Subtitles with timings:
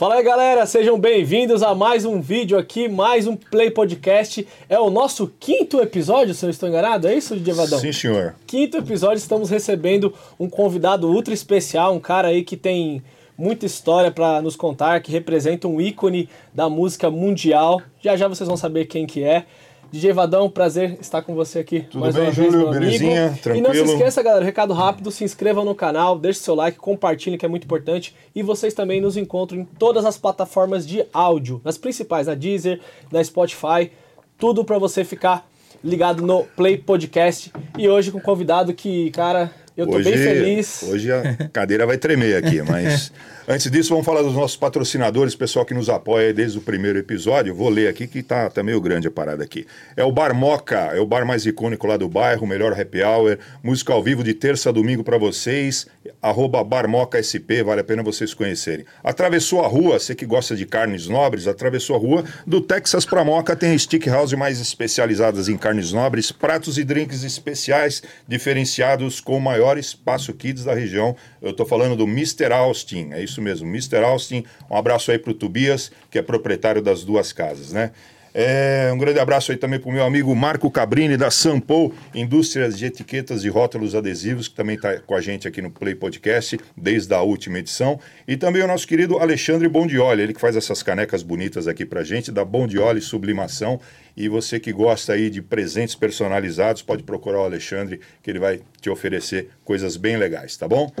[0.00, 4.48] Fala aí galera, sejam bem-vindos a mais um vídeo aqui, mais um Play Podcast.
[4.66, 7.78] É o nosso quinto episódio, se eu estou enganado, é isso, Devadão?
[7.78, 8.34] Sim, senhor.
[8.46, 13.02] Quinto episódio, estamos recebendo um convidado ultra especial, um cara aí que tem
[13.36, 17.82] muita história para nos contar, que representa um ícone da música mundial.
[18.00, 19.44] Já já vocês vão saber quem que é.
[19.92, 21.80] DJ Vadão, prazer estar com você aqui.
[21.80, 22.70] Tudo mais bem, uma Júlio?
[22.70, 23.26] Vez, Belezinha?
[23.26, 23.42] Amigo.
[23.42, 23.66] Tranquilo?
[23.66, 27.36] E não se esqueça, galera, recado rápido, se inscreva no canal, deixe seu like, compartilhe,
[27.36, 28.14] que é muito importante.
[28.34, 32.80] E vocês também nos encontram em todas as plataformas de áudio, nas principais, na Deezer,
[33.10, 33.90] na Spotify,
[34.38, 35.48] tudo para você ficar
[35.82, 37.52] ligado no Play Podcast.
[37.76, 40.82] E hoje com um convidado que, cara, eu tô hoje, bem feliz.
[40.82, 43.12] Hoje a cadeira vai tremer aqui, mas
[43.48, 47.54] antes disso vamos falar dos nossos patrocinadores, pessoal que nos apoia desde o primeiro episódio.
[47.54, 49.66] Vou ler aqui que tá, tá meio grande a parada aqui.
[49.96, 53.38] É o Bar Moca, é o bar mais icônico lá do bairro, melhor happy hour,
[53.62, 55.86] música ao vivo de terça a domingo para vocês,
[56.20, 58.84] arroba barmocasp, vale a pena vocês conhecerem.
[59.02, 63.24] Atravessou a rua, você que gosta de carnes nobres, atravessou a rua, do Texas pra
[63.24, 69.36] Moca tem stick house mais especializadas em carnes nobres, pratos e drinks especiais, diferenciados com
[69.36, 71.16] o maior maior espaço kids da região.
[71.40, 72.52] Eu estou falando do Mr.
[72.52, 73.98] Austin, é isso mesmo, Mr.
[74.04, 74.44] Austin.
[74.68, 77.92] Um abraço aí para o Tobias, que é proprietário das duas casas, né?
[78.32, 82.78] É, um grande abraço aí também para o meu amigo Marco Cabrini, da Sampo, Indústrias
[82.78, 86.58] de Etiquetas e Rótulos Adesivos, que também está com a gente aqui no Play Podcast,
[86.76, 87.98] desde a última edição.
[88.28, 92.04] E também o nosso querido Alexandre Bondioli, ele que faz essas canecas bonitas aqui para
[92.04, 93.80] gente, da Bondioli Sublimação.
[94.16, 98.60] E você que gosta aí de presentes personalizados, pode procurar o Alexandre, que ele vai
[98.80, 100.92] te oferecer coisas bem legais, tá bom?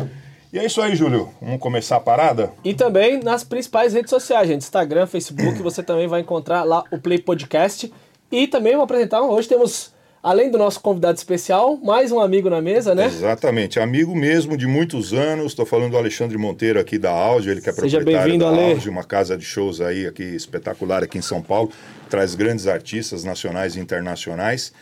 [0.52, 1.28] E é isso aí, Júlio.
[1.40, 2.52] Vamos começar a parada?
[2.64, 4.62] E também nas principais redes sociais, gente.
[4.62, 7.92] Instagram, Facebook, você também vai encontrar lá o Play Podcast.
[8.32, 12.60] E também vou apresentar, hoje temos, além do nosso convidado especial, mais um amigo na
[12.60, 13.06] mesa, né?
[13.06, 15.46] Exatamente, amigo mesmo de muitos anos.
[15.46, 18.72] Estou falando do Alexandre Monteiro aqui da Áudio, ele que é Seja proprietário da Ale.
[18.72, 21.70] Áudio, uma casa de shows aí aqui espetacular aqui em São Paulo.
[22.08, 24.72] Traz grandes artistas nacionais e internacionais.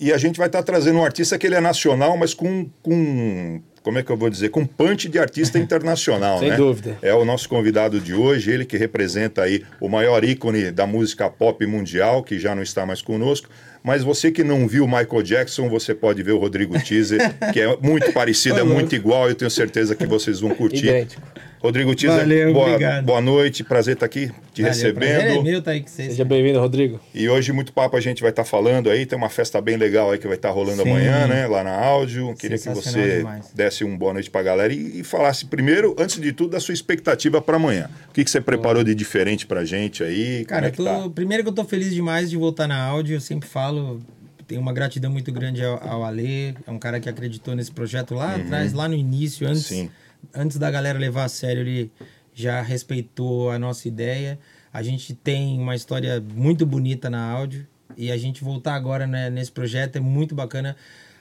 [0.00, 2.68] E a gente vai estar tá trazendo um artista que ele é nacional, mas com,
[2.82, 6.56] com como é que eu vou dizer, com punch de artista internacional, Sem né?
[6.56, 6.98] dúvida.
[7.00, 11.30] É o nosso convidado de hoje, ele que representa aí o maior ícone da música
[11.30, 13.48] pop mundial, que já não está mais conosco.
[13.82, 17.78] Mas você que não viu Michael Jackson, você pode ver o Rodrigo Teaser, que é
[17.80, 20.88] muito parecido, é muito igual, eu tenho certeza que vocês vão curtir.
[20.88, 21.22] Idêntico.
[21.60, 23.04] Rodrigo Teaser, Valeu, boa, obrigado.
[23.04, 25.20] boa noite, prazer estar aqui te Valeu, recebendo.
[25.20, 27.00] É meu, tá aí que Seja bem-vindo, Rodrigo.
[27.12, 30.12] E hoje muito papo a gente vai estar falando aí, tem uma festa bem legal
[30.12, 30.90] aí que vai estar rolando Sim.
[30.90, 32.32] amanhã, né, lá na áudio.
[32.36, 33.50] Queria que você demais.
[33.52, 36.74] desse um boa noite pra galera e, e falasse primeiro, antes de tudo, da sua
[36.74, 37.90] expectativa para amanhã.
[38.08, 40.44] O que, que você preparou de diferente pra gente aí?
[40.44, 41.10] Cara, é que tô, tá?
[41.12, 44.00] primeiro que eu tô feliz demais de voltar na áudio, eu sempre falo,
[44.46, 48.14] tenho uma gratidão muito grande ao, ao Ale, é um cara que acreditou nesse projeto
[48.14, 49.76] lá atrás, lá no início, antes, Uhum.
[49.78, 49.90] Sim.
[50.34, 51.90] Antes da galera levar a sério, ele
[52.34, 54.38] já respeitou a nossa ideia.
[54.72, 59.30] A gente tem uma história muito bonita na áudio e a gente voltar agora né,
[59.30, 60.76] nesse projeto é muito bacana.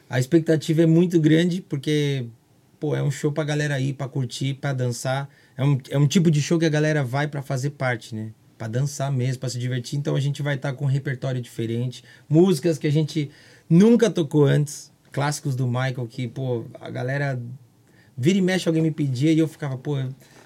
[0.10, 2.28] A expectativa é muito grande porque
[2.80, 5.30] pô, é um show pra galera ir, pra curtir, pra dançar.
[5.56, 8.32] É um, é um tipo de show que a galera vai pra fazer parte, né?
[8.58, 9.98] Pra dançar mesmo, pra se divertir.
[9.98, 13.30] Então a gente vai estar com um repertório diferente, músicas que a gente
[13.70, 17.40] nunca tocou antes, clássicos do Michael que, pô, a galera
[18.18, 19.98] vira e mexe alguém me pedia e eu ficava, pô,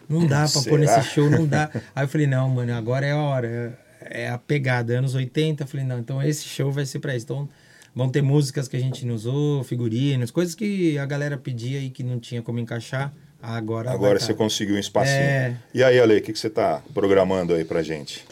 [0.09, 1.69] não dá pra pôr nesse show, não dá.
[1.95, 5.63] Aí eu falei, não, mano, agora é a hora, é a pegada, anos 80.
[5.63, 7.25] Eu falei, não, então esse show vai ser pra isso.
[7.25, 7.49] Então
[7.95, 11.89] vão ter músicas que a gente não usou, figurinos, coisas que a galera pedia e
[11.89, 13.13] que não tinha como encaixar.
[13.41, 14.25] Agora, Agora tá.
[14.25, 15.17] você conseguiu um espacinho.
[15.17, 15.55] É.
[15.73, 18.23] E aí, Ale, o que, que você tá programando aí pra gente?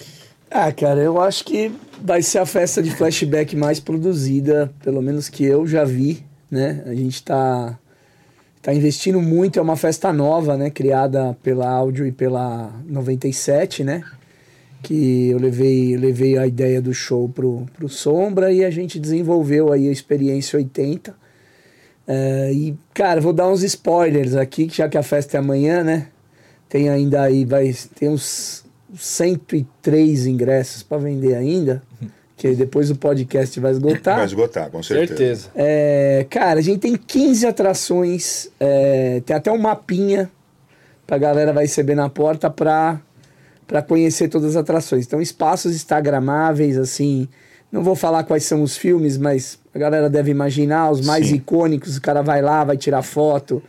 [0.52, 1.72] Ah, cara, eu acho que
[2.02, 6.84] vai ser a festa de flashback mais produzida, pelo menos que eu já vi, né?
[6.86, 7.78] A gente tá,
[8.70, 10.70] tá investindo muito, é uma festa nova, né?
[10.70, 14.04] Criada pela Áudio e pela 97, né?
[14.84, 19.74] Que eu levei, levei a ideia do show pro, pro Sombra e a gente desenvolveu
[19.74, 21.16] aí a experiência 80.
[22.08, 26.08] É, e, cara, vou dar uns spoilers aqui, já que a festa é amanhã, né?
[26.68, 28.64] Tem ainda aí, vai tem uns
[28.96, 31.82] 103 ingressos para vender ainda,
[32.40, 34.16] que depois o podcast vai esgotar.
[34.16, 35.18] Vai esgotar, com certeza.
[35.18, 35.50] Certeza.
[35.54, 40.32] É, cara, a gente tem 15 atrações, é, tem até um mapinha
[41.06, 43.02] pra galera vai receber na porta pra,
[43.68, 45.06] pra conhecer todas as atrações.
[45.06, 47.28] Então, espaços instagramáveis, assim,
[47.70, 51.36] não vou falar quais são os filmes, mas a galera deve imaginar os mais Sim.
[51.36, 53.62] icônicos, o cara vai lá, vai tirar foto.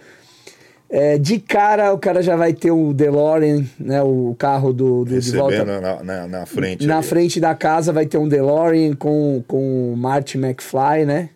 [0.92, 5.20] É, de cara, o cara já vai ter o DeLorean, né, o carro do, do
[5.20, 6.84] de volta na, na, na frente.
[6.84, 7.06] na ali.
[7.06, 11.28] frente da casa vai ter um DeLorean com, com o Marty McFly, né?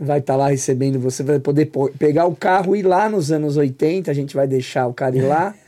[0.00, 3.58] Vai estar lá recebendo você, vai poder pegar o carro e ir lá nos anos
[3.58, 5.54] 80, a gente vai deixar o cara ir lá.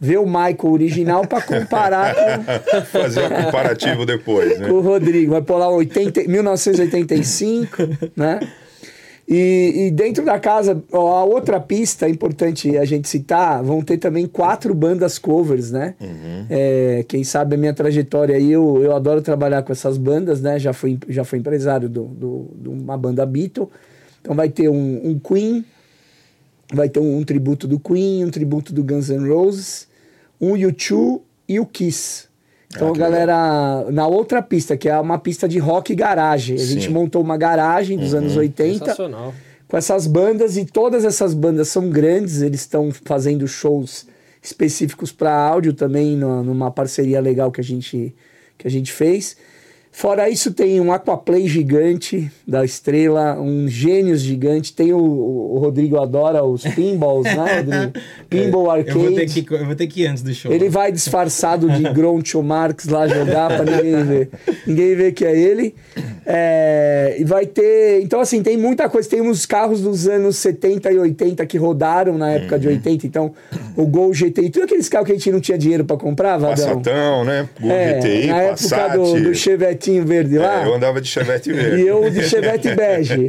[0.00, 4.68] ver o Michael original para comparar com, Fazer o comparativo depois, né?
[4.68, 5.32] com o Rodrigo.
[5.32, 7.76] Vai pôr lá 80, 1985,
[8.16, 8.40] né?
[9.26, 14.26] E, e dentro da casa, a outra pista importante a gente citar, vão ter também
[14.26, 15.94] quatro bandas covers, né?
[16.50, 20.58] É, quem sabe a minha trajetória aí, eu, eu adoro trabalhar com essas bandas, né?
[20.58, 23.70] Já fui, já fui empresário de do, do, de uma banda Beatle.
[24.20, 25.64] Então vai ter um, um Queen,
[26.72, 29.88] vai ter um, um tributo do Queen, um tributo do Guns N' Roses,
[30.40, 32.28] um U2 e o Kiss.
[32.74, 36.56] Então, Ah, galera, na outra pista, que é uma pista de rock garagem.
[36.56, 36.92] A gente Sim.
[36.92, 39.32] montou uma garagem dos anos 80 Sensacional.
[39.68, 44.06] com essas bandas e todas essas bandas são grandes, eles estão fazendo shows
[44.42, 48.14] específicos para áudio também no- numa parceria legal que a gente
[48.58, 49.36] que a gente fez.
[49.96, 55.98] Fora isso tem um Aquaplay gigante da Estrela, um Gênios gigante, tem o, o Rodrigo
[56.00, 57.92] adora os pinballs, né, Rodrigo?
[58.28, 58.98] Pinball Arcade.
[58.98, 60.50] É, Eu vou, ter que, eu vou ter que ir antes do show.
[60.52, 64.28] Ele vai disfarçado de Groucho Marx lá jogar pra ninguém ver.
[64.66, 65.72] Ninguém vê que é ele.
[66.26, 68.00] É, e vai ter.
[68.02, 69.08] Então, assim, tem muita coisa.
[69.08, 72.60] Tem uns carros dos anos 70 e 80 que rodaram na época Uhum.
[72.60, 73.06] de 80.
[73.06, 73.32] Então,
[73.76, 76.80] o Gol GTI, tudo aqueles carros que a gente não tinha dinheiro pra comprar, Vadão.
[76.80, 77.48] Passatão, né?
[77.60, 78.80] Gol É, GTI, na Passat.
[78.80, 79.34] época do, do
[79.84, 80.62] Chevetinho verde lá.
[80.62, 81.82] É, eu andava de Chevette verde.
[81.82, 83.28] E eu de Chevette bege.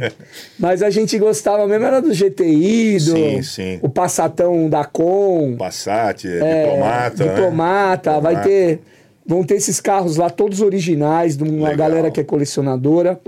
[0.58, 3.78] Mas a gente gostava mesmo, era do GTI, do Sim, sim.
[3.82, 5.56] o Passatão da Com.
[5.58, 7.24] Passat, É, diplomata.
[7.24, 7.34] né?
[7.34, 8.48] Diplomata, vai Diplomata.
[8.48, 8.80] ter.
[9.28, 11.76] Vão ter esses carros lá, todos originais, de uma Legal.
[11.88, 13.18] galera que é colecionadora.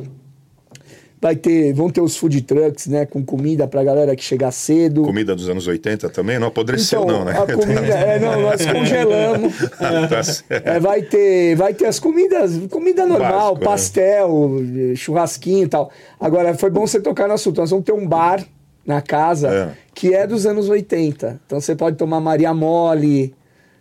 [1.20, 3.04] Vai ter, vão ter os food trucks, né?
[3.04, 5.02] Com comida pra galera que chegar cedo.
[5.02, 6.38] Comida dos anos 80 também?
[6.38, 7.32] Não apodreceu, Então, não, né?
[7.32, 9.52] a comida, é, não, nós congelamos.
[10.48, 10.60] tá.
[10.64, 13.64] É, vai ter, vai ter as comidas, comida normal, Básico, né?
[13.66, 14.50] pastel,
[14.94, 15.90] churrasquinho e tal.
[16.20, 17.60] Agora, foi bom você tocar no assunto.
[17.60, 18.44] Nós vamos ter um bar
[18.86, 19.70] na casa É.
[19.94, 21.40] que é dos anos 80.
[21.46, 23.34] Então você pode tomar Maria Mole,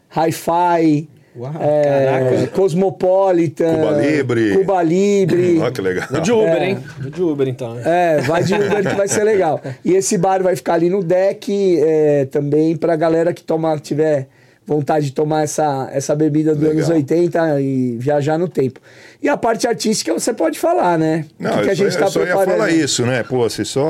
[0.10, 1.07] Hi-Fi,
[1.38, 4.57] Uau, é, Cosmopolitan, Cuba Libre.
[4.57, 5.60] Cuba Libre.
[5.62, 6.07] Olha que legal.
[6.10, 6.69] Vou de Uber, É.
[6.69, 6.78] hein?
[7.00, 7.78] Vou de Uber, então.
[7.86, 9.62] É, vai de Uber que vai ser legal.
[9.86, 14.28] E esse bar vai ficar ali no deck é, também pra galera que toma, tiver
[14.66, 18.80] vontade de tomar essa, essa bebida dos anos 80 e viajar no tempo.
[19.22, 21.25] E a parte artística você pode falar, né?
[21.39, 22.51] Não, o que, que a gente só, tá eu só ia preparando.
[22.57, 23.24] falar isso, né?
[23.24, 23.89] Pô, vocês só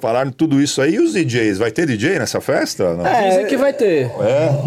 [0.00, 0.94] falaram tudo isso aí.
[0.94, 1.58] E os DJs?
[1.58, 2.94] Vai ter DJ nessa festa?
[2.94, 3.06] Não?
[3.06, 4.10] É, Dizem que vai ter.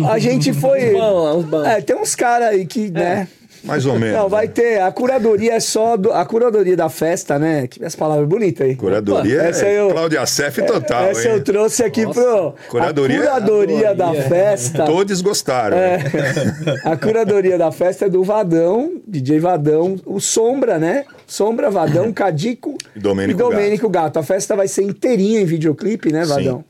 [0.09, 0.94] A gente foi.
[0.95, 1.65] Os bons.
[1.65, 3.27] É, tem uns caras aí que, né?
[3.63, 4.18] Mais ou menos.
[4.19, 4.51] Não, vai né?
[4.53, 4.81] ter.
[4.81, 5.95] A curadoria é só.
[5.95, 7.65] Do, a curadoria da festa, né?
[7.65, 8.75] Que as palavras bonitas aí.
[8.75, 11.33] Curadoria Opa, essa é eu- Cláudia Cef total, Essa hein?
[11.35, 12.53] eu trouxe aqui pro.
[12.69, 14.21] Curadoria- a curadoria da Curadoria.
[14.24, 14.83] festa.
[14.85, 15.77] Todos gostaram.
[15.77, 15.97] É.
[15.97, 16.81] né?
[16.83, 21.06] A curadoria da festa é do Vadão, DJ Vadão, o Sombra, né?
[21.33, 24.19] Sombra, Vadão, Cadico E Domênico e Domênico Gato.
[24.19, 26.63] A festa vai ser inteirinha em videoclipe, né, Vadão?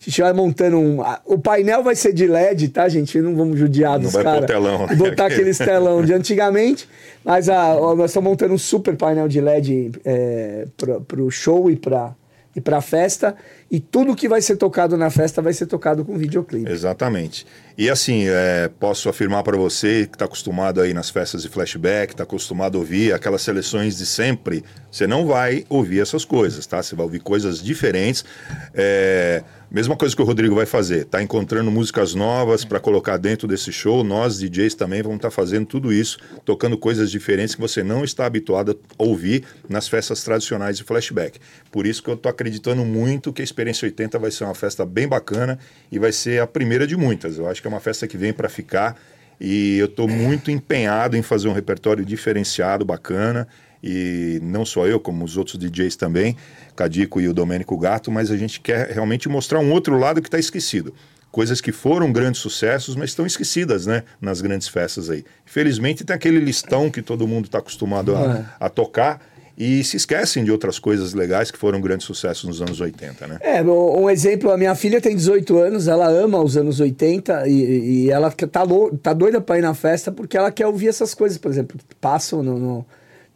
[0.00, 1.00] A gente vai montando um.
[1.02, 3.18] a- O painel vai ser de LED, tá, gente?
[3.20, 4.46] Não vamos judiar dos vai pôr caras.
[4.46, 4.94] telão, né?
[4.96, 6.86] Botar aqueles telão de antigamente.
[7.24, 11.70] Mas a, ó, nós estamos montando um super painel de LED é, pro, pro show
[11.70, 12.14] e pra,
[12.54, 13.34] e pra festa.
[13.70, 16.70] E tudo que vai ser tocado na festa vai ser tocado com videoclipe.
[16.70, 17.46] Exatamente.
[17.76, 22.12] E assim, é, posso afirmar para você que está acostumado aí nas festas de flashback,
[22.12, 24.64] está acostumado a ouvir aquelas seleções de sempre,
[24.94, 26.80] você não vai ouvir essas coisas, tá?
[26.80, 28.24] Você vai ouvir coisas diferentes.
[28.72, 29.42] É,
[29.74, 33.72] mesma coisa que o Rodrigo vai fazer, tá encontrando músicas novas para colocar dentro desse
[33.72, 34.04] show.
[34.04, 38.24] Nós, DJs, também vamos estar fazendo tudo isso, tocando coisas diferentes que você não está
[38.24, 41.40] habituado a ouvir nas festas tradicionais de flashback.
[41.72, 44.86] Por isso que eu estou acreditando muito que a Experiência 80 vai ser uma festa
[44.86, 45.58] bem bacana
[45.90, 47.36] e vai ser a primeira de muitas.
[47.36, 48.94] Eu acho que é uma festa que vem para ficar
[49.40, 53.48] e eu estou muito empenhado em fazer um repertório diferenciado, bacana.
[53.82, 56.36] E não só eu, como os outros DJs também,
[56.76, 60.28] Cadico e o Domênico Gato, mas a gente quer realmente mostrar um outro lado que
[60.28, 60.94] está esquecido.
[61.30, 64.04] Coisas que foram grandes sucessos, mas estão esquecidas, né?
[64.20, 65.24] Nas grandes festas aí.
[65.46, 69.20] Infelizmente tem aquele listão que todo mundo está acostumado a, a tocar
[69.56, 73.38] e se esquecem de outras coisas legais que foram grandes sucessos nos anos 80, né?
[73.40, 77.52] É, um exemplo, a minha filha tem 18 anos, ela ama os anos 80 e,
[78.06, 81.14] e ela tá, lou- tá doida pra ir na festa porque ela quer ouvir essas
[81.14, 82.58] coisas, por exemplo, passam no.
[82.58, 82.86] no-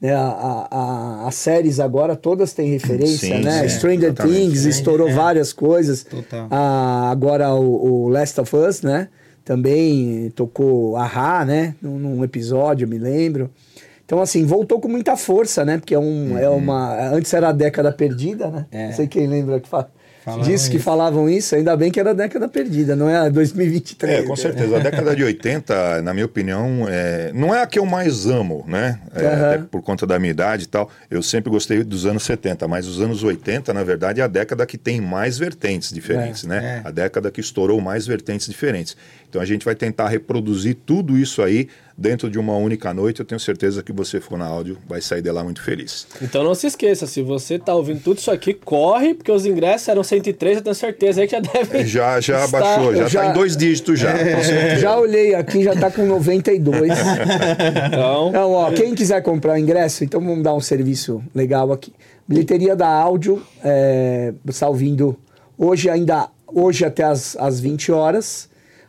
[0.00, 3.68] né, a, a- a- as séries agora todas têm referência, Sim, né?
[3.68, 4.14] sim, Stranger.
[4.14, 5.12] Things estourou É.
[5.12, 6.04] várias coisas.
[6.04, 6.46] Total.
[6.52, 9.08] Ah, agora o, o Last of Us, né?
[9.44, 11.74] Também tocou Ahá, né?
[11.82, 13.50] Num, num episódio, eu me lembro.
[14.08, 15.76] Então, assim, voltou com muita força, né?
[15.76, 17.10] Porque é, um, é uma.
[17.12, 18.64] Antes era a década perdida, né?
[18.72, 18.86] É.
[18.86, 19.90] Não sei quem lembra que fala.
[20.24, 20.84] Falavam Diz que isso.
[20.84, 24.18] falavam isso, ainda bem que era década perdida, não é a 2023.
[24.18, 24.76] É, com certeza.
[24.76, 28.64] A década de 80, na minha opinião, é, não é a que eu mais amo,
[28.66, 28.98] né?
[29.14, 29.46] É, Aham.
[29.54, 30.90] até por conta da minha idade e tal.
[31.10, 34.66] Eu sempre gostei dos anos 70, mas os anos 80, na verdade, é a década
[34.66, 36.82] que tem mais vertentes diferentes, né?
[36.84, 36.88] é.
[36.88, 38.96] A década que estourou mais vertentes diferentes.
[39.28, 43.20] Então a gente vai tentar reproduzir tudo isso aí dentro de uma única noite.
[43.20, 46.06] Eu tenho certeza que você for na áudio, vai sair de lá muito feliz.
[46.22, 49.86] Então não se esqueça, se você tá ouvindo tudo isso aqui, corre, porque os ingressos
[49.88, 51.84] eram 103, eu tenho certeza aí que já devem.
[51.86, 54.16] Já, já estar- baixou, já, já- tá em dois dígitos já.
[54.16, 54.76] certeza.
[54.78, 56.90] Já olhei aqui, já tá com 92.
[57.88, 61.92] Então, Então, ó, quem quiser comprar o ingresso, então vamos dar um serviço legal aqui.
[62.26, 65.18] Bilheteria da áudio, é, você está ouvindo
[65.56, 68.47] hoje ainda, hoje até as, as 20 horas,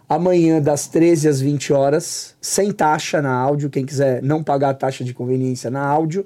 [0.10, 4.74] amanhã das 13 às 20 horas, sem taxa na áudio, quem quiser não pagar a
[4.74, 6.26] taxa de conveniência na áudio,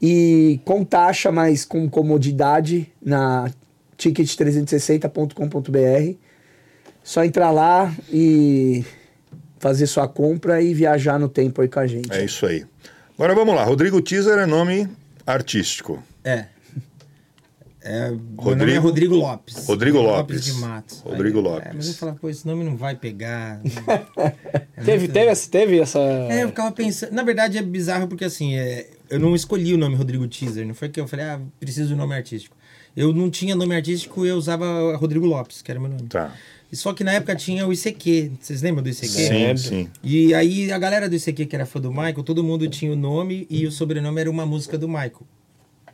[0.00, 3.50] e com taxa, mas com comodidade na
[3.98, 6.16] ticket360.com.br.
[7.04, 8.84] Só entrar lá e
[9.58, 12.12] fazer sua compra e viajar no tempo aí com a gente.
[12.12, 12.64] É isso aí.
[13.14, 13.62] Agora vamos lá.
[13.62, 14.88] Rodrigo Teaser é nome
[15.24, 16.02] artístico.
[16.24, 16.46] É.
[17.84, 19.66] É, meu Rodrigo- é Rodrigo Lopes.
[19.66, 20.44] Rodrigo Lopes.
[20.44, 21.00] de Matos.
[21.00, 21.66] Rodrigo Aí, Lopes.
[21.68, 23.60] É, mas eu falava, pô, esse nome não vai pegar.
[24.84, 25.98] teve, teve, essa- teve essa.
[25.98, 27.12] É, eu ficava pensando.
[27.12, 30.66] Na verdade é bizarro porque assim, é, eu não escolhi o nome Rodrigo Teaser.
[30.66, 32.56] Não foi que eu falei, ah, preciso de um nome artístico.
[32.96, 36.02] Eu não tinha nome artístico e eu usava Rodrigo Lopes, que era meu nome.
[36.08, 36.34] Tá.
[36.72, 38.32] Só que na época tinha o ICQ.
[38.40, 39.08] Vocês lembram do ICQ?
[39.08, 39.88] Sim, sim.
[40.02, 42.96] E aí a galera do ICQ que era fã do Michael, todo mundo tinha o
[42.96, 45.20] nome e o sobrenome era uma música do Michael.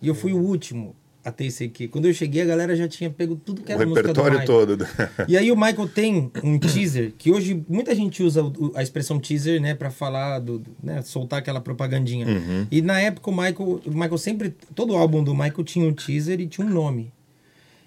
[0.00, 0.94] E eu fui o último
[1.24, 1.88] a ter ICQ.
[1.88, 4.86] Quando eu cheguei, a galera já tinha pego tudo que O era música do repertório
[4.86, 5.26] todo.
[5.28, 9.18] E aí o Michael tem um teaser, que hoje muita gente usa o- a expressão
[9.18, 12.26] teaser, né, para falar do, né, soltar aquela propagandinha.
[12.70, 16.40] E na época o Michael, o Michael sempre, todo álbum do Michael tinha um teaser
[16.40, 17.12] e tinha um nome.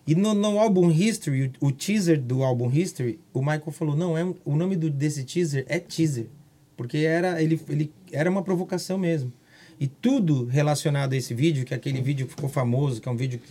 [0.05, 4.17] E no, no álbum History, o, o teaser do álbum History, o Michael falou: "Não,
[4.17, 6.25] é o nome do, desse teaser é teaser",
[6.75, 9.31] porque era ele, ele era uma provocação mesmo.
[9.81, 13.11] E tudo relacionado a esse vídeo, que é aquele vídeo que ficou famoso, que é
[13.11, 13.41] um vídeo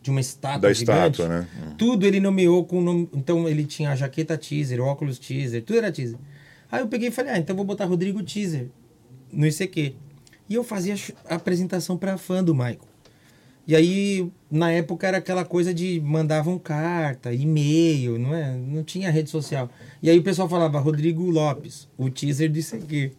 [0.00, 1.48] de uma estátua Da gigante, estátua, né?
[1.76, 3.06] tudo ele nomeou com o nome.
[3.12, 6.16] Então ele tinha a jaqueta teaser, óculos teaser, tudo era teaser.
[6.72, 8.68] Aí eu peguei e falei, ah, então vou botar Rodrigo Teaser
[9.30, 9.94] no ICQ.
[10.48, 10.94] E eu fazia
[11.28, 12.80] a apresentação para fã do Michael.
[13.66, 18.56] E aí, na época, era aquela coisa de mandavam carta, e-mail, não é?
[18.56, 19.70] Não tinha rede social.
[20.02, 23.12] E aí o pessoal falava Rodrigo Lopes, o teaser do ICQ.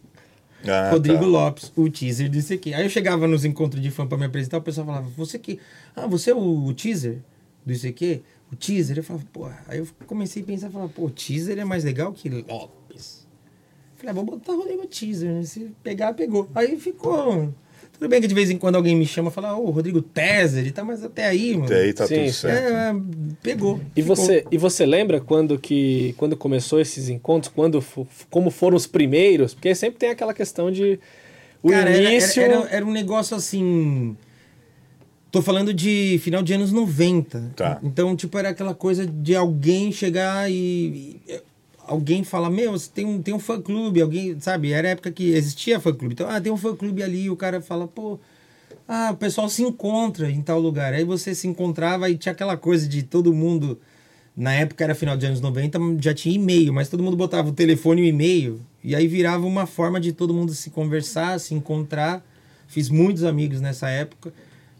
[0.66, 1.26] Ah, Rodrigo tá.
[1.26, 2.74] Lopes, o teaser disse aqui.
[2.74, 5.58] Aí eu chegava nos encontros de fã pra me apresentar, o pessoal falava, você que.
[5.96, 7.18] Ah, você é o, o teaser
[7.64, 8.22] do ICQ?
[8.52, 8.98] O teaser?
[8.98, 9.48] Eu falava, pô.
[9.66, 13.26] Aí eu comecei a pensar, falava, pô, teaser é mais legal que Lopes.
[14.00, 15.42] Falei, ah, vou botar Rodrigo Teaser, né?
[15.42, 16.48] Se pegar, pegou.
[16.54, 17.54] Aí ficou.
[18.00, 20.66] Tudo bem que de vez em quando alguém me chama e fala, ô, Rodrigo Teaser,
[20.66, 21.66] e tá, mas até aí, mano.
[21.66, 22.32] Até aí tá Sim, tudo sim.
[22.32, 22.72] certo.
[22.72, 22.94] É,
[23.42, 23.78] pegou.
[23.94, 24.16] E ficou.
[24.16, 27.84] você, e você lembra quando que quando começou esses encontros, quando
[28.30, 29.52] como foram os primeiros?
[29.52, 30.98] Porque sempre tem aquela questão de
[31.62, 32.40] o Cara, era- início.
[32.42, 34.16] Era, era, era um negócio assim.
[35.30, 37.52] Tô falando de final de anos 90.
[37.54, 37.78] Tá.
[37.82, 41.20] Então, tipo, era aquela coisa de alguém chegar e.
[41.90, 44.72] alguém falar, meu, tem um, tem um fã clube, alguém, sabe?
[44.72, 46.14] Era a época que existia fã clube.
[46.14, 48.18] Então, ah, tem um fã clube ali, o cara fala, pô.
[48.86, 50.92] Ah, o pessoal se encontra em tal lugar.
[50.94, 53.80] Aí você se encontrava e tinha aquela coisa de todo mundo.
[54.36, 57.52] Na época era final de anos 90, já tinha e-mail, mas todo mundo botava o
[57.52, 58.60] telefone e o e-mail.
[58.82, 62.24] E aí virava uma forma de todo mundo se conversar, se encontrar.
[62.68, 64.32] Fiz muitos amigos nessa época.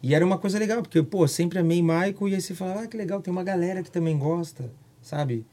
[0.03, 2.29] E era uma coisa legal, porque, pô, sempre amei Michael.
[2.29, 4.71] E aí você fala, ah, que legal, tem uma galera que também gosta,
[5.03, 5.45] sabe?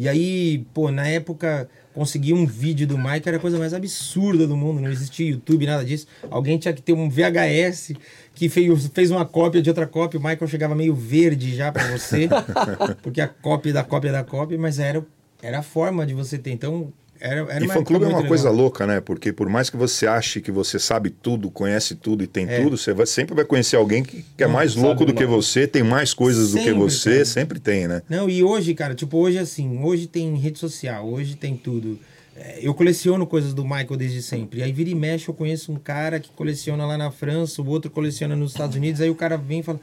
[0.00, 4.46] E aí, pô, na época, conseguir um vídeo do Michael era a coisa mais absurda
[4.46, 4.80] do mundo.
[4.80, 6.06] Não existia YouTube, nada disso.
[6.30, 7.94] Alguém tinha que ter um VHS
[8.32, 10.20] que fez, fez uma cópia de outra cópia.
[10.20, 12.28] O Michael chegava meio verde já pra você,
[13.02, 15.04] porque a cópia da cópia da cópia, mas era,
[15.42, 16.52] era a forma de você ter.
[16.52, 18.62] Então, era, era E fã-clube é uma muito coisa legal.
[18.64, 19.00] louca, né?
[19.00, 22.62] Porque por mais que você ache que você sabe tudo, conhece tudo e tem É.
[22.62, 25.24] tudo, você vai- sempre vai conhecer alguém que, que é mais sabe louco do que
[25.26, 25.36] mais.
[25.46, 27.24] você, tem mais coisas do que Sempre, você, cara.
[27.24, 28.02] sempre tem, né?
[28.08, 31.98] Não, e hoje, cara, tipo, hoje assim, hoje tem rede social, hoje tem tudo.
[32.36, 34.62] É, Eu coleciono coisas do Michael desde sempre.
[34.62, 37.90] Aí vira e mexe, eu conheço um cara que coleciona lá na França, o outro
[37.90, 39.80] coleciona nos Estados Unidos, aí o cara vem e fala,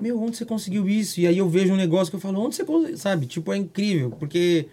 [0.00, 1.20] meu, onde você conseguiu isso?
[1.20, 2.96] E aí eu vejo um negócio que eu falo, onde você conseguiu?
[2.96, 3.26] Sabe?
[3.26, 4.66] Tipo, é incrível, porque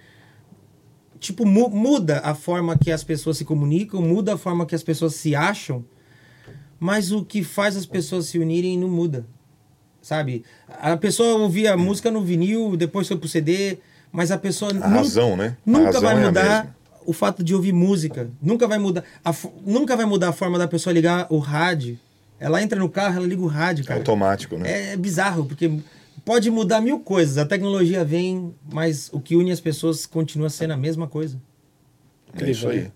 [1.26, 4.84] tipo, mu- muda a forma que as pessoas se comunicam, muda a forma que as
[4.84, 5.84] pessoas se acham,
[6.80, 9.26] mas o que faz as pessoas se unirem não muda.
[10.02, 10.44] Sabe?
[10.80, 13.78] A pessoa ouvia música no vinil, depois foi pro CD,
[14.12, 15.58] mas a pessoa A nunca, razão, né?
[15.66, 16.76] A nunca razão vai é a mudar
[17.08, 18.30] o fato de ouvir música.
[18.42, 19.34] Nunca vai mudar a,
[19.66, 21.98] nunca vai mudar a forma da pessoa ligar o rádio.
[22.40, 24.00] Ela entra no carro, ela liga o rádio, cara.
[24.00, 24.94] Automático, né?
[24.94, 25.72] É bizarro, porque
[26.26, 30.74] pode mudar mil coisas, a tecnologia vem, mas o que une as pessoas continua sendo
[30.74, 31.40] a mesma coisa.
[32.42, 32.92] É isso aí.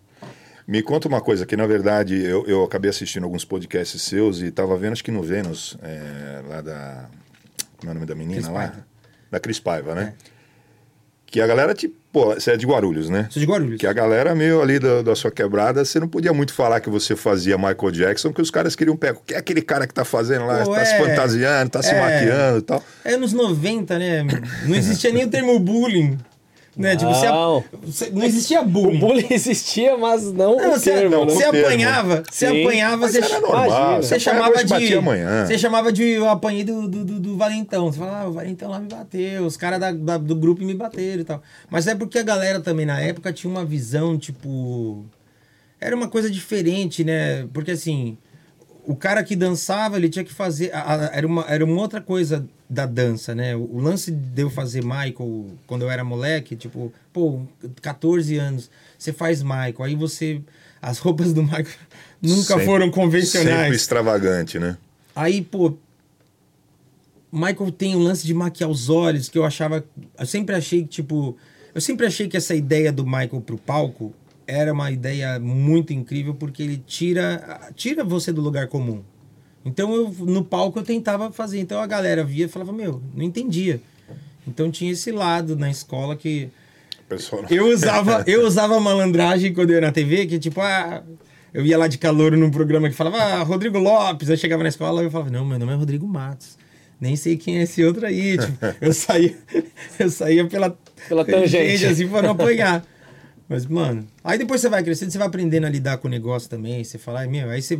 [0.67, 4.47] Me conta uma coisa, que na verdade eu, eu acabei assistindo alguns podcasts seus e
[4.47, 7.09] estava vendo, acho que no Vênus, é, lá da.
[7.77, 8.67] Como é o nome da menina Cris lá?
[8.67, 8.87] Paiva.
[9.31, 10.13] Da Cris Paiva, né?
[10.35, 10.38] É.
[11.31, 13.27] Que a galera, tipo, pô, você é de Guarulhos, né?
[13.29, 13.79] Sou de Guarulhos.
[13.79, 16.89] Que a galera meio ali da, da sua quebrada, você não podia muito falar que
[16.89, 19.19] você fazia Michael Jackson, que os caras queriam pegar.
[19.25, 20.97] Que é aquele cara que tá fazendo lá, Pô, tá se é.
[20.97, 22.01] fantasiando, tá se É.
[22.01, 22.83] maquiando e tal.
[23.05, 24.23] É anos 90, né?
[24.65, 26.17] Não existia nem o termo bullying.
[26.77, 26.95] Né?
[26.95, 27.63] Tipo, você, Não.
[27.83, 28.99] você- não existia O bullying.
[28.99, 31.33] bullying existia, mas não, Não, o você, termo, né?
[31.33, 31.59] você termo.
[31.67, 32.61] apanhava, você Sim.
[32.63, 33.65] apanhava, Mas você, era normal.
[33.65, 34.01] Imagina.
[34.03, 34.93] você chamava de.
[34.95, 35.45] amanhã.
[35.45, 37.91] Você chamava de eu apanhei do, do, do, do Valentão.
[37.91, 40.73] Você falava, ah, o Valentão lá me bateu, os caras da- da- do grupo me
[40.73, 41.41] bateram e tal.
[41.69, 45.05] Mas é porque a galera também na época tinha uma visão, tipo.
[45.81, 47.45] Era uma coisa diferente, né?
[47.53, 48.17] Porque assim,
[48.85, 50.71] o cara que dançava, ele tinha que fazer.
[50.73, 53.55] a- a- era, uma, era uma outra coisa da dança, né?
[53.55, 57.41] O, o lance de eu fazer Michael quando eu era moleque, tipo, pô,
[57.81, 60.41] 14 anos, você faz Michael, aí você.
[60.81, 61.65] As roupas do Michael
[62.21, 63.59] nunca Sempre- foram convencionais.
[63.59, 64.77] Sempre extravagante, né?
[65.15, 65.73] Aí, pô,
[67.31, 69.83] Michael tem o lance de maquiar os olhos, que eu achava.
[70.17, 71.35] Eu sempre achei que, tipo.
[71.73, 74.13] Eu sempre achei que essa ideia do Michael pro palco
[74.47, 79.03] era uma ideia muito incrível, porque ele tira, tira você do lugar comum.
[79.65, 81.59] Então, eu, no palco eu tentava fazer.
[81.59, 83.81] Então a galera via e falava, meu, não entendia.
[84.47, 86.49] Então tinha esse lado na escola que.
[87.07, 91.03] Pessoal, Eu usava, eu usava malandragem quando eu ia na TV, que tipo, ah,
[91.53, 94.29] eu ia lá de calor num programa que falava, ah, Rodrigo Lopes.
[94.29, 96.57] Aí chegava na escola e eu falava, não, meu nome é Rodrigo Matos.
[97.01, 98.37] Nem sei quem é esse outro aí.
[98.37, 99.35] Tipo, eu saía,
[99.97, 101.85] eu saía pela, Pela tangente.
[101.85, 102.85] assim, pra não apanhar.
[103.47, 106.47] Mas, mano, aí depois você vai crescendo, você vai aprendendo a lidar com o negócio
[106.49, 106.83] também.
[106.83, 107.79] Você fala, ai, meu, aí você.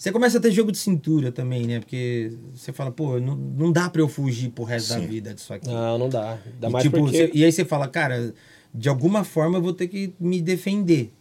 [0.00, 1.78] Você começa a ter jogo de cintura também, né?
[1.78, 5.06] Porque você fala, pô, não, não dá pra eu fugir pro resto da Sim.
[5.06, 5.68] vida disso aqui.
[5.68, 6.38] Não, não dá.
[6.54, 7.26] Ainda E, mais tipo, porque...
[7.26, 8.32] você- e aí você fala, cara,
[8.72, 11.12] de alguma forma eu vou ter que me defender.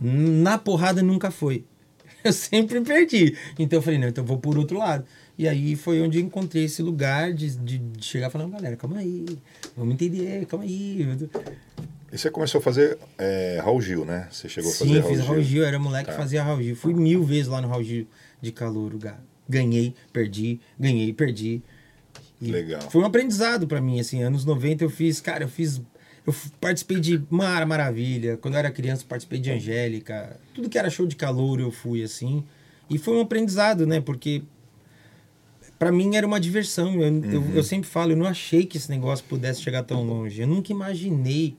[0.00, 1.64] Na porrada nunca foi.
[2.22, 3.36] Eu sempre perdi.
[3.58, 5.04] Então eu falei, não, então eu vou por outro lado.
[5.36, 8.98] E aí foi onde eu encontrei esse lugar de, de, de chegar falando, galera, calma
[8.98, 9.26] aí,
[9.76, 11.04] vamos entender, calma aí.
[12.14, 14.28] E você começou a fazer é, Raul Gil, né?
[14.30, 16.16] Você chegou a Sim, fazer fiz Raul Gil, eu era moleque que Tá.
[16.22, 16.76] fazia Raul Gil.
[16.76, 18.06] Fui mil vezes lá no Raul Gil
[18.40, 21.60] de calor, ga- ganhei, perdi, ganhei, perdi.
[22.40, 22.82] E Legal.
[22.88, 25.82] Foi um aprendizado pra mim, assim, anos 90 eu fiz, cara, eu fiz
[26.24, 30.88] eu participei de Mara Maravilha, quando eu era criança participei de Angélica, tudo que era
[30.88, 32.44] show de calor eu fui assim.
[32.88, 34.00] E foi um aprendizado, né?
[34.00, 34.42] Porque
[35.78, 36.94] pra mim era uma diversão.
[36.94, 37.52] Eu, eu, Uhum.
[37.56, 40.40] eu sempre falo, eu não achei que esse negócio pudesse chegar tão longe.
[40.40, 41.56] Eu nunca imaginei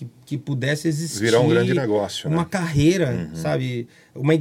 [0.00, 2.48] que, que pudesse existir Virar um grande negócio, uma né?
[2.50, 3.86] carreira, sabe?
[4.14, 4.32] Uma,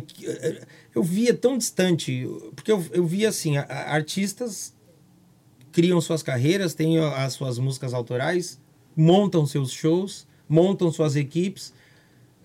[0.96, 4.74] eu via tão distante, porque eu, eu via assim, a- a- artistas
[5.72, 8.60] criam suas carreiras, têm as suas músicas autorais,
[8.96, 11.74] montam seus shows, montam suas equipes.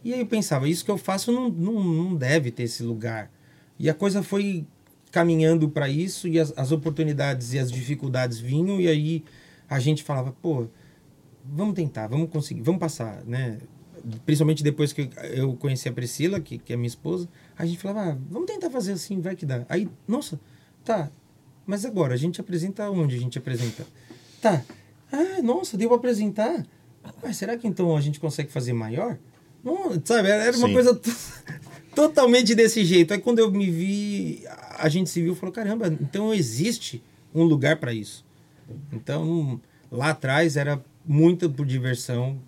[0.03, 3.31] E aí eu pensava, isso que eu faço não, não, não deve ter esse lugar.
[3.79, 4.67] E a coisa foi
[5.11, 9.25] caminhando para isso e as, as oportunidades e as dificuldades vinham e aí
[9.71, 10.67] a gente falava, pô,
[11.45, 13.59] vamos tentar, vamos conseguir, vamos passar, né?
[14.27, 18.11] Principalmente depois que eu conheci a Priscila, que, que é minha esposa, a gente falava,
[18.13, 19.65] ah, vamos tentar fazer assim, vai que dá.
[19.69, 20.39] Aí, nossa,
[20.85, 21.11] tá,
[21.67, 23.87] mas agora, a gente apresenta onde a gente apresenta?
[24.43, 24.63] Tá,
[25.11, 26.67] ah, nossa, deu pra apresentar?
[27.23, 29.19] Mas será que então a gente consegue fazer maior?
[29.63, 30.73] Não, sabe, era uma Sim.
[30.75, 31.11] coisa to-
[31.95, 33.15] totalmente desse jeito.
[33.15, 34.45] Aí quando eu me vi,
[34.79, 37.03] a gente se viu e falou, caramba, então existe
[37.35, 38.25] um lugar para isso.
[38.93, 42.39] Então, lá atrás era muito por diversão.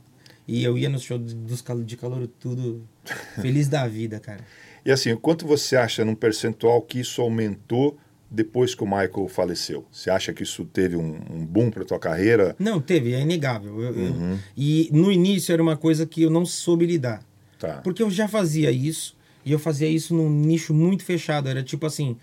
[0.49, 2.83] E eu ia no show de- dos cal- de calor tudo
[3.43, 4.41] feliz da vida, cara.
[4.85, 7.99] E assim, quanto você acha num percentual que isso aumentou
[8.31, 9.85] depois que o Michael faleceu?
[9.91, 12.55] Você acha que isso teve um, um boom para tua carreira?
[12.59, 13.81] Não, teve, é inegável.
[13.83, 17.25] Eu- eu- e no início era uma coisa que eu não soube lidar.
[17.59, 17.81] Tá.
[17.83, 21.49] Porque eu já fazia isso, e eu fazia isso num nicho muito fechado.
[21.49, 22.17] Era tipo assim,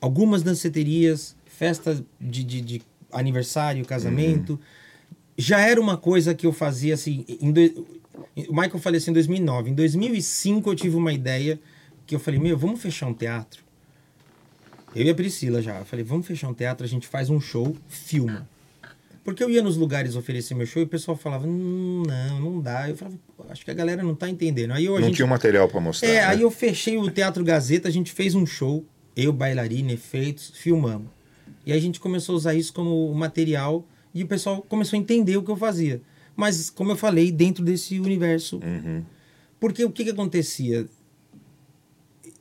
[0.00, 4.58] algumas danceterias, festa de, de, de aniversário, casamento.
[5.40, 7.24] Já era uma coisa que eu fazia assim.
[7.40, 7.86] Do-
[8.48, 9.70] O Michael faleceu em 2009.
[9.70, 11.58] Em 2005 eu tive uma ideia
[12.06, 13.62] que eu falei: Meu, vamos fechar um teatro.
[14.94, 15.78] Eu e a Priscila já.
[15.78, 18.48] Eu falei: Vamos fechar um teatro, a gente faz um show, filma.
[19.22, 22.60] Porque eu ia nos lugares oferecer meu show e o pessoal falava: "Hum, Não, não
[22.60, 22.88] dá.
[22.88, 24.72] Eu falava: "Pô, Acho que a galera não tá entendendo.
[24.72, 26.08] Aí eu, Não gente tinha material para mostrar.
[26.08, 26.24] é, né?
[26.24, 31.08] aí eu fechei o Teatro Gazeta, a gente fez um show, eu, bailarina, efeitos, filmamos.
[31.66, 33.86] E aí a gente começou a usar isso como material
[34.18, 36.02] e o pessoal começou a entender o que eu fazia.
[36.34, 38.60] Mas, como eu falei, dentro desse universo.
[38.64, 39.04] Uhum.
[39.60, 40.86] Porque o que, que acontecia?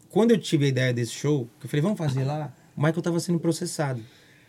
[0.10, 3.00] Quando eu tive a ideia desse show, que eu falei, vamos fazer lá, o Michael
[3.00, 4.02] estava sendo processado.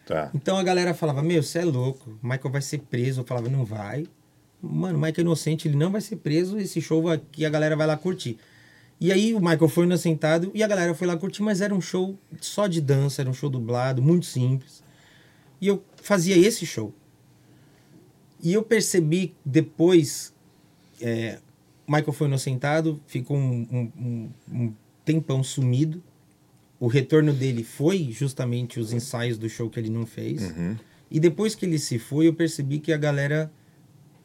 [0.06, 0.30] Tá.
[0.34, 3.20] Então a galera falava, meu, você é louco, o Michael vai ser preso.
[3.20, 4.06] Eu falava, não vai.
[4.62, 7.76] Mano, o Michael é inocente, ele não vai ser preso, esse show aqui a galera
[7.76, 8.38] vai lá curtir.
[9.00, 11.80] E aí o Michael foi inocentado e a galera foi lá curtir, mas era um
[11.80, 14.82] show só de dança, era um show dublado, muito simples.
[15.60, 16.92] E eu fazia esse show.
[18.42, 20.32] E eu percebi depois,
[21.00, 21.38] é,
[21.86, 24.74] o Michael foi inocentado, ficou um, um, um, um
[25.04, 26.02] tempão sumido.
[26.78, 30.42] O retorno dele foi justamente os ensaios do show que ele não fez.
[30.50, 30.76] Uhum.
[31.10, 33.50] E depois que ele se foi, eu percebi que a galera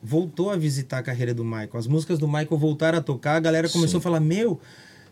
[0.02, 1.78] voltou a visitar a carreira do Michael.
[1.78, 4.02] As músicas do Michael voltaram a tocar, a galera começou Sim.
[4.02, 4.60] a falar: Meu,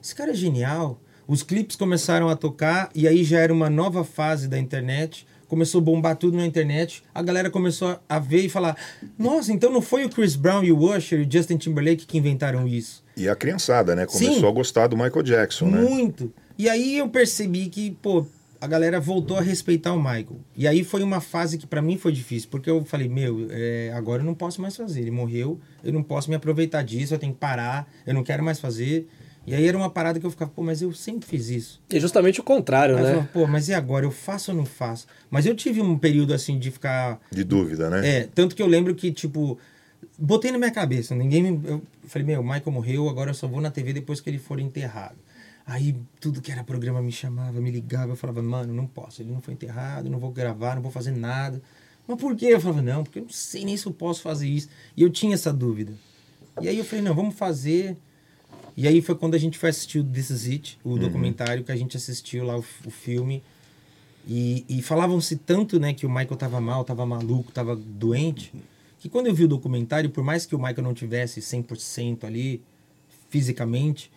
[0.03, 0.99] esse cara é genial.
[1.27, 5.25] Os clipes começaram a tocar e aí já era uma nova fase da internet.
[5.51, 7.03] Começou a bombar tudo na internet.
[7.13, 8.73] A galera começou a ver e falar:
[9.19, 12.17] Nossa, então não foi o Chris Brown e o Usher e o Justin Timberlake que
[12.17, 13.03] inventaram isso.
[13.17, 14.05] E a criançada, né?
[14.05, 14.47] Começou Sim.
[14.47, 15.81] a gostar do Michael Jackson, né?
[15.81, 16.33] Muito.
[16.57, 18.25] E aí eu percebi que, pô,
[18.61, 20.39] a galera voltou a respeitar o Michael.
[20.55, 23.91] E aí foi uma fase que pra mim foi difícil, porque eu falei, meu, é,
[23.93, 25.01] agora eu não posso mais fazer.
[25.01, 28.41] Ele morreu, eu não posso me aproveitar disso, eu tenho que parar, eu não quero
[28.41, 29.05] mais fazer.
[29.45, 31.81] E aí era uma parada que eu ficava, pô, mas eu sempre fiz isso.
[31.89, 33.11] E justamente o contrário, Aí eu né?
[33.13, 34.05] falava, pô, mas e agora?
[34.05, 35.07] Eu faço ou não faço?
[35.31, 38.07] Mas eu tive um período assim de ficar De dúvida, né?
[38.07, 39.57] é, tanto que eu lembro que, tipo,
[40.17, 41.67] botei na minha cabeça, ninguém me.
[41.67, 44.37] Eu falei, meu, o Michael morreu, agora eu só vou na TV depois que ele
[44.37, 45.15] for enterrado.
[45.65, 49.31] Aí tudo que era programa me chamava, me ligava, eu falava, mano, não posso, ele
[49.31, 51.61] não foi enterrado, não vou gravar, não vou fazer nada.
[52.07, 52.47] Mas por quê?
[52.47, 54.67] Eu falava, não, porque eu não sei nem se eu posso fazer isso.
[54.95, 55.93] E eu tinha essa dúvida.
[56.61, 57.95] E aí eu falei, não, vamos fazer.
[58.75, 61.71] E aí foi quando a gente foi assistir o This Is It, o documentário que
[61.71, 63.43] a gente assistiu lá, o, o filme.
[64.27, 68.53] E, e falavam-se tanto, né, que o Michael tava mal, tava maluco, tava doente,
[68.99, 72.61] que quando eu vi o documentário, por mais que o Michael não tivesse 100% ali,
[73.29, 74.11] fisicamente,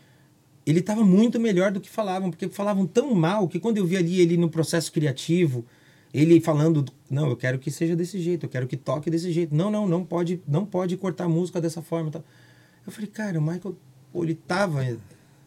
[0.66, 3.96] ele tava muito melhor do que falavam, porque falavam tão mal que quando eu vi
[3.96, 5.64] ali ele no processo criativo,
[6.12, 9.54] ele falando, não, eu quero que seja desse jeito, eu quero que toque desse jeito.
[9.54, 12.24] Não, não, não pode, não pode cortar a música dessa forma, tal.
[12.86, 13.76] Eu falei, cara, o Michael,
[14.22, 14.84] ele tava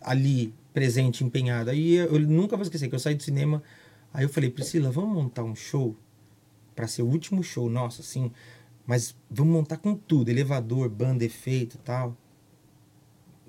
[0.02, 1.70] ali presente, empenhado.
[1.70, 3.64] Aí eu, eu nunca vou esquecer que eu saí do cinema,
[4.14, 5.96] aí eu falei, Priscila, vamos montar um show
[6.76, 8.32] para ser o último show nosso, assim,
[8.86, 12.16] mas vamos montar com tudo, elevador, banda, efeito, e tal.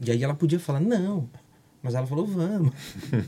[0.00, 1.28] E aí ela podia falar, não.
[1.82, 2.72] Mas ela falou, vamos.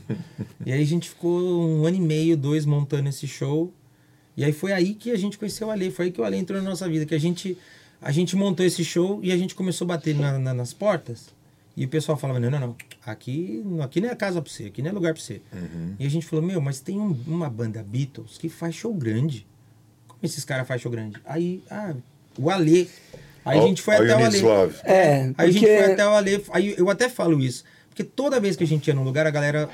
[0.65, 3.73] e aí a gente ficou um ano e meio, dois, montando esse show.
[4.35, 5.91] E aí foi aí que a gente conheceu o Ale.
[5.91, 7.05] Foi aí que o Ale entrou na nossa vida.
[7.05, 7.57] Que a gente,
[8.01, 11.33] a gente montou esse show e a gente começou a bater na- na- nas portas.
[11.75, 12.75] E o pessoal falava, não, não, não.
[13.05, 15.41] Aqui, aqui não é casa pra você, aqui não é lugar pra você.
[15.97, 19.47] E a gente falou, meu, mas tem um- uma banda Beatles que faz show grande.
[20.07, 21.17] Como esses caras fazem show grande?
[21.25, 21.93] Aí, ah,
[22.37, 22.89] o Ale.
[23.45, 24.07] Aí a All- gente foi até
[24.39, 24.75] You o Love.
[24.83, 26.43] É, Aí a gente foi até o Ale.
[26.51, 27.63] Aí eu até falo isso.
[27.89, 29.69] Porque toda vez que a gente ia num lugar, a galera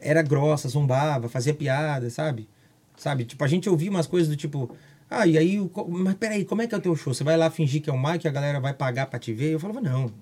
[0.00, 2.48] era grossa, zombava, fazia piada, sabe?
[2.96, 3.24] Sabe?
[3.24, 4.76] Tipo, a gente ouvia umas coisas do tipo.
[5.08, 7.14] Ah, e aí, mas peraí, como é que é o teu show?
[7.14, 9.32] Você vai lá fingir que é o Mike e a galera vai pagar pra te
[9.32, 9.52] ver?
[9.54, 10.12] Eu falava, não.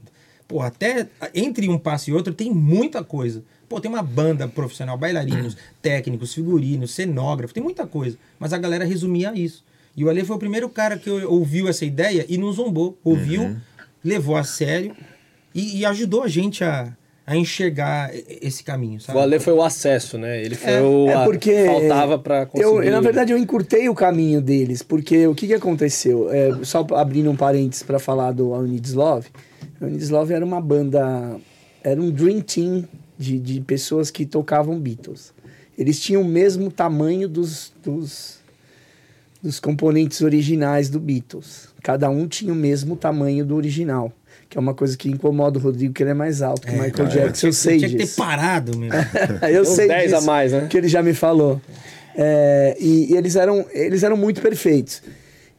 [0.48, 3.42] Pô, até entre um passo e outro tem muita coisa.
[3.68, 8.16] Pô, tem uma banda profissional, bailarinos, técnicos, figurinos, cenógrafo, tem muita coisa.
[8.38, 9.64] Mas a galera resumia isso.
[9.96, 12.96] E o Ale foi o primeiro cara que ouviu essa ideia e não zombou.
[13.02, 13.56] Ouviu,
[14.04, 14.94] levou a sério
[15.54, 16.92] e, e ajudou a gente a,
[17.26, 19.18] a enxergar esse caminho, sabe?
[19.18, 20.40] O Ale foi o acesso, né?
[20.44, 21.08] Ele foi É, o.
[21.08, 22.70] É a- porque Faltava pra conseguir.
[22.70, 26.30] eu, eu, na verdade, eu encurtei o caminho deles, porque o que, que aconteceu?
[26.30, 29.26] É, só abrindo um parênteses para falar do All You Need Is Love.
[29.82, 31.36] Is Love era uma banda,
[31.82, 32.84] era um dream team
[33.18, 35.32] de, de pessoas que tocavam Beatles.
[35.78, 38.38] Eles tinham o mesmo tamanho dos, dos,
[39.42, 41.68] dos componentes originais do Beatles.
[41.82, 44.12] Cada um tinha o mesmo tamanho do original.
[44.48, 46.80] Que é uma coisa que incomoda o Rodrigo, que ele é mais alto que o
[46.80, 47.10] Michael é.
[47.10, 48.16] Jackson, eu sei Tinha que ter disso.
[48.16, 48.90] parado, meu.
[49.42, 50.66] eu Tem uns sei 10 a disso, mais, né?
[50.70, 51.60] Que ele já me falou.
[52.14, 55.02] É, e, e eles, eram, eles eram muito perfeitos.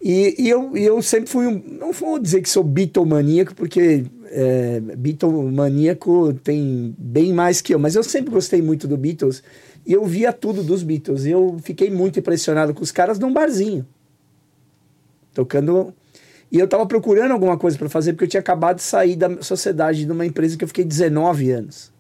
[0.02, 1.62] E, e eu, eu sempre fui um.
[1.80, 7.96] Não vou dizer que sou Beatlemaníaco, porque é, Beatlemaníaco tem bem mais que eu, mas
[7.96, 9.44] eu sempre gostei muito do Beatles.
[9.86, 11.26] E eu via tudo dos Beatles.
[11.26, 13.86] E eu fiquei muito impressionado com os caras num barzinho.
[15.34, 15.94] Tocando.
[16.52, 19.42] E eu tava procurando alguma coisa para fazer, porque eu tinha acabado de sair da
[19.42, 21.92] sociedade de uma empresa que eu fiquei 19 anos.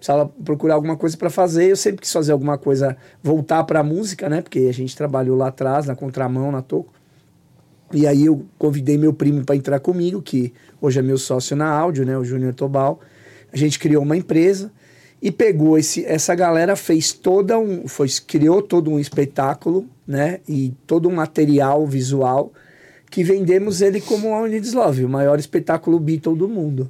[0.00, 1.70] Precisava procurar alguma coisa para fazer.
[1.70, 4.40] Eu sempre quis fazer alguma coisa, voltar para a música, né?
[4.40, 6.92] Porque a gente trabalhou lá atrás, na contramão, na Toco.
[7.92, 11.68] E aí eu convidei meu primo para entrar comigo, que hoje é meu sócio na
[11.68, 12.16] áudio, né?
[12.16, 13.00] O Júnior Tobal.
[13.52, 14.70] A gente criou uma empresa
[15.20, 17.88] e pegou esse, essa galera, fez toda um.
[17.88, 20.40] Foi, criou todo um espetáculo, né?
[20.48, 22.52] E todo um material visual
[23.10, 26.88] que vendemos ele como o Unides Love, o maior espetáculo Beatle do mundo.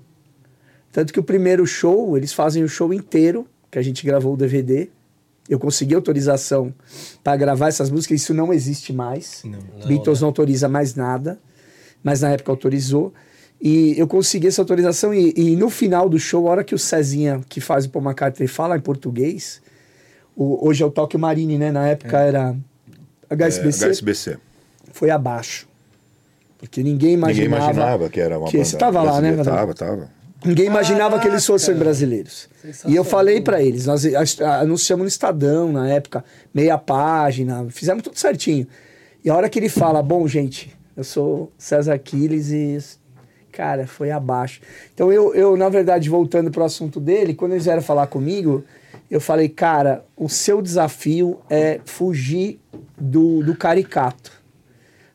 [0.92, 4.36] Tanto que o primeiro show, eles fazem o show inteiro, que a gente gravou o
[4.36, 4.90] DVD,
[5.48, 6.72] Eu consegui autorização
[7.24, 9.42] para gravar essas músicas, isso não existe mais.
[9.44, 9.58] Não.
[9.86, 11.38] Beatles não autoriza mais nada,
[12.04, 13.12] mas na época autorizou.
[13.60, 16.78] E eu consegui essa autorização e, e no final do show, a hora que o
[16.78, 19.60] Cezinha, que faz o Paul McCartney, fala em português,
[20.36, 21.70] o- hoje é o Tokyo Marine, né?
[21.72, 22.56] Na época era
[23.28, 24.38] HSBC, É, HSBC.
[24.92, 25.68] foi abaixo.
[26.58, 29.66] Porque ninguém Ninguém imaginava, imaginava que era uma que banda você tava lá, né, brasileira.
[29.66, 30.08] Vadão?
[30.44, 31.84] Ninguém imaginava que eles fossem Caraca.
[31.84, 32.48] brasileiros.
[32.86, 34.04] E eu falei pra eles, nós
[34.40, 38.66] anunciamos no Estadão na época, meia página, fizemos tudo certinho.
[39.22, 42.78] E a hora que ele fala, bom, gente, eu sou César Aquiles e.
[43.52, 44.60] Cara, foi abaixo.
[44.94, 48.64] Então eu, eu, na verdade, voltando pro assunto dele, quando eles vieram falar comigo,
[49.10, 52.60] eu falei, cara, o seu desafio é fugir
[52.96, 54.39] do, do caricato.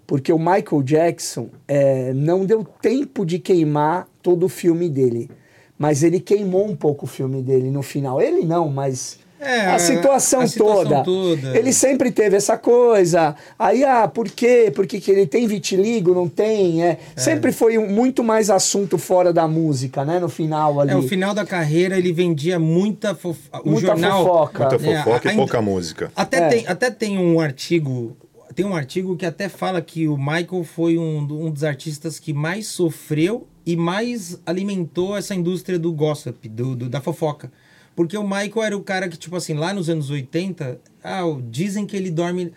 [0.07, 5.29] Porque o Michael Jackson é, não deu tempo de queimar todo o filme dele.
[5.77, 8.21] Mas ele queimou um pouco o filme dele no final.
[8.21, 11.03] Ele não, mas É, a, situação a situação toda.
[11.03, 11.57] toda.
[11.57, 13.35] Ele sempre teve essa coisa.
[13.59, 14.71] Aí, ah, por quê?
[14.73, 16.81] Porque que ele tem vitiligo, não tem?
[16.83, 16.97] É.
[17.17, 20.17] Sempre foi um- muito mais assunto fora da música, né?
[20.19, 20.91] No final ali.
[20.91, 23.37] É, o final da carreira ele vendia muita fof...
[23.63, 24.23] o Muita jornal.
[24.23, 24.59] fofoca.
[24.69, 26.11] Muita É, fofoca e ainda- pouca música.
[26.15, 26.47] Até, É.
[26.47, 28.15] tem, até tem um artigo.
[28.55, 32.33] Tem um artigo que até fala que o Michael foi um, um dos artistas que
[32.33, 37.51] mais sofreu e mais alimentou essa indústria do gossip, do, do- da fofoca.
[37.95, 41.85] Porque o Michael era o cara que, tipo assim, lá nos anos 80, ah, dizem
[41.85, 42.51] que ele dorme.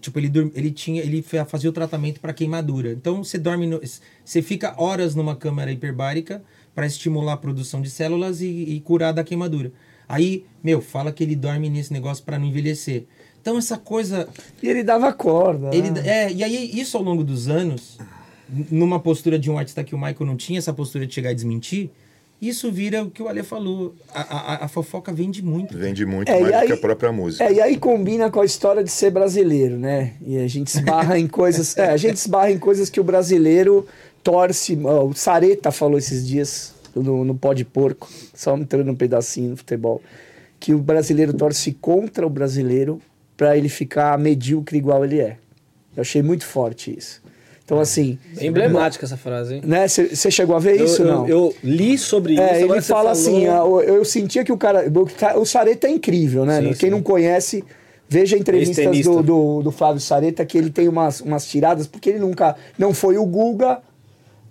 [0.00, 1.02] Tipo, ele, ele tinha.
[1.02, 2.92] Ele fa- fazia o tratamento para queimadura.
[2.92, 3.66] Então você dorme.
[3.66, 3.80] no-
[4.24, 6.42] você fica horas numa câmara hiperbárica
[6.74, 9.72] para estimular a produção de células e, e curar da queimadura.
[10.08, 13.06] Aí, meu, fala que ele dorme nesse negócio para não envelhecer.
[13.42, 14.28] Então essa coisa.
[14.62, 15.68] E ele dava corda.
[15.74, 16.02] Ele, né?
[16.06, 17.98] é, e aí, isso ao longo dos anos,
[18.70, 21.34] numa postura de um artista que o Michael não tinha, essa postura de chegar e
[21.34, 21.90] desmentir,
[22.40, 23.94] isso vira o que o Ale falou.
[24.14, 25.76] A, a, a fofoca vende muito.
[25.76, 27.44] Vende muito É, mais do aí- que a própria música.
[27.44, 30.14] É, e aí combina com a história de ser brasileiro, né?
[30.24, 31.76] E a gente esbarra em coisas.
[31.76, 33.86] É, a gente esbarra em coisas que o brasileiro
[34.22, 34.78] torce.
[34.84, 39.50] ó, o Sareta falou esses dias no, no pó de porco, só entrando um pedacinho
[39.50, 40.00] no futebol.
[40.60, 43.00] Que o brasileiro torce contra o brasileiro
[43.36, 45.36] para ele ficar medíocre igual ele é.
[45.96, 47.20] Eu achei muito forte isso.
[47.64, 48.18] Então, assim.
[48.36, 49.62] É emblemática essa frase, hein?
[49.64, 49.86] Né?
[49.88, 51.02] Você chegou a ver Eu, isso?
[51.02, 51.28] eu- não?
[51.28, 52.42] eu li sobre isso.
[52.42, 54.84] É, ele fala falou- assim, eu, eu sentia que o cara.
[55.36, 56.58] O Sareta é incrível, né?
[56.60, 56.90] Sim, Quem sim.
[56.90, 57.64] não conhece,
[58.08, 62.18] veja entrevistas do, do, do Flávio Sareta, que ele tem umas, umas tiradas, porque ele
[62.18, 62.56] nunca.
[62.78, 63.80] Não foi o Guga,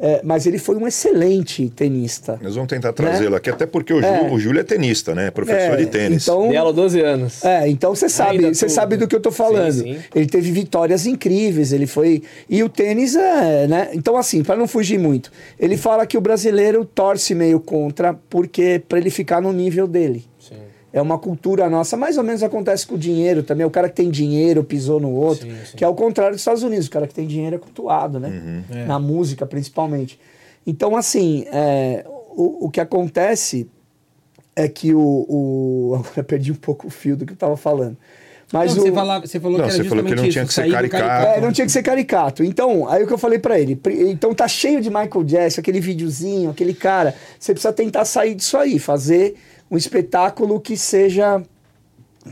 [0.01, 2.39] é, mas ele foi um excelente tenista.
[2.41, 4.29] Nós vamos tentar trazê-lo aqui, até porque o, Ju- É.
[4.31, 5.29] o Júlio é tenista, né?
[5.31, 6.23] Professor É, de tênis.
[6.23, 7.45] Então, aula há 12 anos.
[7.45, 9.71] é, então você sabe, você sabe do que eu tô falando.
[9.71, 9.99] Sim, sim.
[10.15, 13.89] Ele teve vitórias incríveis, ele foi e o tênis é, né?
[13.93, 18.81] Então assim, para não fugir muito, ele fala que o brasileiro torce meio contra porque
[18.89, 20.25] para ele ficar no nível dele.
[20.93, 23.65] É uma cultura nossa, mais ou menos acontece com o dinheiro também.
[23.65, 25.77] O cara que tem dinheiro pisou no outro, Sim, sim.
[25.77, 26.87] que é o contrário dos Estados Unidos.
[26.87, 28.27] O cara que tem dinheiro é cultuado, né?
[28.29, 28.77] Uhum.
[28.77, 28.85] É.
[28.85, 30.19] Na música, principalmente.
[30.67, 33.69] Então, assim, é, o, o que acontece
[34.55, 34.99] é que o,
[35.29, 35.95] o.
[36.03, 37.95] Agora perdi um pouco o fio do que eu tava falando.
[38.51, 40.25] Mas Não, o, você, falava, você falou Não, que era você falou que justamente não
[40.25, 41.25] isso, tinha que ser sair do caricato.
[41.37, 42.43] é, não tinha que ser caricato.
[42.43, 43.79] Então, aí o que eu falei pra ele,
[44.11, 48.57] então tá cheio de Michael Jackson, aquele videozinho, aquele cara, você precisa tentar sair disso
[48.57, 49.35] aí, fazer
[49.71, 51.41] um espetáculo que seja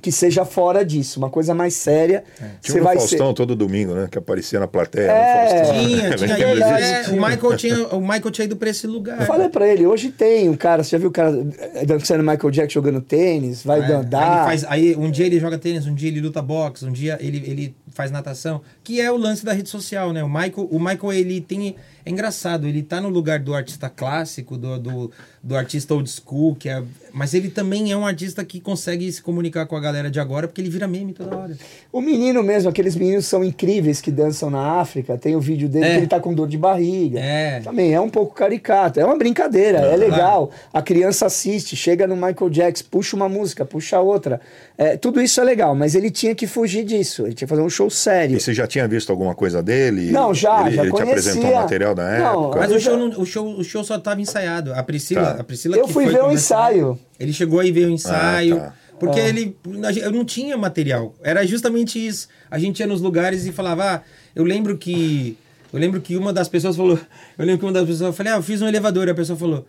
[0.03, 2.23] que seja fora disso, uma coisa mais séria.
[2.37, 4.07] Tinha Você um vai Faustão todo domingo, né?
[4.11, 5.09] Que aparecia na plateia.
[5.09, 5.43] É.
[5.43, 5.83] no Faustão.
[5.83, 6.09] Tinha?
[7.09, 9.17] É, o, Michael tinha, o Michael tinha ido pra esse lugar.
[9.17, 9.23] ser.
[9.23, 11.31] Eu falei pra ele, hoje tem um cara, você já viu o cara
[11.73, 14.45] eh, dançando Michael Jackson jogando tênis, vai É, Aí, andar.
[14.45, 17.37] faz, aí um dia ele joga tênis, um dia ele luta boxe, um dia ele,
[17.49, 20.23] ele faz natação, que é o lance da rede social, né?
[20.23, 21.75] O Michael, o Michael ele tem.
[22.05, 25.11] É engraçado, ele tá no lugar do artista clássico, do, do,
[25.43, 26.81] do artista old school, que é,
[27.13, 30.47] mas ele também é um artista que consegue se comunicar com a galera de agora,
[30.47, 31.57] porque ele vira meme toda hora.
[31.91, 35.85] O menino mesmo, aqueles meninos são incríveis que dançam na África, tem o vídeo dele
[35.85, 35.91] É.
[35.91, 37.19] que ele tá com dor de barriga.
[37.19, 37.59] É.
[37.59, 40.49] Também é um pouco caricato, é uma brincadeira, é legal.
[40.73, 44.41] A criança assiste, chega no Michael Jackson, puxa uma música, puxa outra.
[44.81, 47.61] É, tudo isso é legal, mas ele tinha que fugir disso, ele tinha que fazer
[47.61, 48.37] um show sério.
[48.37, 50.09] E você já tinha visto alguma coisa dele?
[50.09, 51.11] Não, já, ele, já Ele te conhecia.
[51.33, 52.59] apresentou material da Não, época?
[52.59, 54.73] Mas eu o show, não- o, show, o show só tava ensaiado.
[54.73, 55.41] A Priscila, Tá.
[55.41, 56.97] a Priscila Eu que fui foi ver o ensaio.
[57.19, 58.55] Ele chegou aí ver o ensaio.
[58.55, 58.73] Ah, tá.
[58.97, 59.27] Porque É.
[59.27, 59.53] ele.
[60.01, 61.13] Eu não tinha material.
[61.21, 62.29] Era justamente isso.
[62.49, 64.01] A gente ia nos lugares e falava, ah,
[64.33, 65.37] eu lembro que.
[65.73, 66.97] Eu lembro que uma das pessoas falou.
[67.37, 69.07] Eu lembro que uma das pessoas eu falei, ah, eu fiz um elevador.
[69.09, 69.65] E a pessoa falou,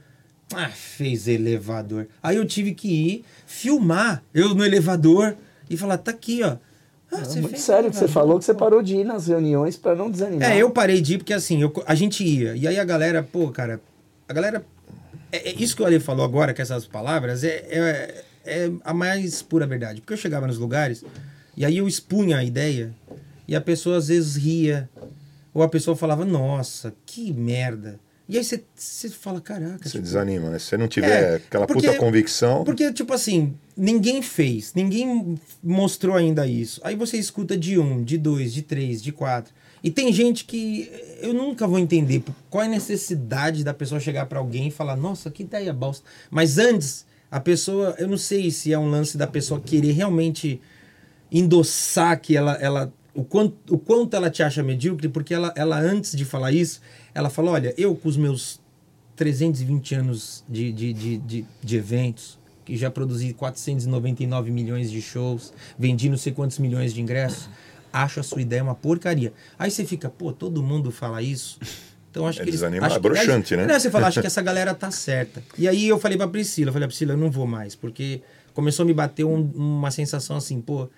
[0.55, 2.07] ah, fez elevador.
[2.23, 5.37] Aí eu tive que ir filmar eu no elevador
[5.69, 6.57] e falar, tá aqui, ó.
[7.13, 9.77] Ah, você Muito sério que você falou que você pô." parou de ir nas reuniões
[9.77, 10.51] pra não desanimar.
[10.51, 12.55] É, eu parei de ir porque assim, eu- a gente ia.
[12.55, 13.81] E aí a galera, pô, cara,
[14.29, 14.65] a galera.
[15.33, 18.93] É, é isso que o Ale falou agora, com essas palavras, é, é, é a
[18.95, 20.01] mais pura verdade.
[20.01, 21.05] Porque eu chegava nos lugares
[21.57, 22.93] e aí eu expunha a ideia
[23.47, 24.89] e a pessoa às vezes ria.
[25.53, 27.99] Ou a pessoa falava, nossa, que merda.
[28.31, 29.83] E aí você, você fala, caraca.
[29.83, 30.59] Você tipo, desanima, né?
[30.61, 32.63] Se você não tiver É, aquela porque- puta convicção.
[32.63, 36.81] Porque, tipo assim, ninguém fez, ninguém mostrou ainda isso.
[36.85, 39.53] Aí você escuta de um, de dois, de três, de quatro.
[39.83, 40.89] E tem gente que
[41.21, 44.95] eu nunca vou entender qual é a necessidade da pessoa chegar pra alguém e falar,
[44.95, 46.05] nossa, que ideia bosta.
[46.31, 50.61] Mas antes, a pessoa, eu não sei se é um lance da pessoa querer realmente
[51.33, 55.79] endossar que ela, ela o, quanto, o quanto ela te acha medíocre, porque ela, ela
[55.79, 56.81] antes de falar isso,
[57.15, 58.61] ela fala, olha, eu com os meus
[59.17, 65.53] 320 anos de, de, de, de, de eventos, que já produzi 499 milhões de shows,
[65.79, 67.49] vendi não sei quantos milhões de ingressos,
[67.93, 69.33] acho a sua ideia uma porcaria.
[69.59, 71.59] Aí você fica, pô, todo mundo fala isso.
[72.11, 73.67] Então acho É que eles, acho é broxante, né?
[73.67, 75.43] Não, você fala, acho que essa galera tá certa.
[75.59, 78.23] E aí eu falei pra Priscila, eu falei, Priscila, eu não vou mais, porque
[78.55, 80.89] começou a me bater um- uma sensação assim, pô,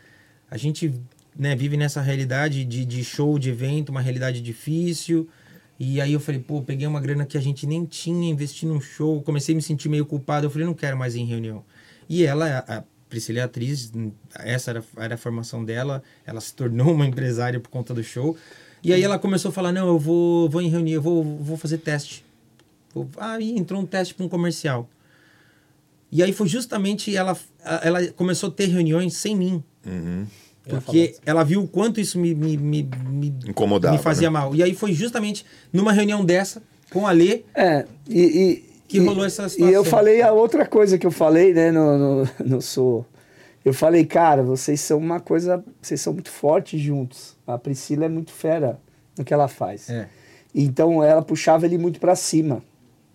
[0.50, 0.92] a gente
[1.36, 5.28] né, vive nessa realidade de, de show, de evento, uma realidade difícil.
[5.84, 8.80] E aí eu falei, pô, peguei uma grana que a gente nem tinha, investi num
[8.80, 10.46] show, comecei a me sentir meio culpado.
[10.46, 11.64] Eu falei, não quero mais ir em reunião.
[12.08, 13.90] E ela, a Priscila é atriz,
[14.36, 18.36] essa era, era a formação dela, ela se tornou uma empresária por conta do show.
[18.80, 21.56] E aí ela começou a falar, não, eu vou, vou em reunião, eu vou, vou
[21.56, 22.24] fazer teste.
[23.16, 24.88] Aí entrou um teste para um comercial.
[26.12, 27.36] E aí foi justamente ela,
[27.82, 29.64] ela começou a ter reuniões sem mim.
[29.84, 30.26] Uhum.
[30.68, 34.32] Porque ela viu o quanto isso me, me, me, me, Incomodava, me fazia né?
[34.38, 34.54] mal.
[34.54, 39.00] E aí foi justamente numa reunião dessa, com a Lê, É, e, e- Que e-
[39.04, 39.74] rolou essa E situação.
[39.74, 43.04] eu falei a outra coisa que eu falei, né, no, no, no Sou.
[43.64, 47.36] Eu falei, cara, vocês são uma coisa, vocês são muito fortes juntos.
[47.46, 48.78] A Priscila é muito fera
[49.16, 49.88] no que ela faz.
[49.90, 50.08] É.
[50.54, 52.62] Então ela puxava ele muito pra cima.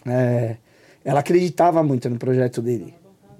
[0.05, 0.55] É,
[1.03, 2.93] ela acreditava muito no projeto dele,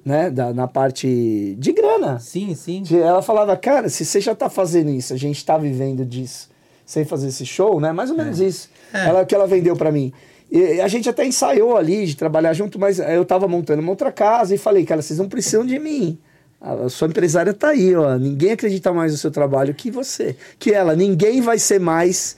[0.07, 2.17] né, da, na parte de grana.
[2.19, 2.81] Sim, sim.
[2.81, 6.49] De- Ela falava, cara, se você já tá fazendo isso, a gente tá vivendo disso,
[6.85, 7.91] sem fazer esse show, né?
[7.91, 8.69] Mais ou menos isso.
[8.93, 9.07] É.
[9.07, 10.13] Ela que ela vendeu pra mim.
[10.49, 14.11] E a gente até ensaiou ali de trabalhar junto, mas eu tava montando uma outra
[14.13, 16.17] casa e falei, cara, vocês não precisam de mim.
[16.61, 18.15] A sua empresária tá aí, ó.
[18.17, 20.35] Ninguém acredita mais no seu trabalho que você.
[20.57, 20.95] Que ela.
[20.95, 22.37] Ninguém vai ser mais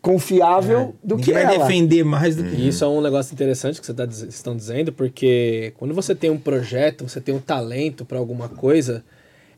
[0.00, 1.66] confiável do Ninguém que vai ela.
[1.66, 2.54] defender mais do que.
[2.54, 6.30] E isso é um negócio interessante que você tá, estão dizendo, porque quando você tem
[6.30, 9.04] um projeto, você tem um talento para alguma coisa,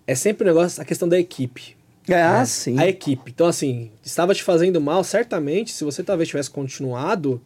[0.07, 1.77] é sempre um negócio, a questão da equipe.
[2.09, 2.79] É, ah, sim.
[2.79, 3.31] A equipe.
[3.35, 7.41] Então, assim, estava te fazendo mal, certamente, se você talvez tivesse continuado,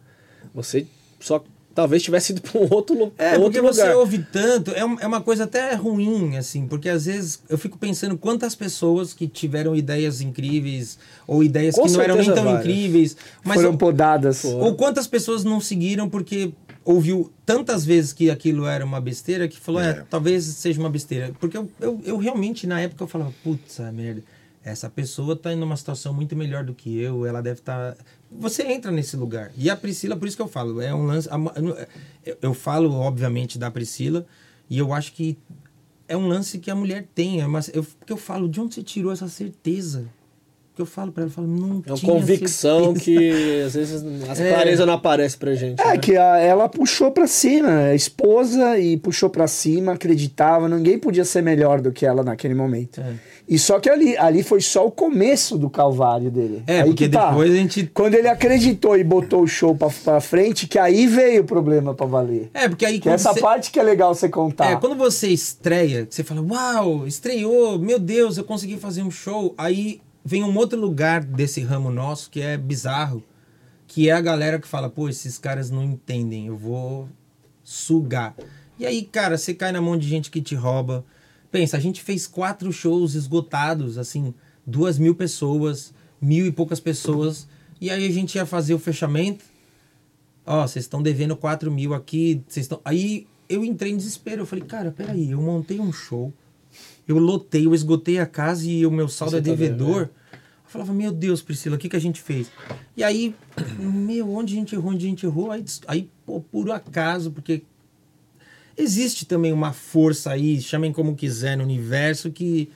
[0.53, 0.85] você
[1.19, 1.43] só
[1.75, 3.95] talvez tivesse ido para um outro, lu- É, outro porque você lugar.
[3.97, 7.77] ouve tanto, é, um- é uma coisa até ruim, assim, porque às vezes eu fico
[7.77, 12.43] pensando quantas pessoas que tiveram ideias incríveis, ou ideias Com que não eram nem tão
[12.45, 12.59] várias.
[12.61, 14.43] incríveis, mas Foram ou, podadas.
[14.45, 16.51] ou quantas pessoas não seguiram porque
[16.85, 20.03] ouviu tantas vezes que aquilo era uma besteira que falou, é, É.
[20.09, 21.31] talvez seja uma besteira.
[21.39, 24.21] Porque eu, eu, eu realmente, na época, eu falava, putz, merda,
[24.63, 27.97] essa pessoa tá em uma situação muito melhor do que eu, ela deve estar.
[28.31, 29.51] Você entra nesse lugar.
[29.57, 31.27] E a Priscila, por isso que eu falo, é um lance.
[32.41, 34.25] Eu, falo, obviamente, da Priscila,
[34.69, 35.37] e eu acho que
[36.07, 37.41] é um lance que a mulher tem.
[37.41, 40.09] É uma, eu, porque eu falo, de onde você tirou essa certeza?
[40.75, 42.99] Que eu falo pra ela, eu falo, não É uma convicção certeza.
[43.05, 44.53] que às vezes essa É.
[44.53, 45.79] clareza não aparece pra gente.
[45.79, 45.97] É, né?
[45.99, 51.23] que a- ela puxou pra cima, a esposa, e puxou pra cima, acreditava, ninguém podia
[51.23, 52.99] ser melhor do que ela naquele momento.
[53.01, 53.13] É.
[53.47, 56.63] E só que ali, ali foi só o começo do calvário dele.
[56.65, 57.29] É, Aí porque que tá.
[57.29, 61.05] depois a gente Quando ele acreditou e botou o show pra, pra frente, que aí
[61.05, 62.49] veio o problema pra valer.
[62.51, 64.71] É, porque aí Que essa você- parte que é legal você contar.
[64.71, 69.53] É, quando você estreia, você fala, uau, estreou, meu Deus, eu consegui fazer um show.
[69.55, 73.23] Aí vem um outro lugar desse ramo nosso que é bizarro,
[73.87, 77.09] que é a galera que fala, pô, esses caras não entendem, eu vou
[77.63, 78.35] sugar.
[78.79, 81.05] E aí, cara, você cai na mão de gente que te rouba.
[81.51, 84.33] Pensa, a gente fez quatro shows esgotados, assim,
[84.65, 87.47] duas mil pessoas, mil e poucas pessoas.
[87.79, 89.45] E aí a gente ia fazer o fechamento.
[90.45, 92.81] Ó, vocês estão devendo 4 mil aqui, vocês estão.
[92.83, 94.41] Aí eu entrei em desespero.
[94.41, 96.33] Eu falei, cara, peraí, eu montei um show,
[97.07, 100.01] eu lotei, eu esgotei a casa e o meu saldo Você é tá devedor.
[100.01, 100.22] Eu
[100.73, 102.51] falava, meu Deus, Priscila, o que, que a gente fez?
[102.97, 103.35] E aí,
[103.77, 105.51] meu, onde a gente errou, onde a gente errou?
[105.51, 107.61] Aí, aí pô, por acaso, porque
[108.75, 112.71] existe também uma força aí, chamem como quiser, no universo que,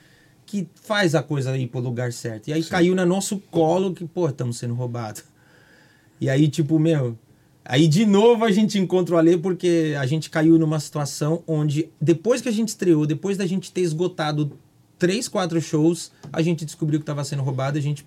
[0.46, 2.48] que faz a coisa ir pro lugar certo.
[2.48, 5.24] E aí caiu no nosso colo que, pô, estamos sendo roubados.
[6.20, 7.18] E aí, tipo, meu.
[7.64, 11.90] Aí de novo a gente encontra o Alê porque a gente caiu numa situação onde,
[12.00, 14.56] depois que a gente estreou, depois da gente ter esgotado
[14.98, 18.06] três, quatro shows, a gente descobriu que estava sendo roubado, a gente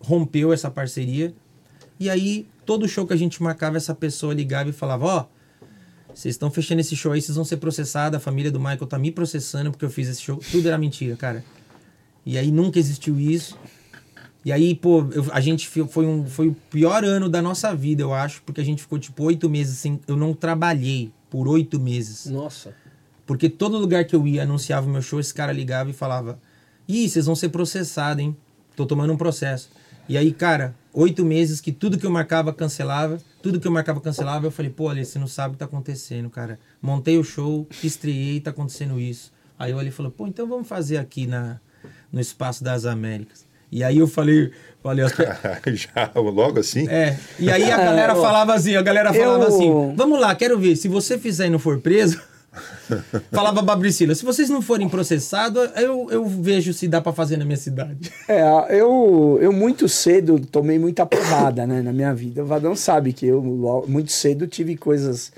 [0.00, 1.34] rompeu essa parceria.
[1.98, 5.24] E aí, todo show que a gente marcava, essa pessoa ligava e falava: Ó,
[6.14, 8.16] Vocês estão fechando esse show aí, vocês vão ser processados.
[8.16, 10.40] A família do Michael tá me processando porque eu fiz esse show.
[10.50, 11.44] Tudo era mentira, cara.
[12.24, 13.58] E aí nunca existiu isso.
[14.44, 18.02] E aí, pô, eu- a gente foi, um, foi o pior ano da nossa vida,
[18.02, 19.98] eu acho, porque a gente ficou tipo oito meses sem.
[20.06, 22.26] Eu não trabalhei por oito meses.
[22.26, 22.74] Nossa.
[23.26, 26.38] Porque todo lugar que eu ia, anunciava o meu show, esse cara ligava e falava:
[26.86, 28.36] Ih, vocês vão ser processados, hein?
[28.76, 29.70] Tô tomando um processo.
[30.08, 34.00] E aí, cara, oito meses que tudo que eu marcava cancelava, tudo que eu marcava
[34.00, 36.58] cancelava, eu falei: pô, Ale, você não sabe o que tá acontecendo, cara.
[36.82, 39.32] Montei o show, estreiei, tá acontecendo isso.
[39.58, 41.58] Aí o Ali falou: pô, então vamos fazer aqui na,
[42.12, 43.46] no Espaço das Américas.
[43.72, 44.50] E aí eu falei:
[44.82, 45.06] falei,
[45.74, 46.86] Já, logo assim?
[46.88, 50.34] é, e aí a galera ó, falava assim, a galera falava eu- assim, vamos lá,
[50.34, 52.20] quero ver, se você fizer e não for preso,
[53.32, 57.44] falava pra se vocês não forem processados, eu, eu vejo se dá pra fazer na
[57.44, 58.12] minha cidade.
[58.28, 58.42] É,
[58.78, 62.42] eu, eu muito cedo tomei muita porrada, né, na minha vida.
[62.42, 63.42] O Vadão sabe que eu
[63.86, 65.32] muito cedo tive coisas,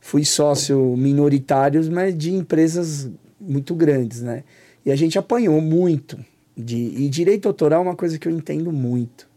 [0.00, 3.10] fui sócio minoritários, mas de empresas
[3.40, 4.44] muito grandes, né?
[4.84, 6.18] E a gente apanhou muito.
[6.56, 9.28] De, e direito autoral é uma coisa que eu entendo muito.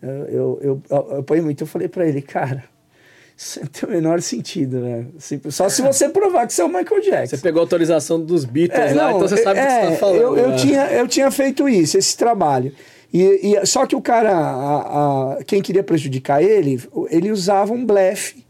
[0.00, 1.60] Eu, eu, eu, eu apanhei muito.
[1.62, 2.64] Eu falei pra ele, cara,
[3.36, 5.06] isso não tem o menor sentido, né?
[5.18, 7.36] Assim, Só se você provar que você é o Michael Jackson.
[7.36, 9.84] Você pegou a autorização dos Beatles É, lá, não, então você sabe o que é,
[9.84, 10.16] você tá falando.
[10.20, 10.56] Eu, eu né?
[10.56, 12.72] tinha, eu tinha feito isso, esse trabalho.
[13.12, 17.84] E, e- só que o cara, a- a- quem queria prejudicar ele, ele usava um
[17.84, 18.44] blefe.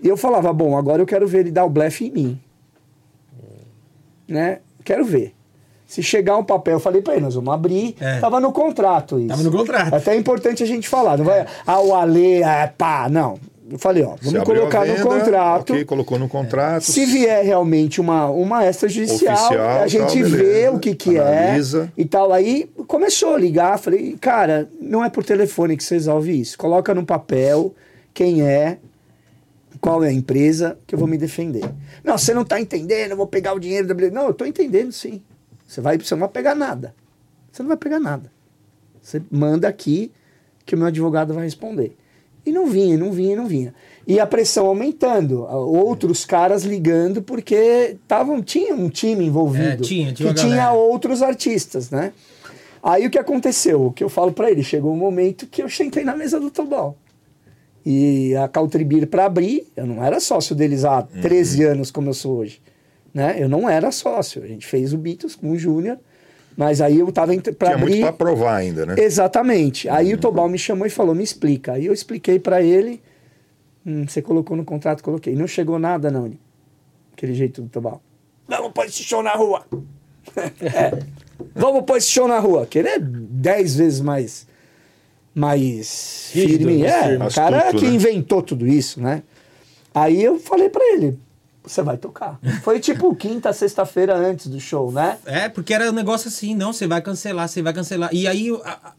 [0.00, 2.40] E eu falava, bom, agora eu quero ver ele dar o blefe em mim.
[4.28, 4.58] Né?
[4.84, 5.34] Quero ver.
[5.86, 7.94] Se chegar um papel, eu falei pra ele, nós vamos abrir.
[8.00, 8.18] É.
[8.18, 9.28] Tava no contrato isso.
[9.28, 9.94] Tava no contrato.
[9.94, 11.18] Até é importante a gente falar.
[11.18, 13.38] Não vai, ah, o Ale, é, pá, não.
[13.70, 15.72] Eu falei, ó, vamos colocar no venda, contrato.
[15.72, 16.82] Ok, colocou no contrato.
[16.82, 20.70] Se vier realmente uma, uma extrajudicial, Oficial, a gente tal, vê beleza.
[20.72, 21.92] o que, que Analisa.
[21.96, 22.32] é e tal.
[22.32, 26.58] Aí começou a ligar, falei, cara, não é por telefone que você resolve isso.
[26.58, 27.74] Coloca no papel
[28.12, 28.78] quem é,
[29.80, 31.64] qual é a empresa, que eu vou me defender.
[32.02, 34.92] Não, você não tá entendendo, eu vou pegar o dinheiro da Não, eu tô entendendo
[34.92, 35.22] sim.
[35.66, 36.94] Você, vai, você não vai pegar nada.
[37.50, 38.30] Você não vai pegar nada.
[39.00, 40.12] Você manda aqui
[40.66, 41.96] que o meu advogado vai responder.
[42.44, 43.72] E não vinha, não vinha, não vinha.
[44.06, 49.64] E a pressão aumentando, a- outros caras ligando porque tavam, tinha um time envolvido.
[49.64, 50.72] É, tinha, tinha que tinha galera.
[50.72, 52.12] outros artistas, né?
[52.82, 53.86] Aí o que aconteceu?
[53.86, 56.50] O que eu falo pra ele, chegou um momento que eu sentei na mesa do
[56.50, 56.96] Tobal.
[57.84, 61.20] E a Caltribir para abrir, eu não era sócio deles há Uhum.
[61.20, 62.60] 13 anos como eu sou hoje.
[63.14, 63.36] Né?
[63.38, 64.42] Eu não era sócio.
[64.42, 65.98] A gente fez o Beatles com o Júnior,
[66.56, 68.00] mas aí eu tava para Tinha muito abrir.
[68.00, 68.94] pra provar ainda, né?
[68.98, 69.88] Exatamente.
[69.88, 71.72] Aí o Tobal me chamou e falou: me explica.
[71.72, 73.00] Aí eu expliquei para ele.
[73.84, 75.34] Hum, você colocou no contrato, coloquei.
[75.34, 76.26] Não chegou nada, não.
[76.26, 76.38] Ele,
[77.12, 78.02] Aquele jeito do Tobal.
[78.48, 79.64] Vamos pôr esse show na rua.
[80.62, 80.98] É.
[81.54, 82.64] Vamos pôr esse show na rua.
[82.64, 84.46] Que ele é dez vezes mais.
[85.34, 86.78] Mais firme.
[86.78, 87.94] mais É, o cara que né?
[87.94, 89.22] inventou tudo isso, né?
[89.94, 91.18] Aí eu falei para ele:
[91.64, 92.38] você vai tocar.
[92.62, 95.18] Foi tipo quinta, sexta-feira antes do show, né?
[95.24, 98.10] É, porque era um negócio assim, não, você vai cancelar, você vai cancelar.
[98.12, 98.92] E aí, a-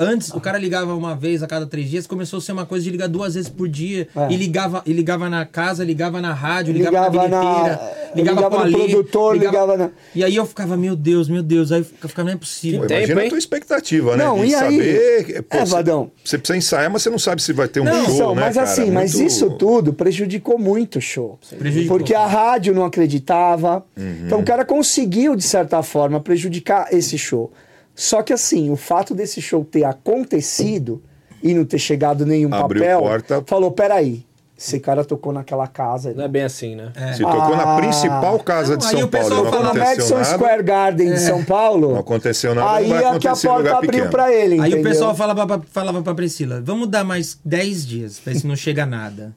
[0.00, 2.82] antes, o cara ligava uma vez a cada três dias, começou a ser uma coisa
[2.84, 4.08] de ligar duas vezes por dia.
[4.16, 4.32] É.
[4.32, 7.80] E, ligava, e ligava na casa, ligava na rádio, ligava, Ligava na na- bilheteira,
[8.16, 11.80] ligava, ligava no produtor, ligava na- E aí eu ficava, meu Deus, meu Deus, aí
[11.80, 12.80] eu ficava, não é possível.
[12.80, 13.26] Pô, tempo, imagina hein?
[13.26, 14.24] a tua expectativa, né?
[14.24, 14.76] Não, de e aí?
[14.76, 15.42] saber.
[15.42, 16.10] pô, É, você- Vadão.
[16.24, 18.40] Você precisa ensaiar, mas você não sabe se vai ter um Não, show, são, né,
[18.42, 18.66] mas cara?
[18.66, 21.38] assim, mas Muito- isso tudo prejudicou muito o show.
[21.58, 21.98] Prejudicou.
[21.98, 23.84] Porque a rádio não acreditava.
[23.96, 24.22] Uhum.
[24.26, 27.52] Então o cara conseguiu, de certa forma, prejudicar esse show.
[27.94, 31.02] Só que assim, o fato desse show ter acontecido
[31.42, 33.42] e não ter chegado nenhum Abriu papel, porta.
[33.46, 34.24] falou, peraí,
[34.56, 36.12] esse cara tocou naquela casa.
[36.14, 36.92] Não é bem assim, né?
[37.14, 37.76] Se tocou na Ah.
[37.76, 40.16] principal casa Não, de aí São o pessoal Paulo não fala Tocou na aconteceu Madison
[40.16, 40.44] nada.
[40.44, 41.92] Square Garden de São Paulo.
[41.92, 44.54] Não aconteceu nada, Aí não vai é que a porta abriu pra ele.
[44.54, 44.82] Aí o entendeu?
[44.82, 48.56] pessoal falava pra, falava pra Priscila, vamos dar mais 10 dias, pra ver se não
[48.56, 49.34] chega nada.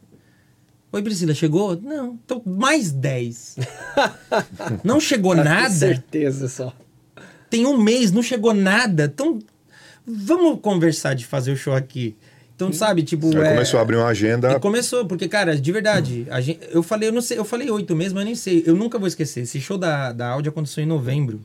[0.91, 1.75] Oi, Priscila, chegou?
[1.81, 3.55] Não, então mais 10.
[4.83, 5.69] Não chegou Com nada?
[5.73, 6.71] certeza só.
[7.53, 9.05] Tem um mês, não chegou nada.
[9.13, 9.37] Então,
[10.03, 12.15] vamos conversar de fazer o show aqui.
[12.55, 13.27] Então, sabe, tipo.
[13.37, 14.51] Aí é- começou a abrir uma agenda.
[14.53, 17.69] E começou, porque, cara, de verdade, a gente, eu falei, eu não sei, eu falei
[17.69, 18.63] oito meses, mas nem sei.
[18.65, 19.41] Eu nunca vou esquecer.
[19.41, 21.41] Esse show da, da Audi aconteceu em novembro.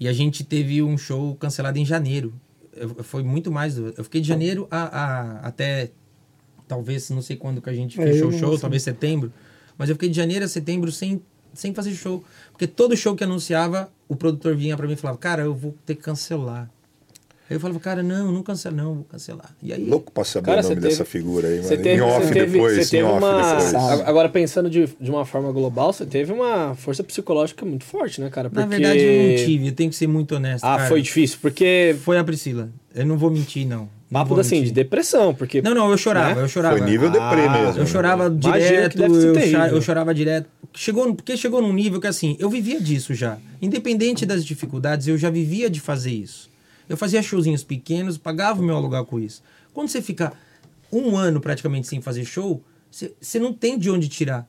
[0.00, 2.32] E a gente teve um show cancelado em janeiro.
[2.74, 3.76] Eu- foi muito mais.
[3.76, 5.90] Eu fiquei de janeiro a, a- até.
[6.66, 8.60] Talvez, não sei quando que a gente É, fechou eu o show, sei.
[8.60, 9.30] talvez setembro.
[9.76, 11.20] Mas eu fiquei de janeiro a setembro sem,
[11.54, 12.24] sem fazer show.
[12.56, 15.74] Porque todo show que anunciava, o produtor vinha pra mim e falava, cara, eu vou
[15.84, 16.70] ter que cancelar.
[17.48, 19.54] Aí eu falava, cara, não, não cancela, não, vou cancelar.
[19.62, 19.84] E aí.
[19.88, 21.82] Louco pra saber Cara, o nome teve- dessa figura aí, Você mano.
[21.82, 23.42] teve, em off você teve, depois, você teve em off uma.
[23.42, 23.74] depois.
[24.08, 28.30] Agora, pensando de, de uma forma global, você teve uma força psicológica muito forte, né,
[28.30, 28.48] cara?
[28.52, 30.64] Na Porque- verdade, eu não tive, eu tenho que ser muito honesto.
[30.64, 30.88] Ah, cara.
[30.88, 31.94] foi difícil, porque.
[32.00, 32.68] Foi a Priscila.
[32.94, 33.88] Eu não vou mentir, não.
[34.10, 35.60] Papo assim, de depressão, porque.
[35.60, 36.42] Não, não, eu chorava, Né?
[36.42, 36.78] eu chorava.
[36.78, 37.80] Foi nível deprê Ah, mesmo.
[37.80, 37.86] Eu né?
[37.86, 39.66] chorava Imagino direto, que deve ser eu, terrível.
[39.66, 40.48] eu chorava direto.
[40.74, 43.38] Chegou, porque chegou num nível que assim, eu vivia disso já.
[43.60, 46.48] Independente das dificuldades, eu já vivia de fazer isso.
[46.88, 49.42] Eu fazia showzinhos pequenos, pagava o meu aluguel com isso.
[49.74, 50.32] Quando você fica
[50.92, 54.46] um ano praticamente sem fazer show, você, você não tem de onde tirar.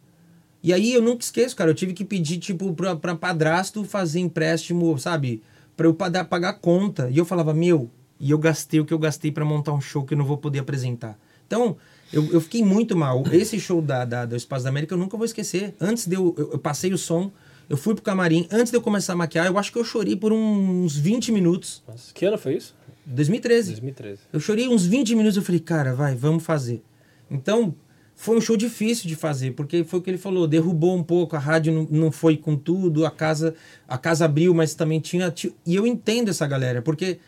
[0.61, 4.19] E aí eu nunca esqueço, cara, eu tive que pedir, tipo, pra, pra padrasto fazer
[4.19, 5.41] empréstimo, sabe?
[5.75, 7.09] Pra eu pagar, pagar conta.
[7.09, 7.89] E eu falava, meu,
[8.19, 10.37] e eu gastei o que eu gastei pra montar um show que eu não vou
[10.37, 11.17] poder apresentar.
[11.45, 11.77] Então,
[12.11, 13.23] eu, eu fiquei muito mal.
[13.31, 15.73] Esse show da, da- do Espaço da América eu nunca vou esquecer.
[15.79, 17.31] Antes de eu, eu, eu passei o som,
[17.69, 20.15] eu fui pro camarim, antes de eu começar a maquiar, eu acho que eu chorei
[20.15, 21.83] por uns 20 minutos.
[21.87, 22.75] Nossa, que ano foi isso?
[23.05, 23.71] 2013.
[23.71, 24.19] 2013.
[24.33, 26.83] Eu chorei uns 20 minutos, eu falei, cara, vai, vamos fazer.
[27.31, 27.73] Então,
[28.15, 31.35] foi um show difícil de fazer, porque foi o que ele falou, derrubou um pouco,
[31.35, 33.53] a rádio não, não foi com tudo, a casa,
[33.87, 37.19] a casa abriu, mas também tinha, ti- E eu entendo essa galera, porque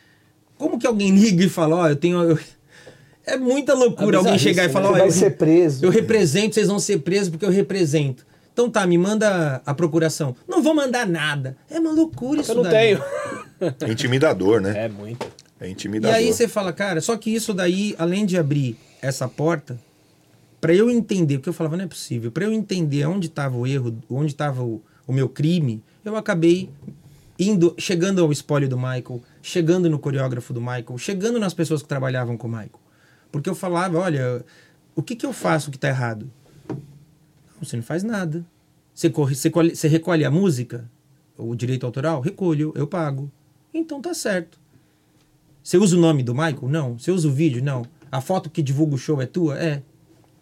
[0.60, 2.22] como que alguém liga e fala, ó, eu tenho.
[2.22, 2.40] eu-
[3.26, 4.74] É muita loucura É alguém chegar e né?
[4.74, 5.86] falar, Você ó, vai eu, ser preso.
[5.86, 8.26] eu represento, vocês vão ser presos porque eu represento.
[8.54, 10.36] Então tá, me manda a procuração.
[10.48, 11.56] Não vou mandar nada.
[11.70, 12.98] É uma loucura isso Eu não daí.
[12.98, 13.04] tenho.
[13.88, 14.86] É intimidador, né?
[14.86, 15.26] É muito.
[15.60, 16.16] É E intimidador.
[16.18, 19.80] aí você fala, cara, só que isso daí, além de abrir essa porta,
[20.60, 23.68] pra eu entender, porque eu falava, não é possível, pra eu entender onde estava o
[23.68, 26.70] erro, onde estava o, o meu crime, eu acabei
[27.38, 31.88] indo, chegando ao espólio do Michael, chegando no coreógrafo do Michael, chegando nas pessoas que
[31.88, 32.80] trabalhavam com o Michael.
[33.32, 34.44] Porque eu falava, olha,
[34.96, 36.30] o que que eu faço que tá errado?
[36.68, 36.78] Não,
[37.64, 38.46] você não faz nada.
[38.94, 40.90] Você, corre, você, colhe- você recolhe a música,
[41.38, 42.20] o direito autoral?
[42.22, 43.32] Recolho, eu pago.
[43.74, 44.60] Então tá certo.
[45.64, 46.68] Você usa o nome do Michael?
[46.68, 46.98] Não.
[46.98, 47.64] Você usa o vídeo?
[47.64, 47.86] Não.
[48.12, 49.58] A foto que divulga o show é tua?
[49.60, 49.84] É.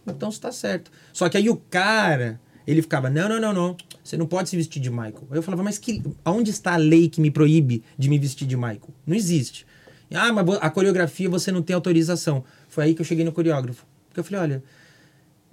[0.08, 0.90] Então está certo.
[1.12, 3.78] Só que aí o cara, ele ficava, não, não, não, não.
[4.04, 5.28] Você não pode se vestir de Michael.
[5.32, 8.46] Aí eu falava, mas que, aonde está a lei que me proíbe de me vestir
[8.46, 8.90] de Michael?
[9.06, 9.66] Não existe.
[10.14, 12.44] Ah, mas a coreografia você não tem autorização.
[12.68, 13.86] Foi aí que eu cheguei no coreógrafo.
[14.08, 14.64] Porque eu falei, olha,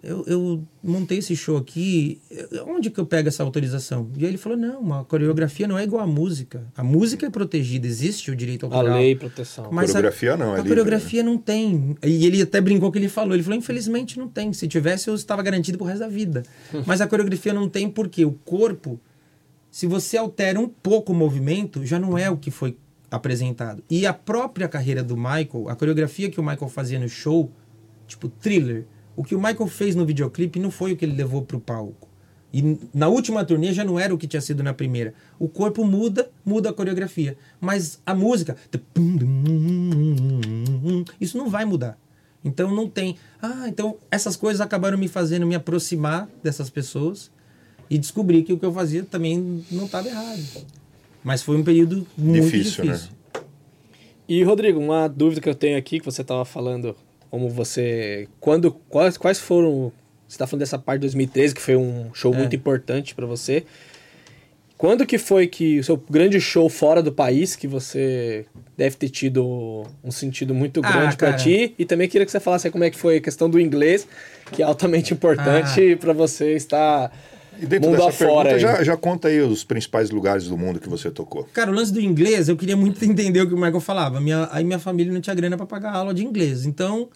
[0.04, 2.20] eu, eu montei esse show aqui,
[2.66, 4.10] onde que eu pego essa autorização?
[4.16, 6.66] E aí ele falou, não, a coreografia não é igual à música.
[6.76, 8.98] A música é protegida, existe o direito A autoral.
[8.98, 9.68] lei e proteção.
[9.72, 11.96] Mas Coreografia não, é A livre, coreografia não tem.
[12.04, 13.34] E ele até brincou que ele falou.
[13.34, 14.52] Ele falou, infelizmente não tem.
[14.52, 16.42] Se tivesse, eu estava garantido pro resto da vida.
[16.86, 19.00] Mas a coreografia não tem porque o corpo,
[19.70, 22.76] se você altera um pouco o movimento, já não é o que foi
[23.10, 23.82] apresentado.
[23.88, 27.50] E a própria carreira do Michael, a coreografia que o Michael fazia no show,
[28.06, 28.84] tipo thriller,
[29.16, 32.08] o que o Michael fez no videoclipe não foi o que ele levou pro palco.
[32.52, 35.12] E na última turnê já não era o que tinha sido na primeira.
[35.40, 37.36] O corpo muda, muda a coreografia.
[37.60, 38.56] Mas a música.
[41.20, 41.98] Isso não vai mudar.
[42.44, 43.16] Então não tem.
[43.40, 47.30] Ah, então essas coisas acabaram me fazendo me aproximar dessas pessoas
[47.88, 50.42] e descobrir que o que eu fazia também não estava errado.
[51.22, 53.08] Mas foi um período muito Difícil, difícil.
[53.08, 53.42] né?
[54.28, 56.94] E, Rodrigo, uma dúvida que eu tenho aqui, que você estava falando,
[57.34, 58.28] como você.
[58.38, 58.70] Quando.
[58.88, 59.90] Quais, quais foram.
[60.28, 62.36] Você está falando dessa parte de 2013, que foi um show É.
[62.38, 63.64] muito importante para você.
[64.78, 68.44] Quando que foi que o seu grande show fora do país, que você
[68.76, 71.42] deve ter tido um sentido muito Ah, grande para cara.
[71.42, 71.74] ti?
[71.76, 74.06] E também queria que você falasse aí como é que foi a questão do inglês,
[74.52, 77.12] que é altamente importante para você estar
[77.60, 78.48] E dentro mundo dessa afora.
[78.50, 78.60] pergunta, aí.
[78.78, 81.44] já, já conta aí os principais lugares do mundo que você tocou.
[81.52, 84.20] Cara, o lance do inglês, eu queria muito entender o que o Michael falava.
[84.20, 86.66] Minha, aí minha família não tinha grana para pagar aula de inglês.
[86.66, 87.08] Então,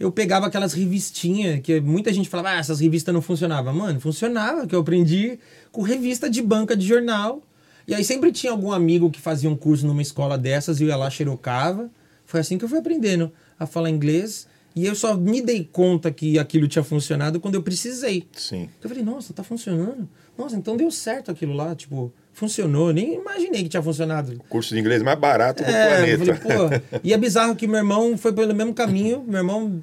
[0.00, 3.74] eu pegava aquelas revistinhas que muita gente falava, ah, essas revistas não funcionavam.
[3.74, 5.38] Mano, funcionava, que eu aprendi
[5.70, 7.42] com revista de banca de jornal.
[7.86, 10.88] E aí sempre tinha algum amigo que fazia um curso numa escola dessas e eu
[10.88, 11.90] ia lá, xerocava.
[12.24, 14.48] Foi assim que eu fui aprendendo a falar inglês.
[14.74, 18.26] E eu só me dei conta que aquilo tinha funcionado quando eu precisei.
[18.32, 18.70] Sim.
[18.82, 20.08] Eu falei, nossa, tá funcionando.
[20.38, 22.92] Nossa, então deu certo aquilo lá, tipo, funcionou.
[22.92, 24.40] Nem imaginei que tinha funcionado.
[24.48, 26.36] Curso de inglês mais barato do É, planeta.
[26.36, 26.98] falei, pô.
[27.04, 29.24] E é bizarro que meu irmão foi pelo mesmo caminho.
[29.26, 29.82] Meu irmão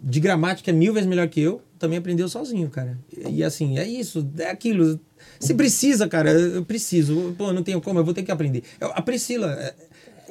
[0.00, 1.60] de gramática é mil vezes melhor que eu.
[1.78, 2.96] Também aprendeu sozinho, cara.
[3.28, 5.00] E, e assim, é isso, é aquilo.
[5.40, 7.34] Se precisa, cara, eu preciso.
[7.36, 8.62] Pô, não tenho como, eu vou ter que aprender.
[8.80, 9.74] Eu- A Priscila, é,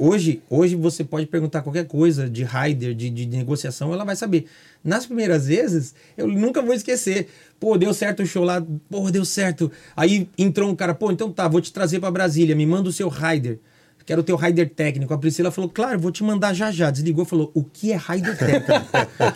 [0.02, 4.46] hoje, hoje você pode perguntar qualquer coisa de rider, de, de negociação, ela vai saber.
[4.84, 7.28] Nas primeiras vezes, eu nunca vou esquecer.
[7.60, 9.72] Pô, deu certo o show lá, pô, deu certo.
[9.96, 12.92] Aí entrou um cara, pô, então tá, vou te trazer pra Brasília, me manda o
[12.92, 13.60] seu rider.
[14.06, 15.14] Quero o teu rider técnico.
[15.14, 16.90] A Priscila falou, claro, vou te mandar já já.
[16.90, 18.72] Desligou, falou, o que é rider técnico?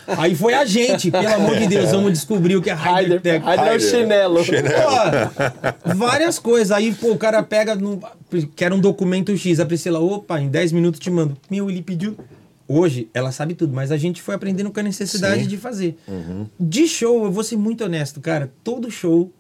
[0.18, 3.22] Aí foi a gente, pelo amor de Deus, vamos descobrir o que é rider, Raider,
[3.22, 3.46] técnico.
[3.46, 3.90] Raider é o Raider.
[3.90, 4.40] chinelo.
[5.84, 6.72] Pô, várias coisas.
[6.72, 8.00] Aí, pô, o cara pega, no,
[8.56, 9.60] quer um documento X.
[9.60, 11.38] A Priscila, opa, em 10 minutos te mando.
[11.50, 12.18] Meu, ele pediu.
[12.68, 15.48] Hoje, ela sabe tudo, mas a gente foi aprendendo com a necessidade Sim.
[15.48, 15.98] de fazer.
[16.60, 18.52] De show, eu vou ser muito honesto, cara.
[18.64, 19.32] Todo show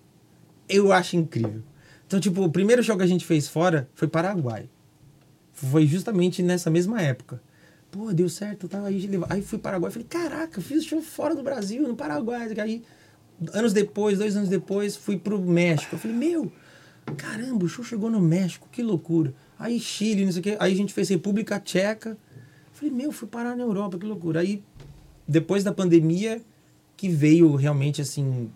[0.70, 1.62] eu acho incrível.
[2.08, 4.70] Então, tipo, o primeiro show que a gente fez fora foi Paraguai.
[5.56, 7.42] Foi justamente nessa mesma época.
[7.90, 8.84] pô, deu certo, tá?
[8.84, 12.50] Aí, aí fui para Paraguai, falei, caraca, fiz show fora do Brasil, no Paraguai.
[12.62, 12.84] Aí,
[13.54, 15.96] anos depois, dois anos depois, fui pro México.
[15.96, 16.52] Eu falei, meu,
[17.16, 19.34] caramba, o show chegou no México, que loucura.
[19.58, 20.58] Aí Chile, não sei o quê.
[20.60, 22.18] Aí a gente fez República Tcheca.
[22.74, 24.42] Falei, meu, fui parar na Europa, que loucura.
[24.42, 24.62] Aí,
[25.26, 26.42] depois da pandemia,
[26.98, 28.52] que veio realmente, assim,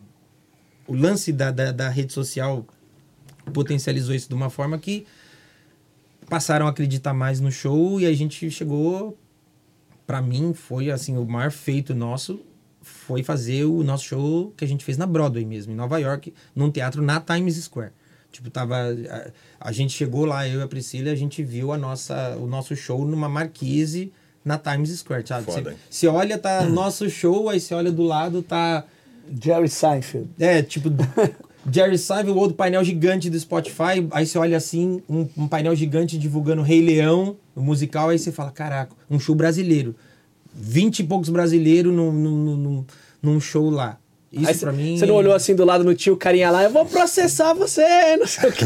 [0.85, 2.65] o lance da, da, da rede social
[3.53, 5.05] potencializou isso de uma forma que
[6.29, 9.17] passaram a acreditar mais no show e a gente chegou
[10.09, 12.39] Pra mim foi assim o maior feito nosso
[12.81, 16.33] foi fazer o nosso show que a gente fez na Broadway mesmo em Nova York
[16.55, 17.91] num teatro na Times Square.
[18.31, 21.77] Tipo tava a, a gente chegou lá eu e a Priscila a gente viu a
[21.77, 24.11] nossa o nosso show numa marquise
[24.43, 25.45] na Times Square sabe?
[25.45, 28.85] Foda, você olha tá nosso show aí você olha do lado tá
[29.39, 30.27] Jerry Seinfeld.
[30.39, 30.89] é, tipo,
[31.71, 31.97] Jerry
[32.29, 36.61] o outro painel gigante do Spotify, aí você olha assim, um, um painel gigante divulgando
[36.61, 39.95] Rei Leão, o musical, aí você fala, caraca, um show brasileiro.
[40.53, 42.85] Vinte e poucos brasileiros num, num, num,
[43.21, 43.97] num show lá.
[44.31, 44.97] Isso cê- mim...
[44.97, 48.27] Você não olhou assim do lado no tio, carinha lá, eu vou processar você, não
[48.27, 48.65] sei o quê.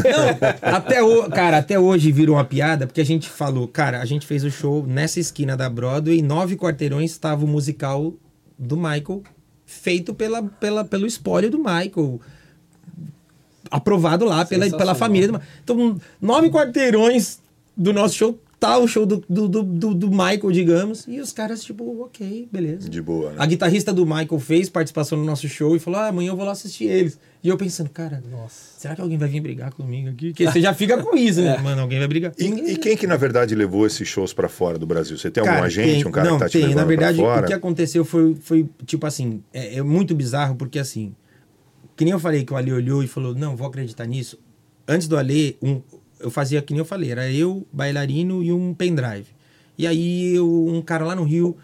[0.62, 4.26] até o, cara, até hoje virou uma piada, porque a gente falou, cara, a gente
[4.26, 8.14] fez o show nessa esquina da Broadway, nove quarteirões estava o musical
[8.58, 9.22] do Michael,
[9.66, 12.20] feito pela, pela, pelo espólio do Michael.
[13.76, 15.50] Aprovado lá pela, pela família do Michael.
[15.64, 17.38] Então, nove quarteirões
[17.76, 21.32] do nosso show tá o show do, do, do, do- do Michael, digamos, e os
[21.32, 22.88] caras, tipo, ok, beleza.
[22.88, 23.36] De boa, né?
[23.38, 26.46] A guitarrista do Michael fez participação no nosso show e falou: ah, amanhã eu vou
[26.46, 27.18] lá assistir eles.
[27.42, 28.78] E eu pensando, cara, Nossa.
[28.78, 30.28] será que alguém vai vir brigar comigo aqui?
[30.28, 31.58] Porque você já fica com isso, né?
[31.62, 32.32] Mano, alguém vai brigar.
[32.38, 35.18] E, e quem que, na verdade, levou esses shows pra fora do Brasil?
[35.18, 36.62] Você tem algum agente, tem- um cara não, que tá te tem.
[36.62, 37.44] levando Na verdade, pra fora?
[37.44, 41.14] o que aconteceu foi, foi tipo assim, é, é muito bizarro, porque assim,
[41.96, 44.38] que nem eu falei que o Ali olhou e falou, não, vou acreditar nisso.
[44.86, 45.80] Antes do Ali, um,
[46.20, 49.26] eu fazia que nem eu falei, era eu, bailarino e um pendrive.
[49.78, 51.56] E aí eu- um cara lá no Rio,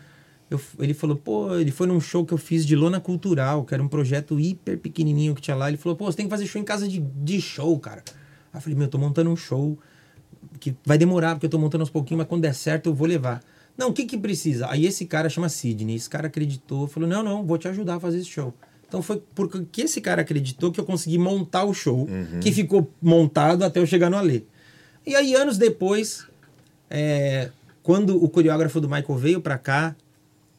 [0.50, 3.72] eu- ele falou, pô, ele foi num show que eu fiz de lona cultural, que
[3.74, 5.68] era um projeto hiper pequenininho que tinha lá.
[5.68, 8.02] Ele falou, pô, você tem que fazer show em casa de, de show, cara.
[8.52, 9.78] Aí eu falei, meu, eu tô montando um show
[10.58, 13.06] que vai demorar, porque eu tô montando aos pouquinhos, mas quando der certo eu vou
[13.06, 13.40] levar.
[13.76, 14.68] Não, o que que precisa?
[14.68, 18.00] Aí esse cara chama Sidney, esse cara acreditou, falou, não, não, vou te ajudar a
[18.00, 18.52] fazer esse show.
[18.90, 22.08] Então foi porque esse cara acreditou que eu consegui montar o show,
[22.40, 24.42] que ficou montado até eu chegar no Alê.
[25.06, 26.26] E aí, anos depois,
[26.90, 27.50] é,
[27.84, 29.94] quando o coreógrafo do Michael veio pra cá,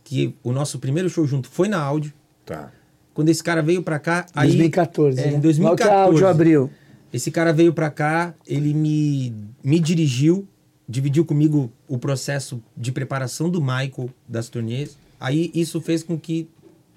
[0.06, 2.14] que o nosso primeiro show junto foi na áudio,
[2.46, 2.72] Tá.
[3.14, 4.26] quando esse cara veio pra cá...
[4.34, 5.20] Aí, 2014.
[5.20, 5.28] É, né?
[5.28, 5.90] em Logo 2014.
[5.90, 6.70] que a áudio abriu.
[7.14, 10.48] Esse cara veio pra cá, ele me, me dirigiu,
[10.88, 14.98] dividiu comigo o processo de preparação do Michael das turnês.
[15.20, 16.48] Aí isso fez com que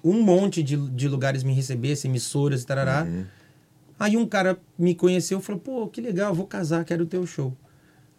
[0.05, 3.07] um monte de, de lugares me recebessem, emissoras e tarará.
[3.99, 7.25] Aí um cara me conheceu e falou: pô, que legal, vou casar, quero o teu
[7.25, 7.57] show.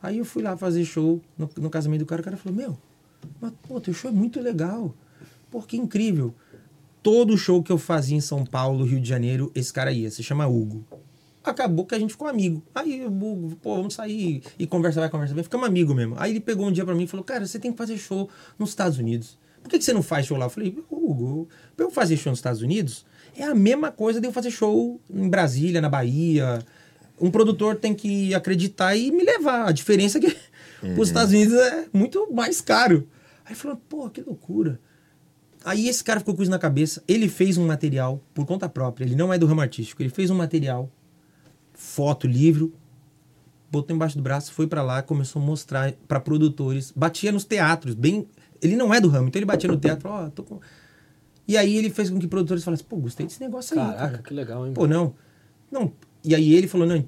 [0.02, 2.20] Aí eu fui lá fazer show no, no casamento do cara.
[2.20, 2.78] O cara falou: meu,
[3.40, 4.92] mas pô, teu show é muito legal.
[5.48, 6.34] Pô, que incrível.
[7.02, 10.10] Todo show que eu fazia em São Paulo, Rio de Janeiro, esse cara ia.
[10.10, 10.84] Se chama Hugo.
[11.44, 12.60] Acabou que a gente ficou amigo.
[12.74, 15.44] Aí Hugo, pô, vamos sair e conversar, vai, conversar, vai.
[15.44, 16.16] Ficamos amigo mesmo.
[16.18, 18.28] Aí ele pegou um dia pra mim e falou: cara, você tem que fazer show
[18.58, 19.38] nos Estados Unidos.
[19.66, 20.46] Por que, que você não faz show lá?
[20.46, 23.04] Eu falei: Hugo, pra eu fazer show nos Estados Unidos
[23.36, 26.60] é a mesma coisa de eu fazer show em Brasília, na Bahia.
[27.20, 29.66] Um produtor tem que acreditar e me levar.
[29.66, 30.36] A diferença é que
[30.96, 33.08] os Estados Unidos é muito mais caro.
[33.44, 34.78] Aí ele falou: pô, que loucura.
[35.64, 37.02] Aí esse cara ficou com isso na cabeça.
[37.08, 39.04] Ele fez um material por conta própria.
[39.04, 40.00] Ele não é do ramo artístico.
[40.00, 40.88] Ele fez um material,
[41.74, 42.72] foto, livro,
[43.68, 46.92] botou embaixo do braço, foi pra lá, começou a mostrar pra produtores.
[46.94, 48.28] Batia nos teatros, bem.
[48.62, 50.60] Ele não é do ramo, então ele batia no teatro, falou, ó, tô com.
[51.48, 54.22] E aí ele fez com que produtores falassem, pô, gostei desse negócio aí, Caraca, cara.
[54.22, 54.72] que legal, hein?
[54.72, 55.14] Pô, não.
[55.70, 55.92] Não.
[56.24, 57.04] E aí ele falou, não,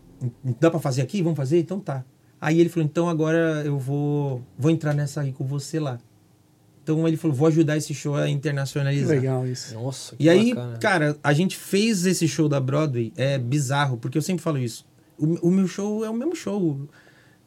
[0.61, 1.23] dá pra fazer aqui?
[1.23, 1.59] Vamos fazer?
[1.59, 2.05] Então tá.
[2.41, 5.99] Aí ele falou, então agora eu vou, vou entrar nessa aí com você lá.
[6.85, 9.11] Então ele falou, vou ajudar esse show a Que internacionalizar.
[9.17, 9.75] legal isso.
[9.75, 10.79] Nossa, que E aí, bacana.
[10.79, 14.87] cara, a gente fez esse show da Broadway, é bizarro, porque eu sempre falo isso.
[15.19, 16.81] O, o meu show é o mesmo show.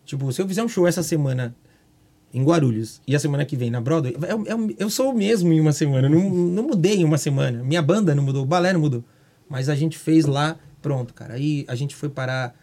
[0.05, 1.55] Tipo, se eu fizer um show essa semana
[2.33, 5.13] em Guarulhos e a semana que vem na Broadway, é o- é eu sou o
[5.17, 6.07] mesmo em uma semana.
[6.07, 7.61] Não, não mudei em uma semana.
[7.63, 9.03] Minha banda não mudou, o balé não mudou.
[9.49, 11.33] Mas a gente fez lá, pronto, cara.
[11.33, 12.55] Aí a gente foi parar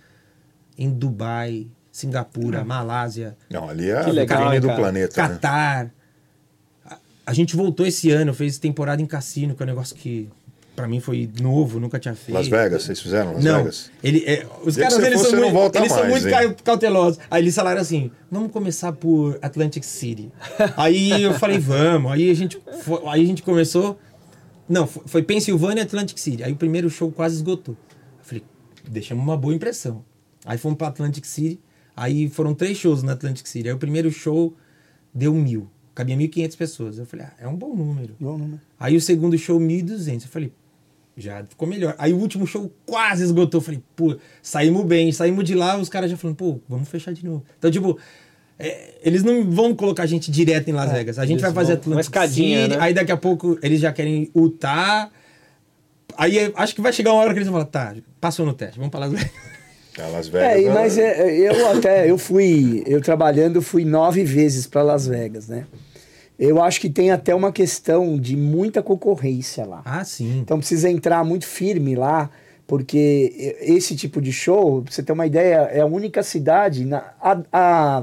[0.76, 5.28] em Dubai, Singapura, Malásia, Não, ali é Que a legal, hein, do planeta, né?
[5.28, 5.90] Catar.
[6.86, 6.96] A,
[7.26, 10.28] a gente voltou esse ano, fez temporada em cassino, que é um negócio que
[10.78, 12.36] pra mim foi novo, nunca tinha feito.
[12.36, 13.90] Las Vegas, vocês fizeram Las Não, Vegas?
[14.02, 16.32] ele, é, os Dia caras eles for, são muito, eles são mais, muito hein?
[16.32, 17.18] cau- cautelosos.
[17.30, 20.30] Aí eles falaram assim: vamos começar por Atlantic City.
[20.76, 22.12] aí eu falei, vamos.
[22.12, 23.98] Aí a gente, foi- aí a gente começou.
[24.68, 26.42] Não, foi, foi Pensilvânia e Atlantic City.
[26.44, 27.74] Aí o primeiro show quase esgotou.
[28.18, 28.44] Eu falei,
[28.88, 30.04] deixamos uma boa impressão.
[30.44, 31.58] Aí fomos para Atlantic City.
[31.96, 33.66] Aí foram três shows na Atlantic City.
[33.68, 34.54] Aí o primeiro show
[35.12, 35.68] deu mil.
[35.94, 36.98] cabia 1.500 pessoas.
[36.98, 38.14] Eu falei, ah, é um bom número.
[38.20, 38.60] Bom número.
[38.78, 40.22] Aí o segundo show, 1.200.
[40.22, 40.52] Eu falei,
[41.20, 41.94] já ficou melhor.
[41.98, 43.58] Aí o último show quase esgotou.
[43.60, 45.10] Eu falei, pô, saímos bem.
[45.12, 47.44] Saímos de lá, os caras já falando, pô, vamos fechar de novo.
[47.58, 47.98] Então, tipo,
[48.58, 51.18] é, eles não vão colocar a gente direto em Las Vegas.
[51.18, 52.82] A gente vai fazer vão- uma Atlantic escadinha, City, né?
[52.82, 55.10] aí daqui a pouco eles já querem Utah.
[56.16, 58.52] Aí é, acho que vai chegar uma hora que eles vão falar, tá, passou no
[58.52, 59.30] teste, vamos pra Las Vegas.
[59.98, 60.48] É, Las Vegas.
[60.48, 64.82] É, e- é- mas é, eu até, eu fui, eu trabalhando, fui nove vezes para
[64.82, 65.66] Las Vegas, né?
[66.38, 69.82] Eu acho que tem até uma questão de muita concorrência lá.
[69.84, 70.38] Ah, sim.
[70.38, 72.30] Então precisa entrar muito firme lá,
[72.66, 76.84] porque esse tipo de show, pra você ter uma ideia, é a única cidade.
[76.84, 78.02] Na, há, há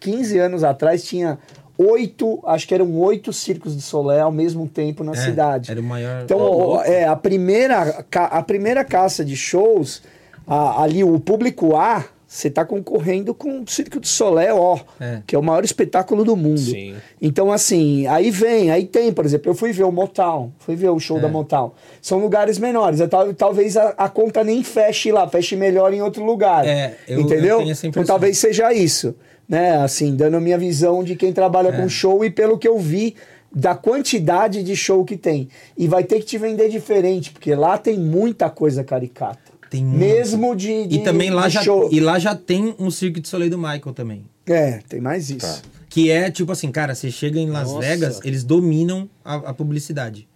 [0.00, 1.38] 15 anos atrás tinha
[1.78, 5.70] oito, acho que eram oito circos de Solé ao mesmo tempo na É, cidade.
[5.70, 6.22] Era o maior.
[6.22, 6.82] Então, Ô, louco.
[6.84, 10.02] é, a primeira, a primeira caça de shows,
[10.46, 12.04] a- ali o público A,
[12.34, 15.20] você está concorrendo com o Circo de Solé, ó, É.
[15.24, 16.58] que é o maior espetáculo do mundo.
[16.58, 16.94] Sim.
[17.22, 20.88] Então, assim, aí vem, aí tem, por exemplo, eu fui ver o Motown, fui ver
[20.88, 21.20] o show É.
[21.20, 21.70] da Motown.
[22.02, 26.02] São lugares menores, é, tal- talvez a, a conta nem feche lá, feche melhor em
[26.02, 26.66] outro lugar.
[26.66, 27.60] É, eu- entendeu?
[27.60, 29.14] eu então talvez seja isso,
[29.48, 29.76] né?
[29.76, 31.72] Assim, dando a minha visão de quem trabalha É.
[31.80, 33.14] com show e pelo que eu vi
[33.56, 35.48] da quantidade de show que tem.
[35.78, 39.38] E vai ter que te vender diferente, porque lá tem muita coisa caricata.
[39.74, 39.98] Tem muito.
[39.98, 41.88] Mesmo de, de E também lá de já, show.
[41.90, 44.24] e lá já tem um Cirque de Soleil do Michael também.
[44.46, 45.40] É, tem mais isso.
[45.40, 45.58] Tá.
[45.88, 47.80] Que é tipo assim, cara, você chega em Las Nossa.
[47.86, 50.28] Vegas, eles dominam a, a publicidade.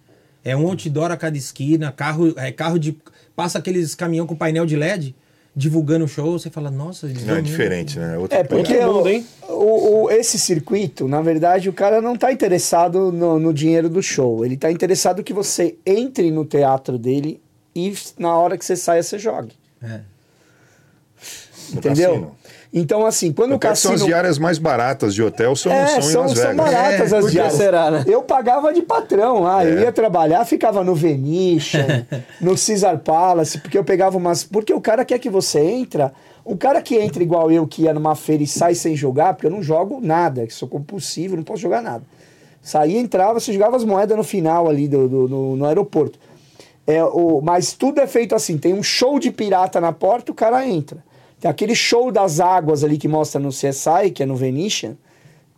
[0.44, 2.96] É um outdoor a cada esquina, carro, é carro de.
[3.36, 5.14] Passa aqueles caminhão com painel de LED
[5.54, 8.16] divulgando o show, você fala, nossa, eles Não, é diferente, né?
[8.16, 9.26] Outro É, porque Outro mundo, o- hein?
[9.48, 14.00] o, o- esse circuito, na verdade, o cara não tá interessado no, no dinheiro do
[14.00, 14.44] show.
[14.44, 17.40] Ele tá interessado que você entre no teatro dele
[17.86, 19.52] e na hora que você saia, você jogue.
[19.82, 20.00] É.
[21.72, 22.10] Entendeu?
[22.10, 22.38] cassino.
[22.72, 24.04] Então, assim, quando o Até que são cassino.
[24.06, 27.16] as diárias mais baratas de hotel, são, É, são, são, em Las são baratas É,
[27.16, 27.54] as diárias.
[27.54, 28.04] será, né?
[28.06, 29.82] Eu pagava de patrão lá, eu É.
[29.82, 32.06] ia trabalhar, ficava no Venetian,
[32.40, 34.44] no Caesar Palace, porque eu pegava umas.
[34.44, 36.12] Porque o cara quer que você entra.
[36.44, 39.46] O cara que entra igual eu, que ia numa feira e sai sem jogar, porque
[39.46, 42.02] eu não jogo nada, que sou compulsivo, não posso jogar nada.
[42.62, 46.18] Saía, entrava, você jogava as moedas no final ali do, do- no, no aeroporto.
[46.88, 50.34] É, o, mas tudo é feito assim: tem um show de pirata na porta, o
[50.34, 51.04] cara entra.
[51.38, 54.96] Tem aquele show das águas ali que mostra no CSI, que é no Venetian,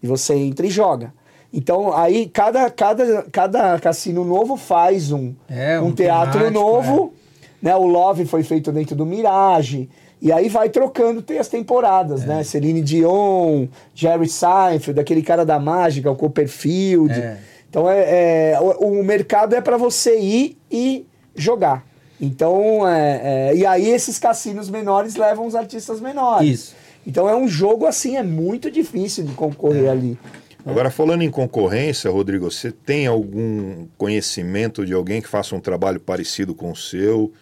[0.03, 1.15] e você entra e joga.
[1.53, 7.15] Então, aí cada, cada, cada cassino novo faz um, É, um, um teatro temático, novo.
[7.63, 7.75] Né?
[7.77, 9.89] O Love foi feito dentro do Mirage.
[10.23, 12.27] E aí vai trocando, tem as temporadas, É.
[12.27, 12.43] né?
[12.45, 17.13] Celine Dion, Jerry Seinfeld, aquele cara da mágica, o Copperfield.
[17.13, 17.39] É.
[17.69, 21.87] Então é, é, o, o mercado é para você ir e jogar.
[22.21, 26.49] Então, é, é, e aí esses cassinos menores levam os artistas menores.
[26.49, 26.77] Isso.
[27.07, 30.19] Então é um jogo assim, é muito difícil de concorrer ali.
[30.67, 35.99] Agora, falando em concorrência, Rodrigo, você tem algum conhecimento de alguém que faça um trabalho
[35.99, 37.33] parecido com o seu,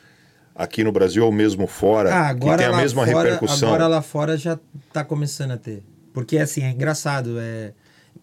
[0.55, 3.69] aqui no Brasil ou mesmo fora, Ah, agora que tem a lá mesma fora, repercussão?
[3.69, 4.59] Agora lá fora já
[4.93, 5.83] tá começando a ter.
[6.13, 7.37] Porque assim, é engraçado.
[7.39, 7.73] É...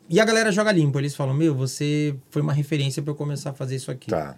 [0.10, 1.00] E a galera joga limpo.
[1.00, 4.10] Eles falam, meu, você foi uma referência pra eu começar a fazer isso aqui.
[4.10, 4.36] Tá.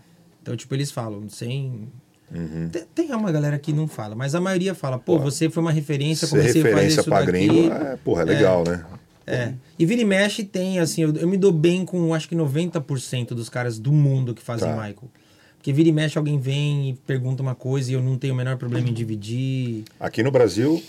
[0.48, 1.90] Então, tipo, eles falam, sem.
[2.34, 2.70] Uhum.
[2.72, 5.72] Tem, tem uma galera que não fala, mas a maioria fala, pô, você foi uma
[5.74, 7.32] referência, a fazer referência isso pra daqui.
[7.34, 8.86] gringo, é, porra, é legal, né?
[9.26, 9.54] É.
[9.78, 13.30] E vira e mexe tem, assim, eu, eu me dou bem com acho que 90%
[13.34, 14.74] dos caras do mundo que fazem Tá.
[14.76, 15.12] Michael.
[15.58, 18.38] Porque vira e mexe alguém vem e pergunta uma coisa e eu não tenho o
[18.38, 19.84] menor problema em dividir.
[20.00, 20.82] Aqui no Brasil, no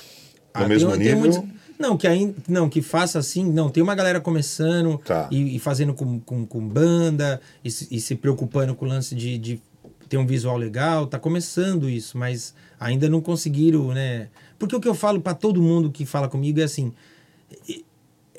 [0.55, 1.43] Ah, tem- mesmo tem nível, muitos-
[1.79, 5.29] não, que ainda, não, que faça assim, não, tem uma galera começando Tá.
[5.31, 9.15] e, e fazendo com, com, com banda e se, e se preocupando com o lance
[9.15, 9.61] de, de
[10.09, 14.29] ter um visual legal, tá começando isso, mas ainda não conseguiram, né?
[14.59, 16.93] Porque o que eu falo pra todo mundo que fala comigo é assim,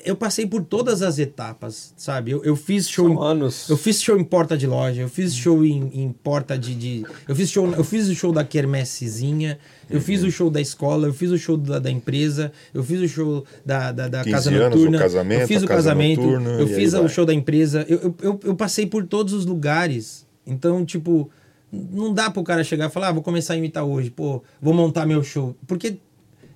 [0.02, 2.30] eu passei por todas as etapas, sabe?
[2.30, 3.68] Eu, eu fiz show São em- anos.
[3.68, 7.06] eu fiz show em porta de loja, eu fiz show em, em porta de, de-
[7.28, 7.70] Eu fiz show.
[7.72, 9.58] Eu fiz o show da quermessezinha,
[9.90, 13.00] eu fiz o show da escola, eu fiz o show da, da empresa, eu fiz
[13.00, 14.98] o show da, da, da 15 casa anos, o noturna.
[14.98, 17.84] casamento, eu fiz o casa casamento, noturna, eu fiz o show da empresa.
[17.88, 20.26] Eu, eu, eu, eu passei por todos os lugares.
[20.46, 21.30] Então, tipo,
[21.72, 24.72] não dá pro cara chegar e falar, ah, vou começar a imitar hoje, pô, vou
[24.74, 25.54] montar meu show.
[25.66, 25.98] Porque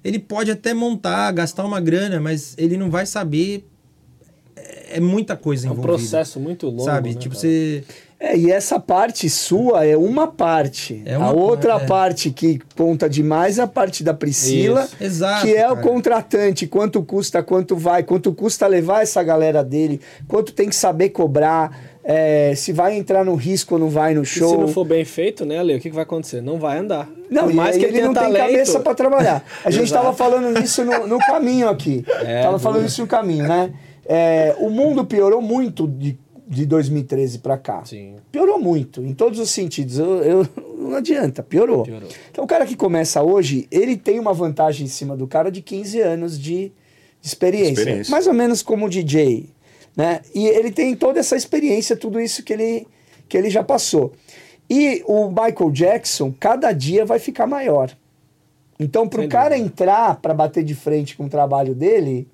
[0.03, 3.67] ele pode até montar, gastar uma grana, mas ele não vai saber.
[4.57, 5.97] É é muita coisa É um envolvida.
[5.99, 6.85] processo muito longo.
[6.85, 7.09] Sabe?
[7.11, 7.41] né, tipo, cara?
[7.41, 7.83] você.
[8.27, 11.03] É, e essa parte sua é uma parte.
[11.05, 11.81] É uma- a outra é.
[11.87, 14.89] parte que conta demais é a parte da Priscila.
[14.99, 15.87] Exato, que é o cara.
[15.87, 21.11] contratante, quanto custa, quanto vai, quanto custa levar essa galera dele, quanto tem que saber
[21.11, 24.51] cobrar, é, se vai entrar no risco ou não vai no E show.
[24.53, 26.41] se não for bem feito, né, Ale, o que, que vai acontecer?
[26.41, 27.07] Não vai andar.
[27.31, 28.47] Não, Por e mais que ele tenha não tem talento.
[28.47, 29.45] cabeça para trabalhar.
[29.65, 30.03] A gente Exato.
[30.03, 32.05] tava falando isso no, no caminho aqui.
[32.25, 32.87] É, tava falando boa.
[32.87, 33.71] isso no caminho, né?
[34.07, 37.85] é, o mundo piorou muito de, de 2013 para cá.
[37.85, 38.17] Sim.
[38.31, 39.99] Piorou muito, em todos os sentidos.
[39.99, 41.85] Eu, eu- não adianta, piorou.
[41.85, 42.09] Piorou.
[42.31, 45.63] Então o cara que começa hoje, ele tem uma vantagem em cima do cara de
[45.63, 46.71] 15 anos de
[47.23, 47.73] experiência.
[47.81, 48.11] Experiência.
[48.11, 49.49] Mais ou menos como DJ.
[49.97, 50.21] Né?
[50.35, 52.87] E ele tem toda essa experiência, tudo isso que ele,
[53.29, 54.13] que ele já passou.
[54.69, 57.91] E o Michael Jackson, cada dia vai ficar maior.
[58.79, 62.27] Então, para o cara entrar para bater de frente com o trabalho dele,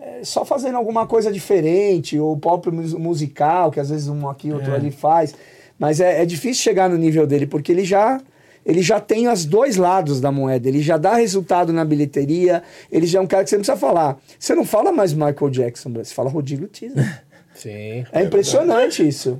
[0.00, 4.52] é só fazendo alguma coisa diferente, ou próprio mus- musical, que às vezes um aqui,
[4.52, 4.76] outro É.
[4.76, 5.34] ali faz.
[5.78, 8.20] Mas é, é difícil chegar no nível dele, porque ele já,
[8.66, 10.68] ele já tem os dois lados da moeda.
[10.68, 13.78] Ele já dá resultado na bilheteria, ele já é um cara que você não precisa
[13.78, 14.18] falar.
[14.38, 17.22] Você não fala mais Michael Jackson, você fala Rodrigo Teaser.
[17.54, 18.04] Sim.
[18.12, 19.36] É impressionante isso.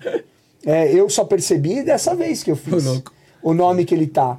[0.67, 2.85] É, eu só percebi dessa vez que eu fiz.
[2.85, 3.13] Louco.
[3.43, 4.39] O nome que ele tá.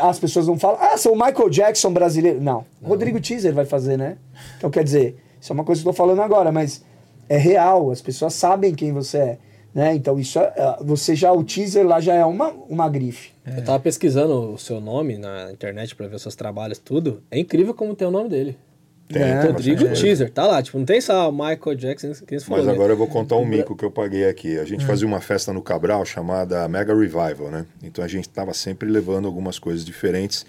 [0.00, 2.40] As pessoas não falam, ah, sou o Michael Jackson brasileiro.
[2.40, 2.64] Não.
[2.82, 4.16] Rodrigo Teaser vai fazer, né?
[4.58, 5.16] Então, quer dizer,
[5.46, 6.82] isso é uma coisa que eu tô falando agora, mas
[7.28, 9.38] é real, as pessoas sabem quem você é.
[9.72, 9.94] Né?
[9.94, 13.30] Então, isso é, é, você já, o teaser lá já é uma, uma grife.
[13.46, 17.22] Eu tava pesquisando o seu nome na internet pra ver os seus trabalhos, tudo.
[17.30, 18.58] É incrível como tem o nome dele.
[19.06, 20.02] Tem, É, tem Rodrigo bastante coisa.
[20.02, 20.60] Teaser, tá lá.
[20.60, 22.58] Tipo, não tem só Michael Jackson, que você falou.
[22.58, 22.72] Mas né?
[22.72, 24.58] agora eu vou contar um mico que eu paguei aqui.
[24.58, 27.66] A gente fazia uma festa no Cabral chamada Mega Revival, né?
[27.84, 30.44] Então a gente estava sempre levando algumas coisas diferentes.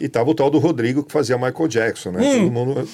[0.00, 2.20] E tava o tal do Rodrigo que fazia Michael Jackson, né?
[2.20, 2.88] Todo mundo.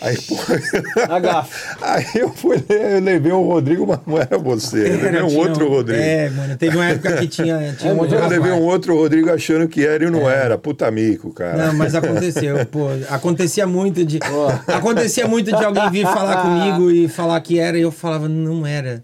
[0.00, 0.36] Aí, pô,
[1.82, 4.88] aí eu fui, eu levei o Rodrigo, mas não era você.
[4.88, 6.00] Eu levei um outro Rodrigo.
[6.00, 9.66] É, mano, teve uma época que tinha, tinha um Eu levei um outro Rodrigo achando
[9.66, 10.56] que era e não era.
[10.56, 11.66] Puta mico, cara.
[11.66, 12.86] Não, mas aconteceu, pô.
[13.08, 14.20] Acontecia muito de.
[14.66, 18.64] Acontecia muito de alguém vir falar comigo e falar que era, e eu falava, não
[18.64, 19.02] era.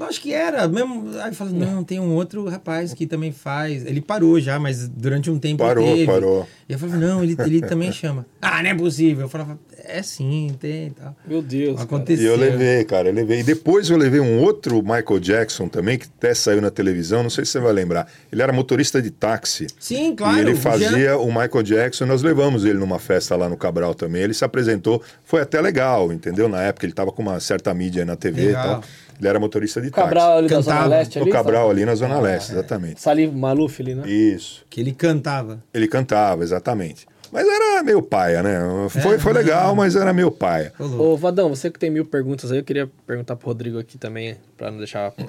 [0.00, 0.66] Eu acho que era.
[0.66, 3.84] Mesmo, aí eu falava, não, tem um outro rapaz que também faz.
[3.84, 6.06] Ele parou já, mas durante um tempo Parou, teve.
[6.06, 6.48] parou.
[6.66, 8.24] E eu falava, não, ele, ele também chama.
[8.42, 9.24] Ah, não é possível.
[9.26, 11.14] Eu falava, é sim, tem e tal.
[11.26, 11.72] Meu Deus.
[11.76, 11.80] cara.
[11.82, 12.26] E Aconteceu.
[12.32, 13.40] eu levei, cara, eu levei.
[13.40, 17.28] E depois eu levei um outro Michael Jackson também, que até saiu na televisão, não
[17.28, 18.10] sei se você vai lembrar.
[18.32, 19.66] Ele era motorista de táxi.
[19.78, 20.38] Sim, claro.
[20.38, 23.94] e ele já- fazia o Michael Jackson, nós levamos ele numa festa lá no Cabral
[23.94, 24.22] também.
[24.22, 26.48] Ele se apresentou, foi até legal, entendeu?
[26.48, 28.62] Na época ele tava com uma certa mídia aí na TV Legal.
[28.62, 28.84] e tal.
[29.20, 30.88] Ele era motorista de Cabral ali da Zona Cantava.
[30.88, 31.18] Leste táxi.
[31.20, 31.26] ali?
[31.28, 32.54] No Cabral ali na Zona Ah, Leste, é.
[32.54, 33.00] exatamente.
[33.00, 34.08] Salif Maluf ali, né?
[34.08, 34.64] Isso.
[34.70, 35.62] Que ele cantava.
[35.74, 37.06] Ele cantava, exatamente.
[37.30, 38.58] Mas era meio paia, né?
[38.88, 40.72] Foi, É, foi legal, mas era meio paia.
[40.80, 44.36] Ô, Vadão, você que tem mil perguntas aí, eu queria perguntar pro Rodrigo aqui também,
[44.56, 45.12] pra não deixar.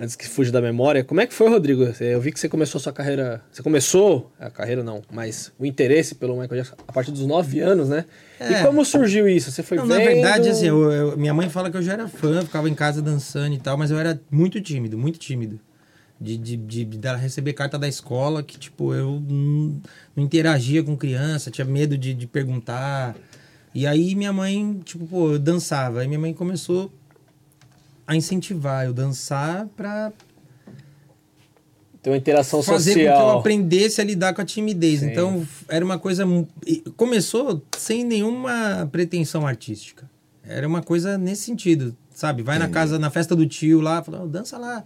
[0.00, 1.02] Antes que fuja da memória.
[1.02, 1.82] Como é que foi, Rodrigo?
[2.00, 3.42] Eu vi que você começou a sua carreira.
[3.50, 4.30] Você começou.
[4.38, 8.04] A carreira não, mas o interesse pelo Michael Jackson a partir dos 9 anos, né?
[8.38, 8.52] É.
[8.52, 9.50] E como surgiu isso?
[9.50, 9.98] Você foi Não, vendo...
[9.98, 12.74] na verdade, assim, eu- eu- minha mãe fala que eu já era fã, ficava em
[12.74, 15.58] casa dançando e tal, mas eu era muito tímido, muito tímido.
[16.20, 19.80] De, de, de, de receber carta da escola, que, tipo, eu não,
[20.16, 23.16] não interagia com criança, tinha medo de, de perguntar.
[23.74, 26.00] E aí minha mãe, tipo, pô, eu dançava.
[26.00, 26.92] Aí minha mãe começou
[28.08, 30.10] a incentivar eu dançar pra
[32.02, 33.38] Tem uma interação fazer com que eu social.
[33.40, 35.00] aprendesse a lidar com a timidez.
[35.00, 35.10] Sim.
[35.10, 36.24] Então, era uma coisa.
[36.96, 40.08] Começou sem nenhuma pretensão artística.
[40.42, 42.42] Era uma coisa nesse sentido, sabe?
[42.42, 44.82] Vai na casa, na festa do tio lá, fala, "Oh, dança lá.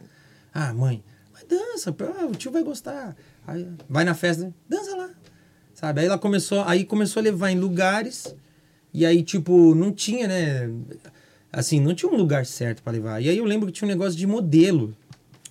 [0.52, 3.14] Ah, mãe, mas dança, pô, o tio vai gostar.
[3.46, 5.10] Aí, vai na festa, dança lá.
[5.72, 6.00] Sabe?
[6.00, 8.34] Aí ela começou, aí começou a levar em lugares,
[8.92, 10.68] e aí, tipo, não tinha, né?
[11.52, 13.20] Assim, não tinha um lugar certo pra levar.
[13.20, 14.96] E aí eu lembro que tinha um negócio de modelo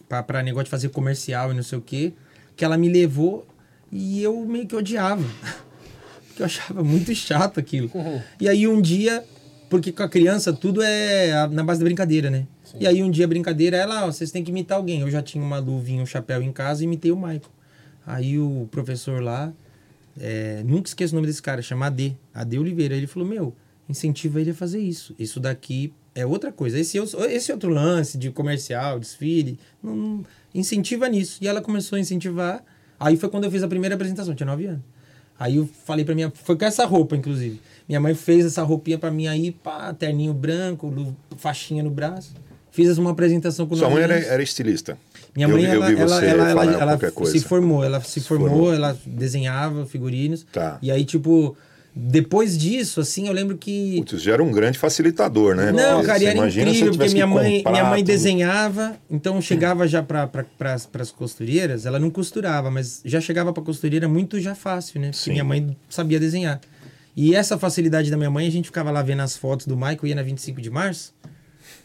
[0.07, 2.13] pra negócio de fazer comercial e não sei o quê,
[2.55, 3.45] que ela me levou
[3.91, 5.23] e eu meio que odiava.
[6.27, 7.91] Porque eu achava muito chato aquilo.
[8.39, 9.23] E aí um dia,
[9.69, 12.47] porque com a criança tudo é na base da brincadeira, né?
[12.79, 15.01] E aí um dia a brincadeira, ela, ó, vocês têm que imitar alguém.
[15.01, 17.41] Eu já tinha uma luvinha, um chapéu em casa e imitei o Michael.
[18.07, 19.51] Aí o professor lá,
[20.19, 22.95] é, nunca esqueço o nome desse cara, chama AD, AD Oliveira.
[22.95, 23.53] Ele falou, meu,
[23.91, 25.13] incentiva ele a fazer isso.
[25.19, 26.79] Isso daqui é outra coisa.
[26.79, 31.37] Esse, eu- esse outro lance de comercial, desfile, não, não- incentiva nisso.
[31.41, 32.63] E ela começou a incentivar.
[32.99, 34.81] Aí foi quando eu fiz a primeira apresentação, tinha 9 anos.
[35.39, 36.31] Aí eu falei pra minha...
[36.43, 37.59] Foi com essa roupa, inclusive.
[37.89, 42.33] Minha mãe fez essa roupinha pra mim aí, pá, terninho branco, faixinha no braço.
[42.71, 44.97] Fiz uma apresentação com Sua mãe era, era estilista.
[45.35, 47.31] Minha Eu- mãe, eu ela, vi ela, ela, ela, ela coisa.
[47.31, 48.73] se formou, ela se, formou, formou.
[48.73, 50.45] ela desenhava figurinos.
[50.51, 50.77] Tá.
[50.81, 51.57] E aí, tipo,
[51.93, 53.97] depois disso, assim, eu lembro que.
[53.97, 55.71] Putz, já era um grande facilitador, né?
[55.71, 60.01] Não, Porque cara, era incrível, porque minha mãe, comprar minha mãe desenhava, então chegava já
[60.01, 65.01] para pra, as costureiras, ela não costurava, mas já chegava pra costureira muito já fácil,
[65.01, 65.07] né?
[65.07, 65.31] Porque Sim.
[65.31, 66.61] minha mãe sabia desenhar.
[67.15, 69.99] E essa facilidade da minha mãe, a gente ficava lá vendo as fotos do Michael,
[70.07, 71.13] ia na 25 de março,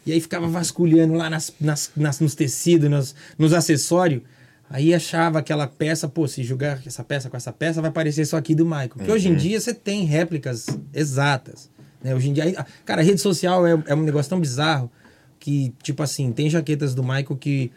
[0.06, 4.22] e aí ficava vasculhando lá nas, nas, nas- nos tecidos, nos, nos acessórios.
[4.68, 8.36] Aí achava aquela peça, pô, se jogar essa peça com essa peça, vai parecer só
[8.36, 8.88] aqui do Michael.
[8.88, 9.36] Porque hoje em Uhum.
[9.36, 11.70] dia você tem réplicas exatas.
[12.02, 12.14] Né?
[12.14, 14.90] Hoje em dia, a- cara, a rede social é, é um negócio tão bizarro
[15.38, 17.70] que, tipo assim, tem jaquetas do Michael que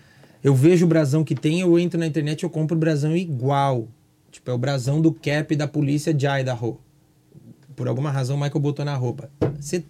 [0.43, 3.15] eu vejo o brasão que tem, eu entro na internet e eu compro o brasão
[3.15, 3.87] igual.
[4.31, 6.79] Tipo, é o brasão do cap da polícia de Idaho.
[7.75, 9.29] Por alguma razão, o Michael botou na roupa.
[9.59, 9.83] Você,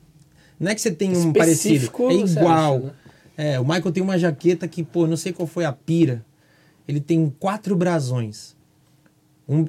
[0.60, 2.76] não é que você tem um parecido, é igual.
[2.78, 2.92] acha, né?
[3.38, 6.26] É, o Michael tem uma jaqueta que, pô, não sei qual foi a pira.
[6.90, 8.56] Ele tem quatro brasões.
[9.48, 9.66] Um,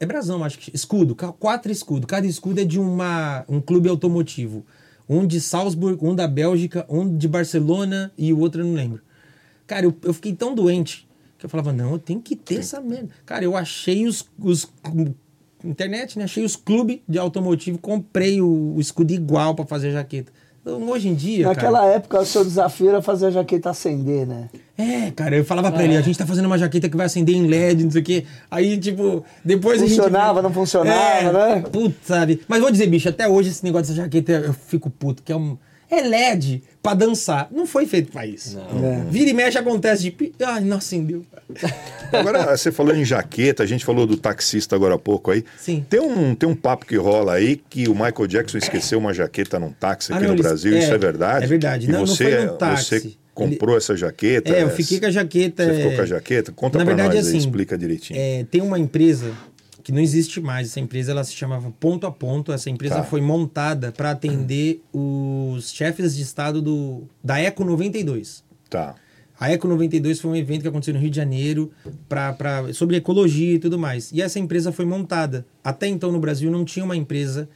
[0.00, 0.74] é brasão, acho que.
[0.74, 2.06] Escudo, quatro escudos.
[2.06, 4.64] Cada escudo é de uma, um clube automotivo.
[5.06, 9.02] Um de Salzburg, um da Bélgica, um de Barcelona e o outro eu não lembro.
[9.66, 12.80] Cara, eu, eu fiquei tão doente que eu falava, não, eu tenho que ter essa
[12.80, 13.10] merda.
[13.26, 14.26] Cara, eu achei os.
[14.38, 14.66] os
[15.62, 16.24] internet, né?
[16.24, 20.32] Achei os clubes de automotivo, comprei o, o escudo igual pra fazer jaqueta.
[20.62, 21.44] Então, hoje em dia.
[21.44, 24.48] cara, Naquela época, o seu desafio era fazer a jaqueta acender, né?
[24.80, 27.34] É, cara, eu falava pra ele, a gente tá fazendo uma jaqueta que vai acender
[27.34, 28.24] em LED, não sei o quê.
[28.50, 30.42] Aí, tipo, depois Funcionava, a gente...
[30.44, 31.62] não funcionava, é, né?
[31.70, 32.40] Puta, sabe?
[32.48, 35.36] Mas vou dizer, bicho, até hoje esse negócio dessa jaqueta eu fico puto, que é
[35.36, 35.56] um...
[35.92, 37.48] É LED pra dançar.
[37.50, 38.56] Não foi feito pra isso.
[38.60, 39.10] É.
[39.10, 40.12] Vira e mexe acontece de...
[40.12, 41.24] pi- Ai, não acendeu.
[42.12, 45.44] Agora, você falou em jaqueta, a gente falou do taxista agora há pouco aí.
[45.58, 45.84] Sim.
[45.90, 49.58] Tem um, tem um papo que rola aí que o Michael Jackson esqueceu uma jaqueta
[49.58, 50.74] num táxi Ah, aqui não, no Brasil.
[50.76, 51.44] é, Isso é verdade?
[51.44, 51.86] é verdade.
[51.88, 53.00] E Não, não você, foi num táxi.
[53.00, 53.12] você
[53.48, 54.52] comprou essa jaqueta?
[54.54, 55.64] É, eu fiquei com a jaqueta...
[55.64, 56.52] Você é, ficou com a jaqueta?
[56.52, 58.18] Conta Na pra verdade, nós aí, assim, explica direitinho.
[58.18, 59.32] É, tem uma empresa
[59.82, 60.68] que não existe mais.
[60.68, 62.52] Essa empresa ela se chamava Ponto a Ponto.
[62.52, 63.04] Essa empresa Tá.
[63.04, 68.44] foi montada para atender os chefes de estado do, da Eco 92.
[68.68, 68.94] Tá.
[69.38, 71.70] A Eco 92 foi um evento que aconteceu no Rio de Janeiro
[72.06, 74.12] pra, pra, sobre ecologia e tudo mais.
[74.12, 75.46] E essa empresa foi montada.
[75.64, 77.48] Até então no Brasil não tinha uma empresa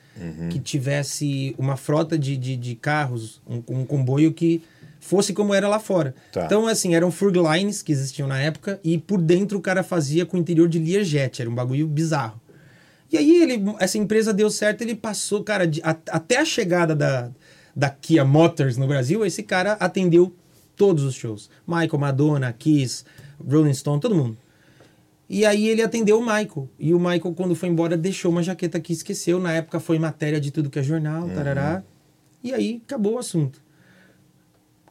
[0.50, 4.62] que tivesse uma frota de, de, de carros, um, um comboio que
[5.04, 6.14] fosse como era lá fora.
[6.32, 6.46] Tá.
[6.46, 10.36] Então, assim, eram Furglines que existiam na época e por dentro o cara fazia com
[10.36, 11.40] o interior de Learjet.
[11.42, 12.40] Era um bagulho bizarro.
[13.12, 16.96] E aí ele, essa empresa deu certo, ele passou, cara, de- a- até a chegada
[16.96, 17.30] da,
[17.76, 20.34] da Kia Motors no Brasil, esse cara atendeu
[20.74, 21.50] todos os shows.
[21.66, 23.04] Michael, Madonna, Kiss,
[23.46, 24.36] Rolling Stone, todo mundo.
[25.28, 26.68] E aí ele atendeu o Michael.
[26.78, 29.38] E o Michael, quando foi embora, deixou uma jaqueta que esqueceu.
[29.38, 31.82] Na época foi matéria de tudo que é jornal, tarará.
[32.42, 33.62] E aí acabou o assunto.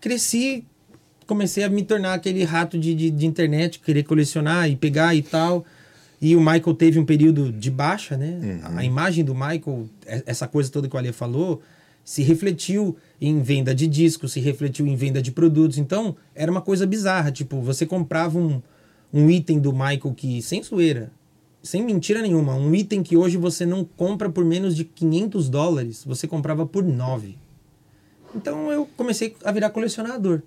[0.03, 0.65] Cresci,
[1.25, 5.21] comecei a me tornar aquele rato de, de, de internet, querer colecionar e pegar e
[5.21, 5.63] tal.
[6.21, 8.59] E o Michael teve um período de baixa, né?
[8.77, 11.61] A imagem do Michael, e- essa coisa toda que o Ale falou,
[12.03, 15.77] se refletiu em venda de discos, se refletiu em venda de produtos.
[15.77, 17.31] Então, era uma coisa bizarra.
[17.31, 18.61] Tipo, você comprava um,
[19.13, 21.13] um item do Michael que, sem zoeira,
[21.61, 26.03] sem mentira nenhuma, um item que hoje você não compra por menos de 500 dólares,
[26.05, 27.37] você comprava por 9.
[28.35, 30.41] Então, eu comecei a virar colecionador.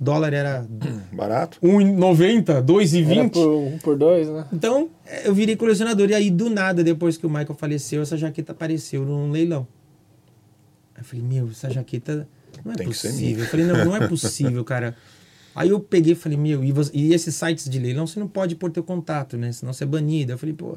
[0.00, 0.66] Dólar era
[1.12, 1.58] Barato?
[1.62, 3.30] 1,90, Era 2,20.
[3.30, 4.46] por um por dois, né?
[4.52, 6.08] Então, é, eu virei colecionador.
[6.10, 9.66] E aí, do nada, depois que o Michael faleceu, essa jaqueta apareceu num leilão.
[10.94, 12.26] Aí eu falei, meu, essa jaqueta
[12.64, 13.44] não é Tem que ser possível.
[13.44, 14.96] Eu falei, não, não é possível, cara.
[15.54, 18.26] Aí eu peguei e falei, meu, e, você- e esses sites de leilão, você não
[18.26, 19.52] pode pôr teu contato, né?
[19.52, 20.32] Senão você é banido.
[20.32, 20.76] Eu falei, pô.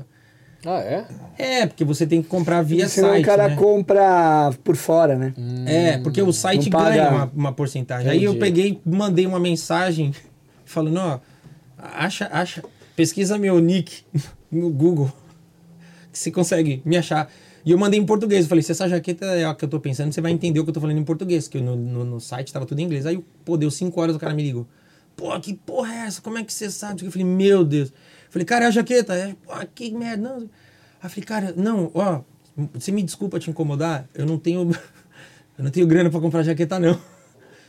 [0.65, 1.05] Ah, é?
[1.37, 3.21] É, porque você tem que comprar via Senão site.
[3.21, 3.55] o cara né?
[3.55, 5.33] compra por fora, né?
[5.67, 8.09] É, porque o site ganha uma, uma porcentagem.
[8.09, 8.39] Aí eu Entendi.
[8.39, 10.13] peguei, mandei uma mensagem
[10.65, 11.19] falando, ó,
[11.77, 12.63] acha, acha,
[12.95, 14.03] pesquisa meu nick
[14.51, 15.11] no Google,
[16.11, 17.29] que você consegue me achar.
[17.63, 18.45] E eu mandei em português.
[18.45, 20.63] Eu falei, se essa jaqueta é a que eu tô pensando, você vai entender o
[20.63, 23.05] que eu tô falando em português, que no, no, no site tava tudo em inglês.
[23.05, 24.67] Aí, pô, deu cinco horas, o cara me ligou.
[25.15, 26.21] Pô, que porra é essa?
[26.21, 27.03] Como é que você sabe?
[27.03, 27.91] Eu falei, meu Deus.
[28.35, 29.15] Falei, cara, é a jaqueta.
[29.15, 29.33] É,
[29.73, 30.21] que merda.
[30.21, 30.49] Não.
[31.01, 32.19] Aí falei, cara, não, ó,
[32.73, 34.69] você me desculpa te incomodar, eu não tenho.
[35.57, 36.99] Eu não tenho grana pra comprar jaqueta, não.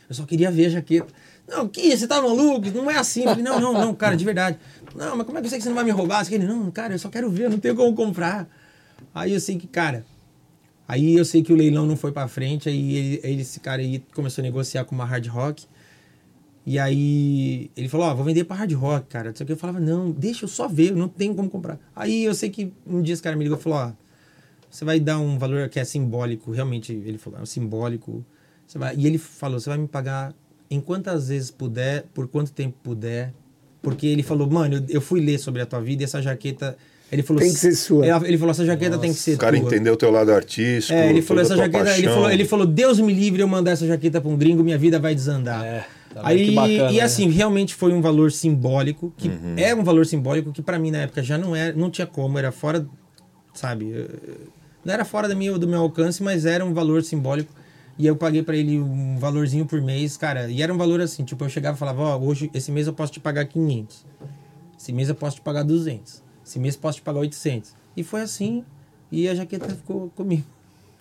[0.09, 1.07] Eu só queria ver a jaqueta.
[1.47, 2.69] Não, que você tá maluco?
[2.71, 3.23] Não é assim.
[3.23, 4.59] Falei, não, não, não, cara, de verdade.
[4.93, 6.25] Não, mas como é que eu sei que você não vai me roubar?
[6.25, 8.45] Você, não, cara, eu só quero ver, eu não tenho como comprar.
[9.15, 10.05] Aí eu sei que, cara,
[10.85, 14.03] aí eu sei que o leilão não foi pra frente, aí ele, esse cara aí
[14.13, 15.65] começou a negociar com uma hard rock.
[16.69, 19.31] E aí ele falou, ó, vou vender pra hard rock, cara.
[19.33, 21.79] Só que eu falava, não, deixa eu só ver, eu não tenho como comprar.
[21.95, 23.91] Aí eu sei que um dia esse cara me ligou e falou, ó,
[24.69, 28.21] você vai dar um valor que é simbólico, realmente, ele falou, é simbólico.
[28.67, 30.33] Você vai, e ele falou, você vai me pagar
[30.69, 33.33] em quantas vezes puder, por quanto tempo puder.
[33.81, 36.77] Porque ele falou, mano, eu, eu fui ler sobre a tua vida e essa jaqueta.
[37.09, 38.05] Ele falou, Tem que ser sua.
[38.27, 39.65] Ele, falou, essa jaqueta tem que ser O cara tua.
[39.65, 40.99] entendeu o teu lado artístico.
[40.99, 43.71] É, ele falou essa tua jaqueta, ele falou, ele falou, Deus me livre eu mandar
[43.71, 45.63] essa jaqueta pra um gringo, minha vida vai desandar.
[45.63, 45.85] É,
[46.21, 47.01] tá Aí, que bacana, e né?
[47.01, 49.53] assim, realmente foi um valor simbólico, que Uhum.
[49.57, 52.37] é um valor simbólico que pra mim na época já não era, não tinha como,
[52.37, 52.87] era fora,
[53.53, 54.07] sabe, eh,
[54.85, 57.53] não era fora da minha, do meu alcance, mas era um valor simbólico.
[57.99, 61.23] E eu paguei pra ele um valorzinho por mês, cara, e era um valor assim,
[61.23, 64.05] tipo, eu chegava e falava, ó, hoje, esse mês eu posso te pagar 500.
[64.79, 66.21] Esse mês eu posso te pagar 200.
[66.45, 67.75] Esse mês eu posso te pagar 800.
[67.95, 68.63] E foi assim,
[69.11, 70.43] e a jaqueta ficou comigo.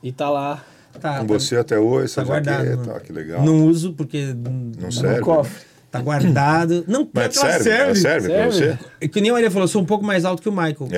[0.02, 0.64] E tá lá.
[1.00, 3.44] Tá, Com tá- você até hoje, essa tá guardado, ó, que legal.
[3.44, 4.34] Não uso porque
[4.80, 5.16] Não serve.
[5.20, 5.64] No cofre.
[5.90, 6.84] tá guardado.
[6.88, 8.76] Não, Mas serve, ela serve pra Serve.
[8.76, 8.78] você?
[9.00, 10.88] É que nem o Maria falou, eu sou um pouco mais alto que o Michael.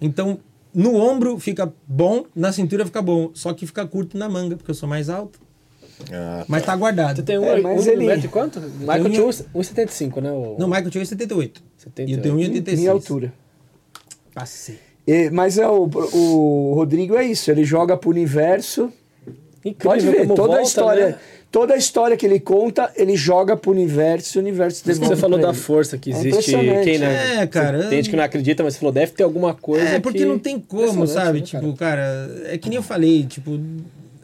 [0.00, 0.38] Então,
[0.74, 3.30] no ombro fica bom, na cintura fica bom.
[3.34, 5.40] Só que fica curto na manga, porque eu sou mais alto.
[6.12, 7.16] Ah, Mas tá guardado.
[7.16, 8.60] Você tem um, É, mas um ele- metro e quanto?
[8.60, 10.30] Michael tenho- tinha um- 1,75, né?
[10.30, 10.56] O...
[10.56, 11.60] Não, o Michael tinha 78.
[11.76, 12.08] 78.
[12.08, 12.78] E eu tenho 1,86.
[12.78, 13.32] Minha altura.
[14.32, 14.78] Passei.
[15.06, 18.92] E- mas é o, o Rodrigo é isso, ele joga pro universo.
[19.64, 21.14] Incrível Pode ver, toda a volta, história, né?
[21.50, 25.20] toda a história que ele conta, ele joga pro universo e o universo devolve Você
[25.20, 26.28] falou da força que É existe.
[26.54, 26.84] impressionante.
[26.84, 27.42] quem, né?
[27.42, 29.84] É, cara, Tem gente que não acredita, mas você falou, deve ter alguma coisa.
[29.84, 31.40] É, porque que- não tem como, sabe?
[31.40, 32.30] né, tipo, cara?
[32.46, 33.58] é que nem eu falei, tipo,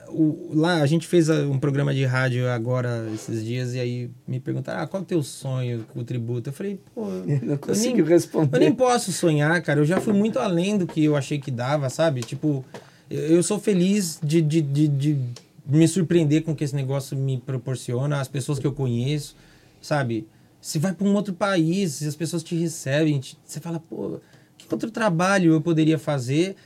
[0.09, 4.11] o- lá a gente fez a- um programa de rádio agora, esses dias, e aí
[4.29, 6.51] me perguntaram, ah, qual é o teu sonho com o tributo?
[6.51, 8.57] Eu falei, pô, Ele não eu conseguiu nem, responder.
[8.57, 9.81] eu nem posso sonhar, cara.
[9.81, 12.21] Eu já fui muito além do que eu achei que dava, sabe?
[12.21, 12.65] Tipo,
[13.11, 15.19] eu sou feliz de, de, de, de
[15.67, 19.37] me surpreender com o que esse negócio me proporciona, as pessoas que eu conheço,
[19.81, 20.27] sabe?
[20.61, 24.19] Você vai para um outro país, as pessoas te recebem, te- você fala, pô,
[24.57, 26.57] que outro trabalho eu poderia fazer?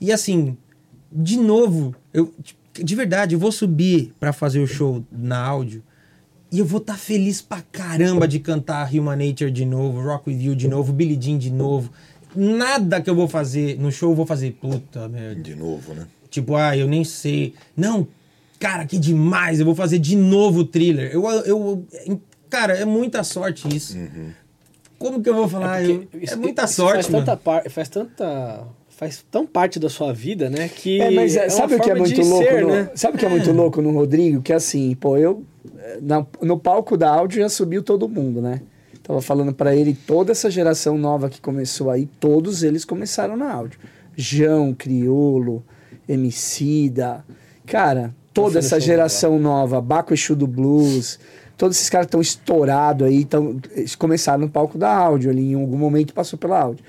[0.00, 0.56] E assim,
[1.10, 2.32] de novo, eu
[2.80, 5.82] de verdade, eu vou subir para fazer o show na áudio
[6.52, 10.40] e eu vou estar feliz pra caramba de cantar Human Nature de novo, Rock With
[10.40, 11.90] You de novo, Billie Jean de novo.
[12.34, 15.40] Nada que eu vou fazer no show eu vou fazer, puta merda.
[15.40, 16.06] de novo, né?
[16.30, 17.54] Tipo, ah, eu nem sei.
[17.76, 18.06] Não,
[18.58, 21.10] cara, que demais, eu vou fazer de novo o thriller.
[21.12, 21.84] Eu, eu,
[22.50, 23.96] cara, é muita sorte isso.
[24.98, 25.78] Como que eu vou falar?
[25.82, 27.24] porque Eu- isso- é muita isso sorte, faz mano.
[27.24, 28.64] tanta, par- faz tanta.
[28.90, 30.68] Faz tão parte da sua vida, né?
[30.68, 31.00] Que.
[31.00, 32.44] É, mas é, uma sabe o que é muito louco?
[32.44, 32.90] ser, no, né?
[32.96, 34.42] Sabe o que é muito louco no Rodrigo?
[34.42, 35.44] Que assim, pô, eu
[35.78, 38.60] eh, na- no palco da áudio já subiu todo mundo, né?
[39.08, 43.50] Tava falando pra ele, toda essa geração nova que começou aí, todos eles começaram na
[43.50, 43.80] áudio.
[44.14, 45.64] João, Criolo,
[46.06, 47.24] Emicida,
[47.64, 51.18] cara, toda essa geração nova, Baco Exu do Blues,
[51.56, 55.54] todos esses caras estão estourados aí, tão, eles começaram no palco da áudio ali, em
[55.54, 56.84] algum momento passou pela áudio.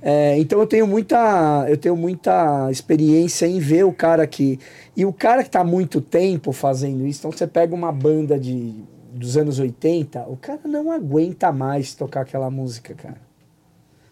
[0.00, 4.58] É, então eu tenho muita eu tenho muita experiência em ver o cara que
[4.96, 8.38] e o cara que tá há muito tempo fazendo isso então você pega uma banda
[8.38, 8.76] de
[9.18, 13.16] dos anos 80 o cara não aguenta mais tocar aquela música cara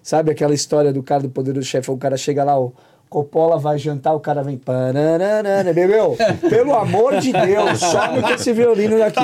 [0.02, 2.72] sabe aquela história do cara do poderoso chefe o cara chega lá o
[3.08, 6.16] Coppola vai jantar o cara vem pananana, bebeu
[6.50, 9.20] pelo amor de Deus some com esse violino daqui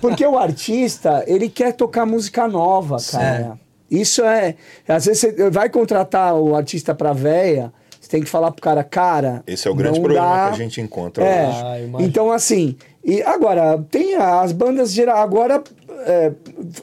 [0.00, 3.58] porque o artista ele quer tocar música nova cara
[3.94, 4.54] isso é.
[4.88, 7.70] Às vezes você vai contratar o artista pra véia,
[8.00, 9.42] você tem que falar pro cara, cara.
[9.46, 11.46] Esse é o grande problema dá- que a gente encontra É.
[11.46, 11.58] hoje.
[11.62, 12.74] Ah, então, assim.
[13.04, 15.18] E agora, tem as bandas geral.
[15.18, 15.62] Agora,
[16.06, 16.32] é,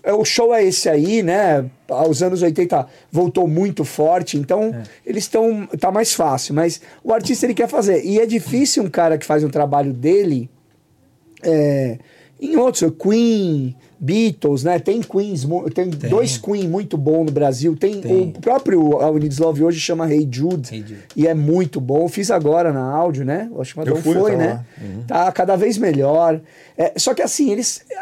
[0.04, 1.70] é, o show é esse aí, né?
[1.88, 4.84] Aos anos 80 voltou muito forte, então É.
[5.06, 5.66] eles estão.
[5.80, 6.54] tá mais fácil.
[6.54, 8.04] Mas o artista ele quer fazer.
[8.04, 10.50] E é difícil um cara que faz um trabalho dele.
[11.42, 11.98] é,
[12.42, 14.80] em outros, Queen, Beatles, né?
[14.80, 17.76] Tem Queens, mu- tem, dois Queen muito bom no Brasil.
[17.76, 18.30] Tem, Tem.
[18.36, 21.00] o próprio Need Is Love hoje chama Hey Jude, Hey Jude.
[21.16, 22.08] e é muito bom.
[22.08, 23.50] Fiz agora na áudio, né?
[23.60, 24.66] Acho que Eu fui, foi, tava né?
[24.82, 25.04] Uhum.
[25.06, 26.40] Tá cada vez melhor.
[26.78, 27.96] É, só que assim, eles eh,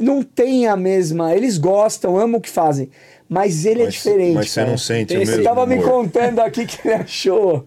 [0.00, 1.34] não têm a mesma.
[1.34, 2.88] Eles gostam, amam o que fazem.
[3.28, 4.34] Mas ele é Mas- diferente.
[4.34, 4.70] mas você cara.
[4.70, 7.64] não sente Tem o mesmo Ele tava me contando aqui que ele achou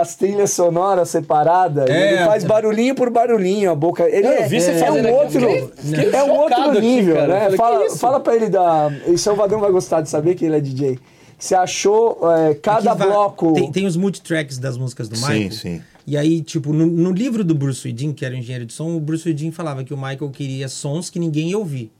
[0.00, 1.88] as trilhas sonoras separadas.
[1.88, 2.46] É, ele faz é.
[2.46, 4.02] barulhinho por barulhinho, a boca.
[4.08, 6.60] Ele Não, é, eu vi você é fazendo um aqui, outro, fiquei é um outro
[6.70, 7.16] aqui, nível.
[7.16, 7.40] Eu né?
[7.40, 8.90] falei, fala, fala pra ele da.
[9.06, 10.98] E Salvador vai gostar de saber que ele é DJ.
[11.38, 13.52] Você achou é, cada Aqui vai- bloco.
[13.54, 15.52] Tem, tem os multitracks das músicas do Sim, Michael.
[15.52, 15.82] sim.
[16.06, 18.96] E aí, tipo, no, no livro do Bruce Widin, que era o engenheiro de som,
[18.96, 21.92] o Bruce Widin falava que o Michael queria sons que ninguém ia ouvir.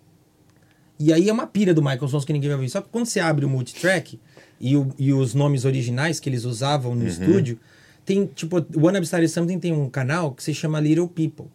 [1.03, 2.69] E aí é uma pira do Michael, sons que ninguém vai ouvir.
[2.69, 4.21] Só que quando você abre o multitrack
[4.61, 6.99] e, o- e os nomes originais que eles usavam Uhum.
[6.99, 7.59] no estúdio,
[8.05, 11.47] tem, tipo, o One Upside Something tem um canal que se chama Little People.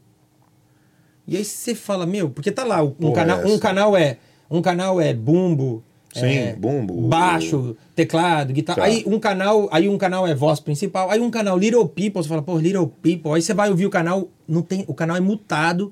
[1.27, 4.17] E aí você fala, meu, porque tá lá, um, Porra, canal, é um canal é
[4.49, 7.07] um canal é bumbo, Sim, é, bumbo.
[7.07, 8.81] baixo, teclado, guitarra.
[8.81, 8.85] Tá.
[8.85, 12.29] Aí um canal, aí um canal é voz principal, aí um canal Little People, você
[12.29, 13.31] fala, pô, Little People.
[13.33, 15.91] Aí você vai ouvir o canal, não tem, o canal é mutado.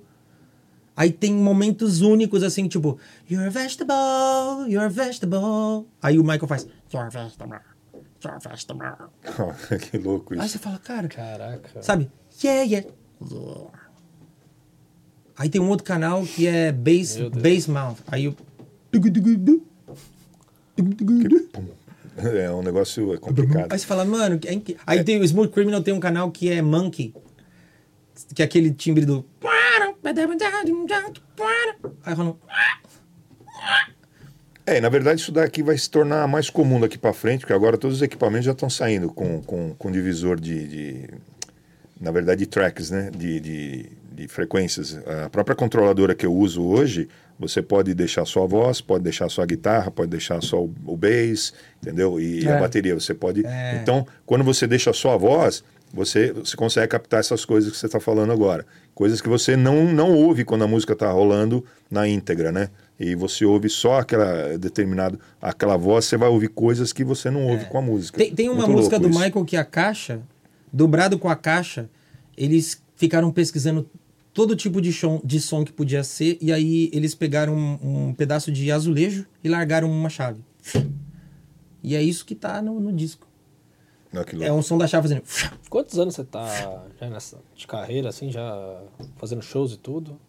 [0.96, 3.00] Aí tem momentos únicos assim, tipo,
[3.30, 5.88] You're a vegetable, you're a vegetable.
[6.02, 7.60] Aí o Michael faz, You're a vegetable,
[8.24, 9.08] you're a vegetable.
[9.92, 10.50] que louco Aí isso.
[10.50, 11.82] você fala, cara, Caraca.
[11.82, 12.10] sabe?
[12.44, 12.88] Yeah, yeah.
[15.38, 17.98] Aí tem um outro canal que é Bass, bass Mouth.
[18.08, 18.36] Aí o.
[22.18, 23.72] É um negócio complicado.
[23.74, 26.62] Aí você fala, mano, é aí tem o Smooth Criminal tem um canal que é
[26.62, 27.14] Monkey,
[28.36, 29.26] que é aquele timbre do.
[32.06, 32.38] Aí rola um-
[34.66, 37.78] É, na verdade isso daqui vai se tornar mais comum daqui para frente, porque agora
[37.78, 41.10] todos os equipamentos já estão saindo com, com, com divisor de, de-
[42.00, 43.10] na verdade, de tracks, né?
[43.16, 44.98] De, de, de frequências.
[45.26, 47.08] A própria controladora que eu uso hoje,
[47.40, 50.74] você pode deixar só a voz, pode deixar só a guitarra, pode deixar só o,
[50.86, 52.20] o bass, entendeu?
[52.20, 52.56] E É.
[52.56, 53.46] a bateria, você pode...
[53.46, 53.80] É.
[53.82, 55.64] Então, quando você deixa só a voz,
[55.94, 58.66] você, você consegue captar essas coisas que você está falando agora.
[58.94, 62.70] Coisas que você não, não ouve quando a música está rolando na íntegra, né?
[63.00, 67.48] E você ouve só aquela determinada aquela voz, você vai ouvir coisas que você não
[67.48, 68.18] ouve com a música.
[68.18, 69.20] Tem, tem uma Muito música do isso.
[69.20, 70.22] Michael que a caixa,
[70.72, 71.90] dobrado com a caixa,
[72.38, 73.90] eles ficaram pesquisando
[74.34, 78.14] todo tipo de som, de som que podia ser, e aí eles pegaram um, um
[78.14, 80.42] pedaço de azulejo e largaram uma chave.
[81.84, 83.28] E é isso que tá no, no disco.
[84.44, 85.24] É um som da chave fazendo.
[85.70, 86.46] Quantos anos você tá
[87.00, 88.82] já nessa de carreira, assim, já
[89.18, 90.20] fazendo shows e tudo?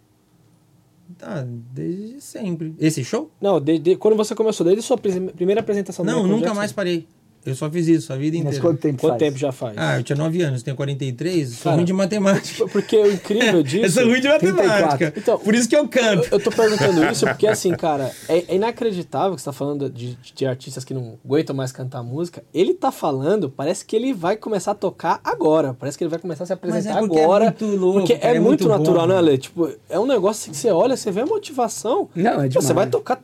[1.19, 2.74] Tá, desde sempre.
[2.78, 3.31] Esse show?
[3.40, 6.73] Não, de, de- quando você começou, desde a sua prim- primeira apresentação Não, nunca mais
[6.73, 7.06] parei.
[7.47, 8.62] Eu só fiz isso a vida Mas inteira.
[8.62, 9.19] quanto tempo Quanto faz?
[9.21, 9.75] tempo já faz?
[9.77, 12.66] Ah, eu tinha 9 anos, tenho 43, sou Cara, ruim de matemática.
[12.73, 13.95] Porque o incrível Eu disso.
[13.95, 15.11] sou ruim de matemática.
[15.11, 15.21] 34.
[15.21, 16.25] Então, Por isso que eu canto.
[16.31, 19.91] Eu, eu tô perguntando isso porque, assim, cara, é, é inacreditável que você tá falando
[19.91, 22.43] de, de artistas que não aguentam mais cantar música.
[22.55, 25.75] Ele tá falando, parece que ele vai começar a tocar agora.
[25.79, 27.45] Parece que ele vai começar a se apresentar porque é agora.
[27.45, 29.12] muito louco, porque cara, é, é muito, muito natural, bom.
[29.12, 29.39] né, Ale?
[29.39, 32.09] Tipo, é um negócio que você olha, você vê a motivação.
[32.15, 32.75] Não, é Pô, Você demais.
[32.75, 33.21] vai tocar.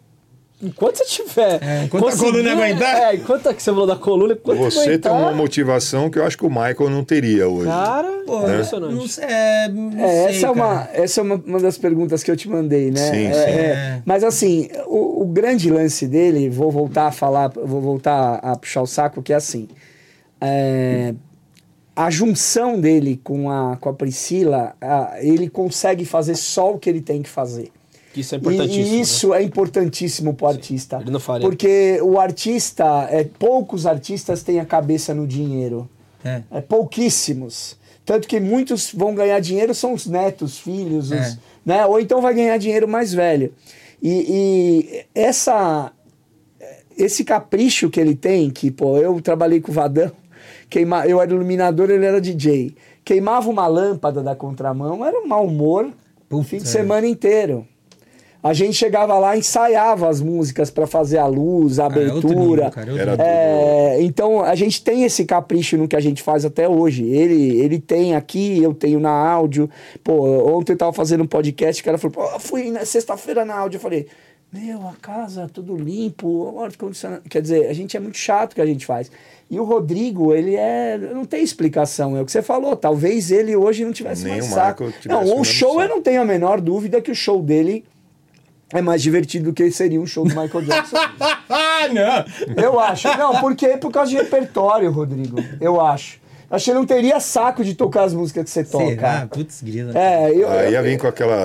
[0.62, 1.58] Enquanto você tiver.
[1.62, 2.96] É, enquanto a coluna aguentar.
[2.96, 6.24] É, enquanto que você falou da coluna, enquanto Você tem aguentar, uma motivação que eu
[6.24, 7.66] acho que o Michael não teria hoje.
[7.68, 8.94] Cara, Pô, impressionante.
[8.94, 10.90] não sei, é, não É, sei, essa, é uma, cara.
[10.92, 13.10] essa é uma, uma das perguntas que eu te mandei, né?
[13.10, 13.38] Sim, É, sim.
[13.40, 14.02] é, É.
[14.04, 18.82] mas assim, o, o grande lance dele, vou voltar a falar, vou voltar a puxar
[18.82, 19.66] o saco, que é assim.
[20.40, 21.14] é,
[21.96, 26.88] a junção dele com a, com a Priscila, a- ele consegue fazer só o que
[26.88, 27.70] ele tem que fazer.
[28.16, 28.86] Isso é E- importantíssimo.
[28.86, 28.96] E, né?
[29.00, 30.98] isso é importantíssimo pro artista.
[31.00, 31.46] ele não faria.
[31.46, 35.88] Porque o artista, é, poucos artistas têm a cabeça no dinheiro.
[36.24, 36.42] É.
[36.50, 37.78] É, pouquíssimos.
[38.04, 41.36] Tanto que muitos vão ganhar dinheiro são os netos, filhos, os- É.
[41.64, 41.86] né?
[41.86, 43.52] ou então vai ganhar dinheiro mais velho.
[44.02, 45.92] E, e essa,
[46.96, 50.10] esse capricho que ele tem, que pô, eu trabalhei com o Vadão,
[50.68, 52.74] queima, eu era iluminador, ele era DJ.
[53.04, 56.66] Queimava uma lâmpada da contramão, era um mau humor o Putz, fim de é.
[56.66, 57.66] semana inteiro.
[58.42, 62.34] A gente chegava lá, ensaiava as músicas para fazer a luz, a Ah, é abertura.
[62.34, 63.96] nível, cara, é.
[63.98, 67.04] É, então a gente tem esse capricho no que a gente faz até hoje.
[67.04, 69.68] Ele, ele tem aqui, eu tenho na áudio.
[70.02, 73.54] Pô, ontem eu tava fazendo um podcast, o cara falou, pô, fui na sexta-feira na
[73.56, 73.76] áudio.
[73.76, 74.06] Eu falei,
[74.50, 77.22] meu, a casa tudo limpo, ar condicionado.
[77.28, 79.10] Quer dizer, a gente é muito chato o que a gente faz.
[79.50, 80.96] E o Rodrigo, ele é.
[80.96, 82.74] Não tem explicação, é o que você falou.
[82.74, 84.92] Talvez ele hoje não tivesse Nem mais o saco.
[85.00, 87.84] Tivesse Não, o show eu não tenho a menor dúvida que o show dele
[88.72, 90.96] é mais divertido do que seria um show do Michael Jackson.
[91.48, 92.62] Ah, não!
[92.62, 93.08] Eu acho.
[93.16, 95.38] Não, porque por causa de repertório, Rodrigo.
[95.60, 96.18] Eu acho.
[96.52, 99.20] Acho que ele não teria saco de tocar as músicas que você Será?
[99.20, 99.28] toca.
[99.30, 99.92] Putz, grila.
[99.96, 100.50] É, eu.
[100.50, 101.36] Aí ia vir com aquela.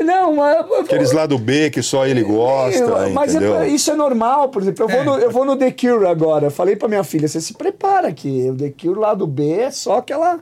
[0.00, 0.64] Não, mas.
[0.80, 4.84] Aqueles lado B que só ele gosta, eu- mas é- isso é normal, por exemplo,
[4.84, 5.04] eu vou, É.
[5.04, 6.48] no, eu vou no The Cure agora.
[6.50, 9.70] Falei pra minha filha, você se prepara que o The Cure lá do B é
[9.70, 10.40] só aquela,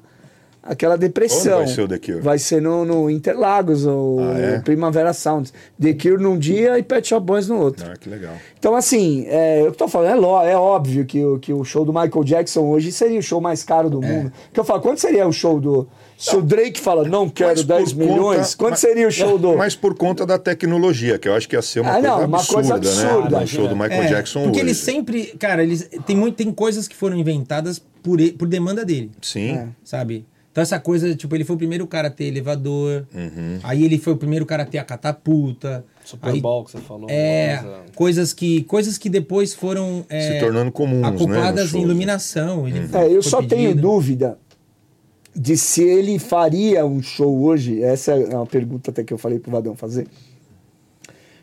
[0.68, 1.58] aquela depressão.
[1.60, 2.20] Onde vai ser o The Cure?
[2.20, 4.58] Vai ser no, no Interlagos, ou Ah, é?
[4.60, 5.52] Primavera Sound.
[5.80, 7.86] The Cure num dia e Pet Shop Boys no outro.
[7.90, 8.34] Ah, que legal.
[8.58, 11.84] Então, assim, é, eu tô falando, é, ló- é óbvio que, o- que o show
[11.84, 13.90] do Michael Jackson hoje seria o show mais caro É.
[13.90, 14.32] do mundo.
[14.46, 15.88] Porque eu falo, quanto seria o show do.
[16.18, 19.10] Se o Drake fala, não quero Mas 10 por milhões, conta- quanto mas- seria o
[19.10, 19.54] show do.
[19.54, 22.24] Mas por conta da tecnologia, que eu acho que ia ser uma Ah, coisa não,
[22.24, 23.38] uma absurda, coisa absurda.
[23.38, 23.44] né?
[23.44, 24.60] O show do Michael É, Jackson Porque hoje.
[24.60, 25.26] ele sempre.
[25.38, 29.10] Cara, eles, tem, muito, tem coisas que foram inventadas por, por demanda dele.
[29.20, 29.50] Sim.
[29.56, 29.68] É.
[29.84, 30.24] Sabe?
[30.56, 33.06] Então essa coisa, tipo, ele foi o primeiro cara a ter elevador.
[33.14, 33.58] Uhum.
[33.62, 35.84] Aí ele foi o primeiro cara a ter a catapulta.
[36.02, 37.10] Super aí- Bowl que você falou.
[37.10, 41.74] É, coisa- coisas que, coisas que depois foram é, Se tornando comuns, né, acopladas nos
[41.74, 42.66] em iluminação.
[42.66, 43.82] Ele É, eu foi só tenho pedido.
[43.82, 44.38] dúvida
[45.34, 47.82] de se ele faria um show hoje.
[47.82, 50.06] Essa é uma pergunta até que eu falei pro Vadão fazer.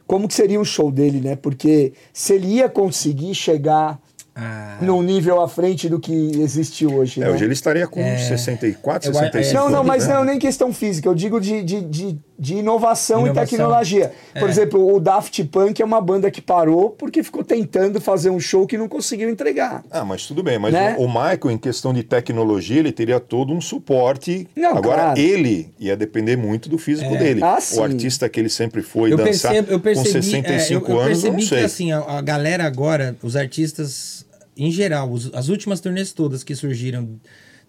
[0.07, 1.35] Como que seria um show dele, né?
[1.35, 4.02] Porque se ele ia conseguir chegar
[4.35, 6.11] Ah, num nível à frente do que
[6.41, 7.22] existe hoje.
[7.22, 7.31] É, né?
[7.31, 8.18] hoje ele estaria com É.
[8.18, 10.14] 64, Eu- 65 Não, não, anos, mas né?
[10.15, 13.45] não nem questão física, eu digo de, de, de, de inovação, e Inovação.
[13.57, 14.11] tecnologia.
[14.34, 14.51] Por É.
[14.51, 18.65] exemplo, o Daft Punk é uma banda que parou porque ficou tentando fazer um show
[18.65, 19.84] que não conseguiu entregar.
[19.91, 20.95] Ah, mas tudo bem, mas Né?
[20.97, 24.47] o, o Michael, em questão de tecnologia, ele teria todo um suporte.
[24.55, 25.19] Não, Agora, claro.
[25.19, 27.41] ele ia depender muito do físico dele.
[27.43, 27.80] Ah, sim.
[27.80, 30.95] o artista que ele sempre foi eu dançar percebo, eu percebi, com é, 65 eu,
[30.95, 31.60] eu anos, percebi não sei.
[31.60, 34.26] que assim, a, a galera agora, os artistas
[34.57, 37.10] em geral, os- as últimas turnês todas que surgiram,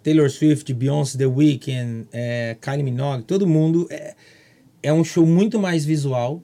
[0.02, 4.14] Taylor Swift, Beyoncé, The Weeknd, é, Kylie Minogue, todo mundo, é,
[4.84, 6.42] é um show muito mais visual.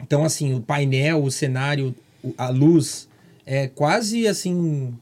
[0.00, 1.94] Então, assim, o painel, o cenário,
[2.36, 3.08] a luz,
[3.46, 4.92] é quase assim,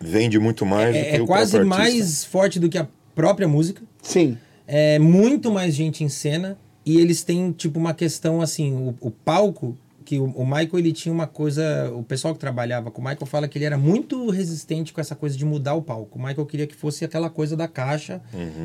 [0.00, 3.48] Vende muito mais do é, que é o quase mais forte do que a própria
[3.48, 3.82] música.
[4.02, 4.36] Sim.
[4.66, 9.10] É muito mais gente em cena e eles têm, tipo, uma questão assim, o, o
[9.10, 13.04] palco, que o, o Michael, ele tinha uma coisa, o pessoal que trabalhava com o
[13.04, 16.18] Michael fala que ele era muito resistente com essa coisa de mudar o palco.
[16.18, 18.20] O Michael queria que fosse aquela coisa da caixa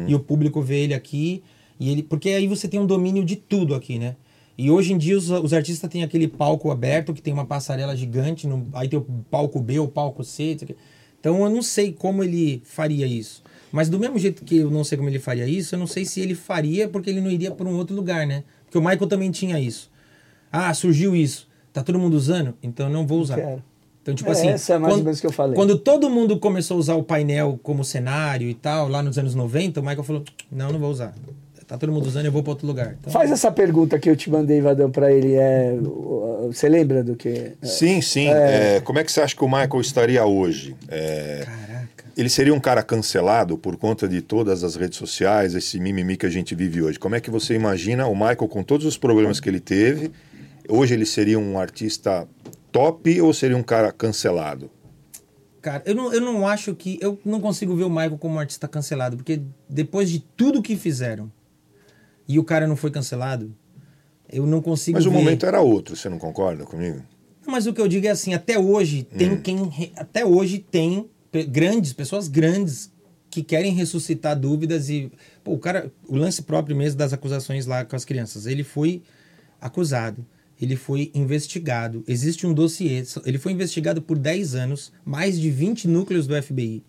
[0.07, 1.41] e o público vê ele aqui,
[1.79, 4.15] e ele, porque aí você tem um domínio de tudo aqui, né?
[4.57, 7.95] E hoje em dia os, os artistas têm aquele palco aberto, que tem uma passarela
[7.95, 10.57] gigante, no, aí tem o palco B, o palco C,
[11.19, 13.41] então eu não sei como ele faria isso.
[13.71, 16.03] Mas do mesmo jeito que eu não sei como ele faria isso, eu não sei
[16.03, 18.43] se ele faria porque ele não iria para um outro lugar, né?
[18.65, 19.89] Porque o Michael também tinha isso.
[20.51, 21.47] Ah, surgiu isso.
[21.71, 22.55] Tá todo mundo usando?
[22.63, 23.35] Então eu não vou usar.
[23.35, 23.63] Quero.
[24.01, 24.47] Então, tipo É, assim.
[24.49, 25.55] essa é mais ou quando, menos o que eu falei.
[25.55, 29.35] Quando todo mundo começou a usar o painel como cenário e tal, lá nos anos
[29.35, 31.13] 90, o Michael falou: Não, não vou usar.
[31.69, 32.95] Tá todo mundo usando, eu vou para outro lugar.
[32.99, 35.35] Então, Faz essa pergunta que eu te mandei, Vadão, pra ele.
[35.35, 35.77] É,
[36.47, 37.51] você lembra do que?
[37.61, 38.27] Sim, sim.
[38.27, 40.75] É, como é que você acha que o Michael estaria hoje?
[40.87, 42.05] É, Caraca.
[42.17, 46.25] ele seria um cara cancelado por conta de todas as redes sociais, esse mimimi que
[46.25, 46.97] a gente vive hoje.
[46.97, 50.11] Como é que você imagina o Michael com todos os problemas que ele teve?
[50.67, 52.27] Hoje ele seria um artista
[52.71, 54.71] top ou seria um cara cancelado?
[55.61, 56.97] Cara, eu não, eu não acho que.
[56.99, 59.39] Eu não consigo ver o Michael como um artista cancelado, porque
[59.69, 61.31] depois de tudo que fizeram
[62.29, 63.51] e o cara não foi cancelado,
[64.31, 65.17] eu não consigo Mas o ver.
[65.17, 67.01] momento era outro, você não concorda comigo?
[67.47, 69.91] Mas o que eu digo é assim, até hoje tem quem.
[69.95, 71.09] Até hoje tem
[71.47, 72.91] grandes, pessoas grandes
[73.31, 75.11] que querem ressuscitar dúvidas e.
[75.43, 75.91] Pô, o cara.
[76.07, 78.45] O lance próprio mesmo das acusações lá com as crianças.
[78.45, 79.01] Ele foi
[79.59, 80.23] acusado,
[80.61, 82.03] ele foi investigado.
[82.07, 83.03] Existe um dossiê.
[83.25, 86.83] Ele foi investigado por 10 anos, mais de 20 núcleos do FBI.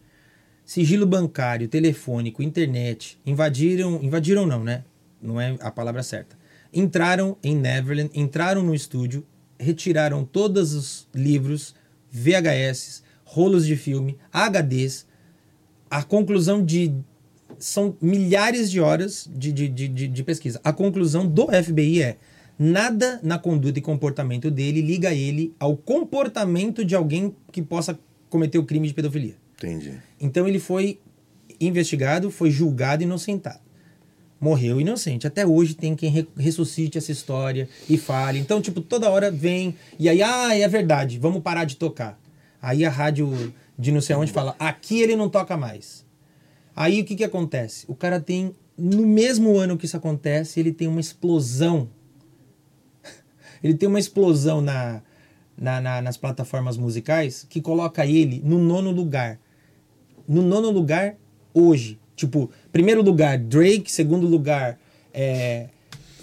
[0.66, 3.18] Sigilo bancário, telefônico, internet.
[3.24, 3.98] Invadiram.
[4.02, 4.84] Invadiram não, né?
[5.20, 6.38] Não é a palavra certa.
[6.72, 9.26] Entraram em Neverland, entraram no estúdio,
[9.58, 11.74] retiraram todos os livros,
[12.10, 15.06] VHS, rolos de filme, HDs.
[15.90, 16.92] A conclusão de.
[17.58, 20.58] São milhares de horas de, de, de, de, pesquisa.
[20.64, 22.16] A conclusão do FBI é:
[22.58, 27.98] nada na conduta e comportamento dele liga ele ao comportamento de alguém que possa
[28.30, 29.36] cometer o crime de pedofilia.
[29.58, 29.92] Entendi.
[30.18, 31.00] Então ele foi
[31.60, 33.60] investigado, foi julgado e inocentado.
[34.40, 35.26] Morreu inocente.
[35.26, 38.38] Até hoje tem quem re- ressuscite essa história e fale.
[38.38, 39.74] Então, tipo, toda hora vem.
[39.98, 42.18] E aí, ah, é verdade, vamos parar de tocar.
[42.62, 46.04] Aí a rádio de não sei onde fala, aqui ele não toca mais.
[46.74, 47.84] Aí o que que acontece?
[47.88, 51.88] O cara tem, no mesmo ano que isso acontece, ele tem uma explosão.
[53.62, 55.02] Ele tem uma explosão na,
[55.56, 59.38] na- na- nas plataformas musicais que coloca ele no nono lugar.
[60.26, 61.16] No nono lugar,
[61.52, 61.98] hoje.
[62.20, 63.90] Tipo, primeiro lugar, Drake.
[63.90, 64.78] Segundo lugar,
[65.14, 65.66] é...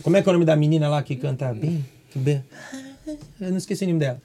[0.03, 1.83] Como é que é o nome da menina lá que canta bem?
[3.41, 4.21] Eu não esqueci o nome dela.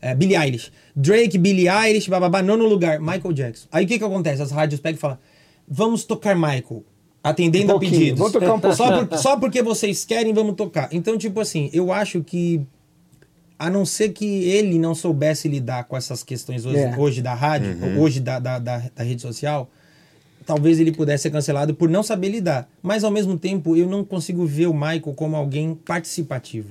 [0.00, 0.70] É, Billie Eilish.
[0.94, 3.66] Drake, Billie Eilish, bababá, nono lugar, Michael Jackson.
[3.72, 4.40] Aí o que que acontece?
[4.40, 5.18] As rádios pegam e falam,
[5.68, 6.84] vamos tocar Michael.
[7.24, 8.18] Atendendo Um a pedidos.
[8.18, 9.06] vamos tocar um só, pouquinho.
[9.08, 10.88] por- só porque vocês querem, vamos tocar.
[10.92, 12.64] Então, tipo assim, eu acho que
[13.58, 16.96] a não ser que ele não soubesse lidar com essas questões hoje, É.
[16.96, 19.68] hoje da rádio, hoje da, da, da, da rede social,
[20.46, 22.68] talvez ele pudesse ser cancelado por não saber lidar.
[22.80, 26.70] Mas ao mesmo tempo, eu não consigo ver o Michael como alguém participativo,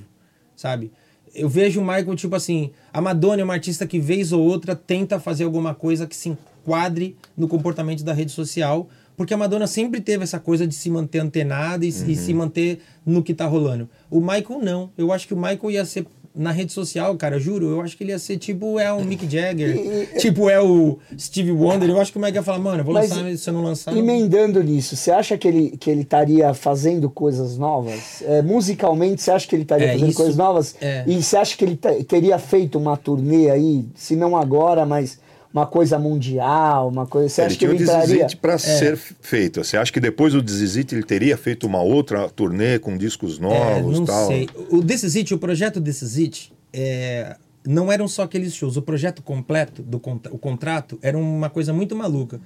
[0.56, 0.90] sabe?
[1.34, 4.74] Eu vejo o Michael, tipo assim, a Madonna é uma artista que vez ou outra
[4.74, 9.66] tenta fazer alguma coisa que se enquadre no comportamento da rede social, porque a Madonna
[9.66, 13.46] sempre teve essa coisa de se manter antenada e, e se manter no que tá
[13.46, 13.88] rolando.
[14.10, 14.90] O Michael não.
[14.96, 16.06] Eu acho que o Michael ia ser
[16.36, 19.26] na rede social, cara, juro, eu acho que ele ia ser tipo é o Mick
[19.30, 21.88] Jagger, tipo é o Steve Wonder.
[21.88, 23.62] Eu acho que o Michael ia falar, mano, eu vou Mas lançar, se eu não
[23.62, 23.92] lançar.
[23.92, 28.22] não- Emendando nisso, você acha que ele que ele estaria fazendo coisas novas?
[28.22, 30.74] É, musicalmente, você acha que ele estaria É, fazendo isso- coisas novas?
[30.80, 31.04] é.
[31.06, 35.18] E você acha que ele te- teria feito uma turnê aí, se não agora, mas
[35.56, 37.30] uma coisa mundial, uma coisa.
[37.30, 38.06] Você ele acha que tinha ele o entraria?
[38.06, 39.64] Desisite para ser feito.
[39.64, 43.40] Você acha que depois do Desisite ele teria feito uma outra turnê com discos É,
[43.40, 44.26] novos não tal?
[44.26, 44.50] sei.
[44.70, 48.76] O This Is It, o projeto This Is It, é, não eram só aqueles shows.
[48.76, 49.96] O projeto completo, do
[50.30, 52.38] o contrato, era uma coisa muito maluca.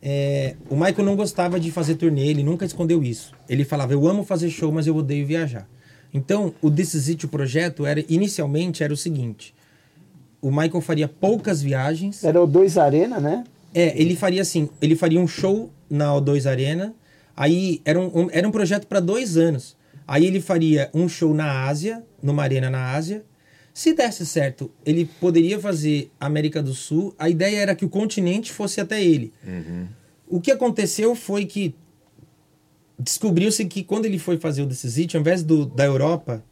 [0.00, 3.32] É, o Michael não gostava de fazer turnê, ele nunca escondeu isso.
[3.48, 5.68] Ele falava, eu amo fazer show, mas eu odeio viajar.
[6.14, 9.52] Então, o This Is It, o projeto, era, inicialmente era o seguinte.
[10.40, 12.22] O Michael faria poucas viagens.
[12.24, 13.44] Era o 2 Arena, né?
[13.74, 16.94] É, ele faria assim, ele faria um show na O2 Arena,
[17.36, 19.76] aí era um, um- era um projeto para dois anos.
[20.08, 23.24] Aí ele faria um show na Ásia, numa arena na Ásia.
[23.74, 27.14] Se desse certo, ele poderia fazer América do Sul.
[27.18, 29.32] A ideia era que o continente fosse até ele.
[30.28, 31.74] O que aconteceu foi que
[32.98, 36.42] descobriu-se que quando ele foi fazer o This Is It, ao invés do, da Europa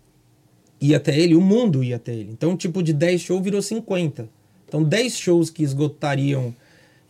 [0.88, 2.30] ir até ele, o mundo ia até ele.
[2.32, 4.28] Então, tipo, de 10 shows virou 50.
[4.68, 6.54] Então, 10 shows que esgotariam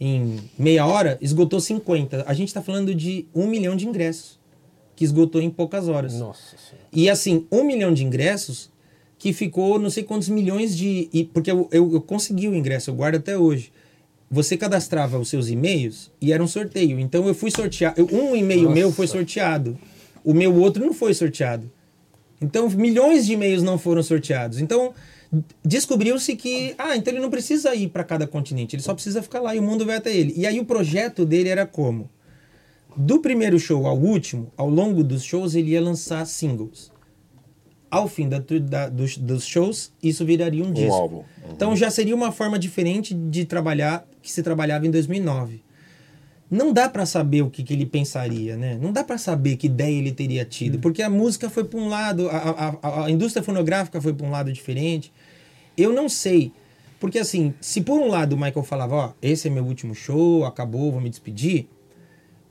[0.01, 2.25] em meia hora, esgotou 50.
[2.27, 4.39] A gente tá falando de um milhão de ingressos
[4.97, 6.15] que esgotou em poucas horas.
[6.15, 6.87] Nossa senhora.
[6.93, 8.71] E assim, um milhão de ingressos
[9.19, 11.09] que ficou não sei quantos milhões de.
[11.13, 13.73] e- porque eu, eu, eu consegui o ingresso, eu guardo até hoje.
[14.31, 16.99] Você cadastrava os seus e-mails e era um sorteio.
[16.99, 18.01] Então eu fui sorteado.
[18.01, 19.79] eu- Um e-mail meu foi sorteado.
[20.25, 21.71] O meu outro não foi sorteado.
[22.45, 24.61] Então milhões de e-mails não foram sorteados.
[24.61, 24.95] Então
[25.65, 29.41] descobriu-se que, ah, então ele não precisa ir para cada continente, ele só precisa ficar
[29.41, 30.33] lá e o mundo vai até ele.
[30.37, 32.09] E aí o projeto dele era como?
[32.97, 36.93] Do primeiro show ao último, ao longo dos shows, ele ia lançar singles.
[37.91, 40.93] Ao fim da, da- dos, dos shows, isso viraria um disco.
[40.93, 41.17] álbum.
[41.17, 41.25] Uhum.
[41.53, 45.63] Então já seria uma forma diferente de trabalhar que se trabalhava em 2009.
[46.55, 48.79] Não dá pra saber o que, que ele pensaria, né?
[48.81, 51.89] Não dá pra saber que ideia ele teria tido, porque a música foi pra um
[51.89, 52.37] lado, a,
[52.81, 55.13] a, a- indústria fonográfica foi pra um lado diferente.
[55.77, 56.53] Eu não sei,
[57.01, 60.45] porque assim, se por um lado o Michael falava, ó, esse é meu último show,
[60.45, 61.67] acabou, vou me despedir.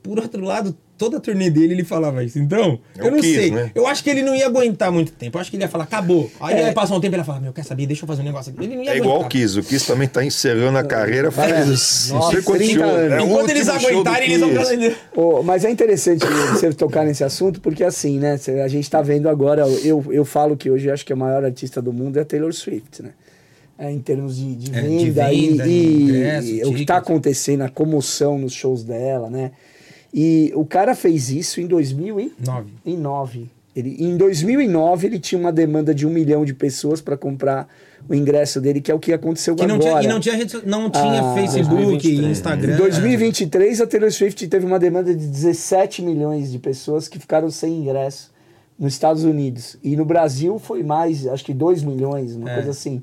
[0.02, 2.38] Por outro lado, toda a turnê dele ele falava isso.
[2.38, 3.50] Então, É eu o não Kiss, sei.
[3.50, 3.70] né?
[3.74, 5.36] Eu acho que ele não ia aguentar muito tempo.
[5.36, 6.30] Eu acho que ele ia falar, acabou.
[6.40, 6.66] Aí É.
[6.66, 7.86] ia passar um tempo e ele ia falar, meu, quer saber?
[7.86, 8.64] Deixa eu fazer um negócio aqui.
[8.64, 9.30] Ele não ia É igual o aguentar.
[9.30, 9.58] Kiss.
[9.58, 12.92] O Kiss também tá encerrando a carreira faz não sei Nossa, quantos 30 shows.
[12.98, 13.12] anos.
[13.12, 14.96] É Enquanto eles aguentarem, eles vão fazer.
[15.16, 18.38] Ô, mas é interessante você tocar nesse assunto, porque assim, né?
[18.64, 21.44] A gente tá vendo agora, eu, eu falo que hoje eu acho que a maior
[21.44, 23.10] artista do mundo é a Taylor Swift, né?
[23.76, 26.84] É, em termos de, de É, venda, de venda, e, e- ingresso, e o que
[26.86, 27.10] tá tickets.
[27.10, 29.50] acontecendo, a comoção nos shows dela, né?
[30.16, 32.70] E o cara fez isso em 2009.
[32.86, 33.50] Nove.
[33.74, 37.66] Ele, em 2009 ele tinha uma demanda de um milhão de pessoas para comprar
[38.08, 39.98] o ingresso dele, que é o que aconteceu Que não agora.
[39.98, 42.30] tinha, e não tinha, rede, não tinha Ah, Facebook, 2023.
[42.30, 42.74] Instagram.
[42.74, 47.50] Em 2023, a Taylor Swift teve uma demanda de 17 milhões de pessoas que ficaram
[47.50, 48.32] sem ingresso
[48.78, 49.76] nos Estados Unidos.
[49.82, 52.54] E no Brasil foi mais, acho que 2 milhões, uma É.
[52.54, 53.02] coisa assim.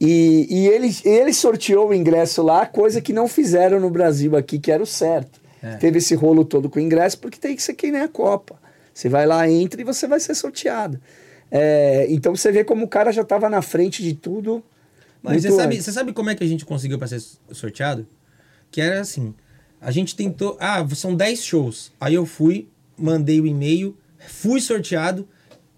[0.00, 4.58] E, e ele, ele sorteou o ingresso lá, coisa que não fizeram no Brasil aqui,
[4.58, 5.40] que era o certo.
[5.62, 5.76] É.
[5.76, 8.58] Teve esse rolo todo com o ingresso, porque tem que ser que nem a Copa.
[8.92, 11.00] Você vai lá, entra e você vai ser sorteado.
[11.50, 14.62] É, então você vê como o cara já estava na frente de tudo.
[15.22, 17.22] Mas você sabe, você sabe como é que a gente conseguiu para ser
[17.52, 18.06] sorteado?
[18.70, 19.34] Que era assim,
[19.80, 21.92] a gente tentou, ah, são 10 shows.
[22.00, 25.28] Aí eu fui, mandei o e-mail, fui sorteado,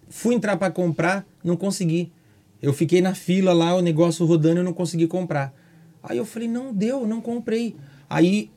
[0.09, 2.13] fui entrar para comprar, não consegui.
[2.61, 5.55] Eu fiquei na fila lá, o negócio rodando, eu não consegui comprar.
[6.03, 7.77] Aí eu falei, não deu, não comprei.
[8.09, 8.51] Aí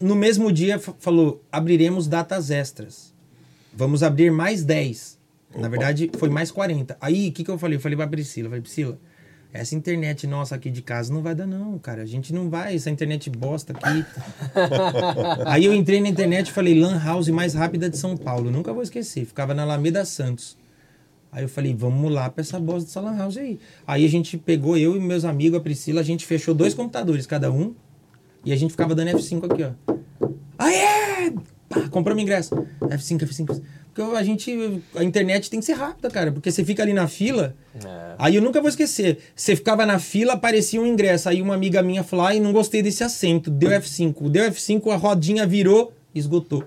[0.00, 3.14] no mesmo dia fa- falou, abriremos datas extras.
[3.72, 5.18] Vamos abrir mais 10.
[5.56, 6.96] Na verdade, foi mais 40.
[7.00, 7.76] Aí, o que, que eu falei?
[7.76, 8.98] Eu falei pra Priscila, eu falei, Priscila,
[9.52, 12.02] essa internet nossa aqui de casa não vai dar não, cara.
[12.02, 14.04] A gente não vai, essa internet bosta aqui.
[15.46, 18.50] Aí eu entrei na internet e falei, Lan House mais rápida de São Paulo.
[18.50, 19.24] Nunca vou esquecer.
[19.24, 20.56] Ficava na Alameda Santos.
[21.32, 23.58] Aí eu falei, vamos lá pra essa bosta dessa Lan House aí.
[23.86, 27.26] Aí a gente pegou, eu e meus amigos, a Priscila, a gente fechou dois computadores
[27.26, 27.74] cada um.
[28.44, 29.70] E a gente ficava dando F5 aqui, ó.
[30.58, 31.32] Aê!
[31.68, 32.54] Pá, compramos ingresso.
[32.80, 33.62] F5, F5.
[33.94, 34.82] Porque a gente.
[34.94, 36.32] A internet tem que ser rápida, cara.
[36.32, 37.54] Porque você fica ali na fila.
[37.74, 38.14] É.
[38.18, 39.18] Aí eu nunca vou esquecer.
[39.34, 41.28] Você ficava na fila, aparecia um ingresso.
[41.28, 43.50] Aí uma amiga minha falou: ai, não gostei desse assento.
[43.50, 44.28] Deu F5.
[44.28, 46.64] Deu F5, a rodinha virou, esgotou.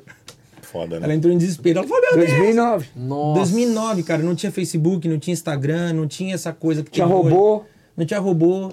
[0.61, 1.05] Foda, né?
[1.05, 1.79] Ela entrou em desespero.
[1.79, 2.29] Ela falou: meu Deus!
[2.37, 2.87] 2009.
[2.95, 3.39] Nossa.
[3.39, 7.29] 2009, cara, não tinha Facebook, não tinha Instagram, não tinha essa coisa que Tinha hoje.
[7.29, 7.63] robô.
[7.95, 8.71] Não tinha robô.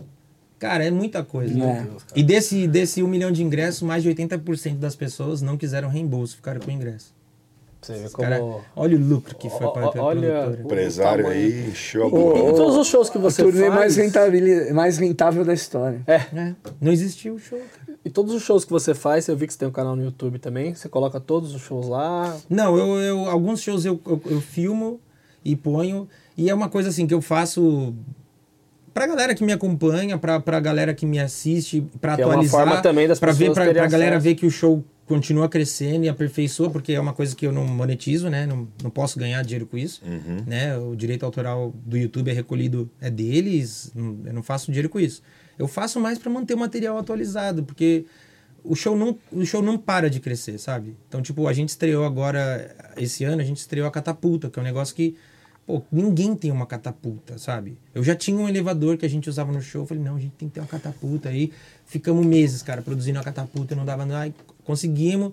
[0.60, 1.58] Cara, é muita coisa.
[1.58, 1.86] É.
[2.14, 6.36] E desse, desse um milhão de ingressos, mais de 80% das pessoas não quiseram reembolso,
[6.36, 7.12] ficaram com o ingresso.
[7.82, 8.28] Você vê como...
[8.28, 8.44] cara,
[8.76, 10.60] olha o lucro que foi para a Olha- produtora.
[10.62, 11.46] Empresário O tamanho.
[11.46, 12.10] aí, encheu a
[12.52, 13.74] todos os shows que O você turnê faz...
[13.74, 16.02] mais, rentável, mais rentável da história.
[16.06, 17.98] É, É, não existiu o show, cara.
[18.04, 20.04] e todos os shows que você faz, eu vi que você tem um canal no
[20.04, 22.36] YouTube também, você coloca todos os shows lá.
[22.50, 25.00] Não, eu, eu alguns shows eu, eu, eu filmo
[25.42, 26.06] e ponho.
[26.36, 27.94] E é uma coisa assim que eu faço
[29.01, 32.35] pra galera que me acompanha, pra, pra galera que me assiste, pra Que é uma
[32.35, 32.60] atualizar.
[32.66, 34.24] forma também das pra ver, pessoas pra, galera acesso.
[34.24, 37.66] ver que o show continua crescendo e aperfeiçoa, porque é uma coisa que eu não
[37.66, 38.47] monetizo, né?
[38.47, 40.02] Não, não posso ganhar dinheiro com isso.
[40.47, 40.77] Né?
[40.77, 45.22] O direito autoral do YouTube é recolhido, é deles, eu não faço dinheiro com isso.
[45.59, 48.05] Eu faço mais pra manter o material atualizado, porque
[48.62, 50.94] o show não, o show não para de crescer, sabe?
[51.09, 54.62] Então, tipo, a gente estreou agora, esse ano, a gente estreou a Catapulta, que é
[54.62, 55.16] um negócio que,
[55.70, 57.78] pô, ninguém tem uma catapulta, sabe?
[57.94, 60.18] Eu já tinha um elevador que a gente usava no show, eu falei, não, a
[60.18, 61.52] gente tem que ter uma catapulta aí.
[61.86, 64.34] Ficamos meses, cara, produzindo a catapulta, não dava nada.
[64.64, 65.32] Conseguimos,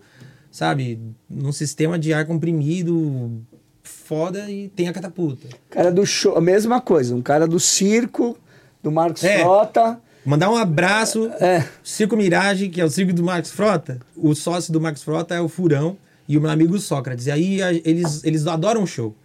[0.51, 3.41] sabe, num sistema de ar comprimido
[3.81, 5.47] foda e tem a catapulta.
[5.71, 7.15] Cara do show, a mesma coisa.
[7.15, 8.37] Um cara do circo,
[8.83, 9.39] do Marcos É.
[9.39, 9.99] Frota.
[10.23, 11.31] Mandar um abraço.
[11.39, 11.65] É.
[11.83, 13.99] Circo Mirage, que é o circo do Marcos Frota.
[14.15, 15.97] O sócio do Marcos Frota é o Furão
[16.27, 17.27] e o meu amigo Sócrates.
[17.27, 19.15] E aí eles, eles adoram show.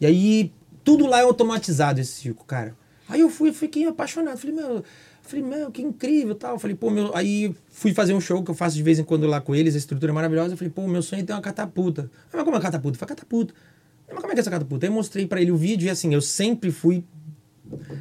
[0.00, 0.52] E aí
[0.84, 2.76] tudo lá é automatizado esse circo, cara.
[3.08, 4.38] Aí eu fui, fiquei apaixonado.
[4.38, 4.84] Falei, meu.
[5.22, 6.58] Falei, meu, que incrível tal.
[6.58, 7.14] Falei, pô, meu.
[7.16, 9.74] Aí fui fazer um show que eu faço de vez em quando lá com eles,
[9.74, 10.54] a estrutura é maravilhosa.
[10.54, 12.10] Eu falei, pô, meu sonho é ter uma catapulta.
[12.32, 12.98] Ah, mas como é catapulta?
[12.98, 13.54] Foi catapulta.
[14.08, 14.86] Mas como é que é essa catapulta?
[14.86, 17.04] Aí eu mostrei pra ele o vídeo e assim, eu sempre fui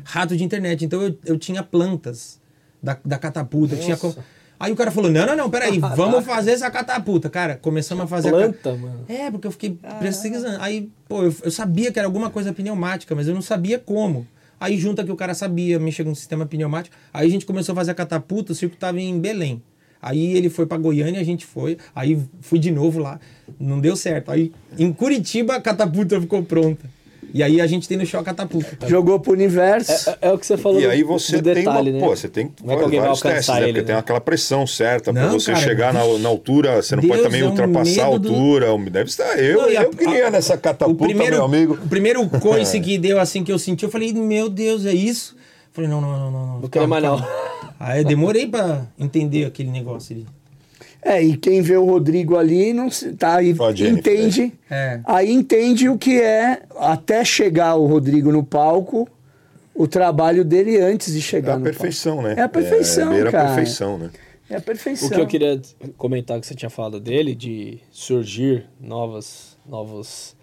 [0.04, 0.84] rato de internet.
[0.86, 2.40] Então eu, eu tinha plantas
[2.82, 3.76] da, da catapulta.
[3.76, 4.16] Tinha co-
[4.60, 7.30] Aí o cara falou: não, não, não, peraí, vamos fazer essa catapulta.
[7.30, 9.06] Cara, começamos a fazer a Planta, ca- mano.
[9.07, 10.57] É, porque eu fiquei pesquisando.
[10.61, 14.27] Aí, pô, eu, eu sabia que era alguma coisa pneumática, mas eu não sabia como.
[14.60, 16.94] Aí junta que o cara sabia mexer com um sistema pneumático.
[17.14, 19.61] Aí a gente começou a fazer a catapulta, o circo tava em Belém.
[20.02, 21.77] Aí ele foi pra Goiânia, a gente foi.
[21.95, 23.19] Aí fui de novo lá.
[23.60, 24.30] Não deu certo.
[24.31, 26.90] Aí em Curitiba a catapulta ficou pronta.
[27.34, 28.88] E aí a gente tem no show a catapulta.
[28.88, 30.10] Jogou pro universo.
[30.10, 32.06] É, é o que você falou E do- aí você do tem detalhe, uma, né?
[32.06, 33.68] pô, você tem Como é que alguém vai vários testes, alcançar né?
[33.70, 34.00] ele, Porque tem né?
[34.00, 37.24] aquela pressão certa pra Não, você cara, chegar na, na altura, você não pode Deus,
[37.26, 38.90] também é um ultrapassar a medo do- altura.
[38.90, 41.74] Deve estar eu, Não, a- eu queria a- nessa catapulta, o primeiro, meu amigo.
[41.74, 45.36] O primeiro coice que deu assim que eu senti, eu falei, meu Deus, é isso?
[45.72, 46.46] Falei, não, não, não, não.
[46.48, 47.24] Não, Não quero mais não.
[47.80, 50.26] Aí eu demorei pra entender aquele negócio ali.
[51.02, 54.54] É, e quem vê o Rodrigo ali não se- tá Jennifer, entende.
[54.70, 55.00] É.
[55.06, 59.08] Aí entende o que é até chegar o Rodrigo no palco,
[59.74, 62.36] o trabalho dele antes de É chegar a no perfeição, né?
[62.38, 63.52] É a perfeição, é, beira cara.
[63.52, 64.06] a perfeição, né?
[64.10, 64.20] palco.
[64.50, 65.08] É a perfeição.
[65.08, 65.62] O que eu queria
[65.96, 70.36] comentar que você tinha falado dele, de surgir novas, novos,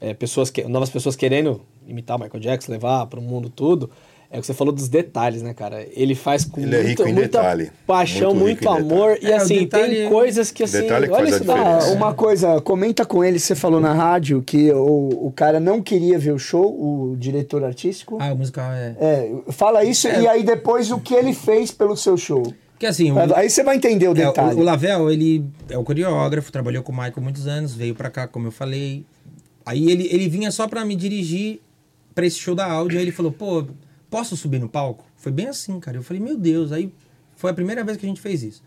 [0.00, 3.90] é, pessoas que, novas pessoas querendo imitar Michael Jackson, levar para o mundo tudo,
[4.36, 5.86] é o que você falou dos detalhes, né, cara?
[5.92, 7.70] Ele faz com Ele é muito- rico em muita detalhe.
[7.86, 9.18] paixão, Muito muito, amor.
[9.22, 10.82] E É, o assim, detalhe- tem coisas que assim.
[10.82, 11.70] Detalhe que olha faz a esse diferença.
[11.76, 11.90] detalhe.
[11.92, 15.80] Ah, uma coisa, comenta com ele, você falou na rádio que o, o cara não
[15.80, 18.18] queria ver o show, o diretor artístico.
[18.20, 18.94] Ah, o musical é.
[19.00, 22.52] É, fala isso e aí depois o que ele fez pelo seu show.
[22.72, 24.54] Porque assim, o, Aí você vai entender o é, detalhe.
[24.56, 28.10] o, o Lavel, ele é o coreógrafo, trabalhou com o Michael muitos anos, veio pra
[28.10, 29.02] cá, como eu falei.
[29.64, 31.58] Aí ele, ele vinha só pra me dirigir
[32.14, 33.64] pra esse show da áudio, aí ele falou, pô,
[34.10, 35.04] posso subir no palco?
[35.16, 35.96] Foi bem assim, cara.
[35.96, 36.92] Eu falei, meu Deus, aí
[37.34, 38.62] foi a primeira vez que a gente fez isso.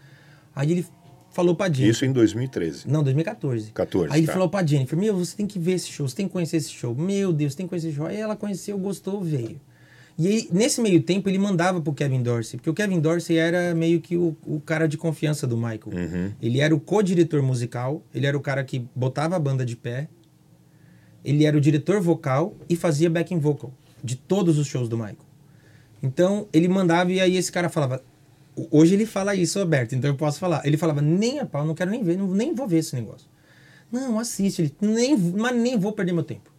[0.56, 0.86] Aí ele
[1.32, 1.90] falou pra Jennifer.
[1.90, 2.88] Isso em 2013.
[2.88, 3.72] Não, 2014.
[3.72, 4.34] 14, Aí ele tá.
[4.34, 6.72] falou pra Jennifer, meu, você tem que ver esse show, você tem que conhecer esse
[6.72, 6.95] show.
[6.95, 8.06] Meu Deus, você tem que conhecer esse show.
[8.06, 9.60] Aí ela conheceu, gostou, veio.
[10.18, 13.74] E aí, nesse meio tempo, ele mandava pro Kevin Dorsey, porque o Kevin Dorsey era
[13.74, 15.94] meio que o, o cara de confiança do Michael.
[15.94, 16.34] Uhum.
[16.41, 20.10] Ele era o co-diretor musical, ele era o cara que botava a banda de pé,
[21.24, 25.28] ele era o diretor vocal e fazia backing vocal de todos os shows do Michael.
[26.01, 28.01] Então, ele mandava e aí esse cara falava.
[28.71, 30.65] Hoje ele fala isso aberto, então eu posso falar.
[30.65, 33.27] Ele falava, nem a pau, não quero nem ver, não, nem vou ver esse negócio.
[33.91, 36.51] Não, assiste, ele, nem, mas nem vou perder meu tempo.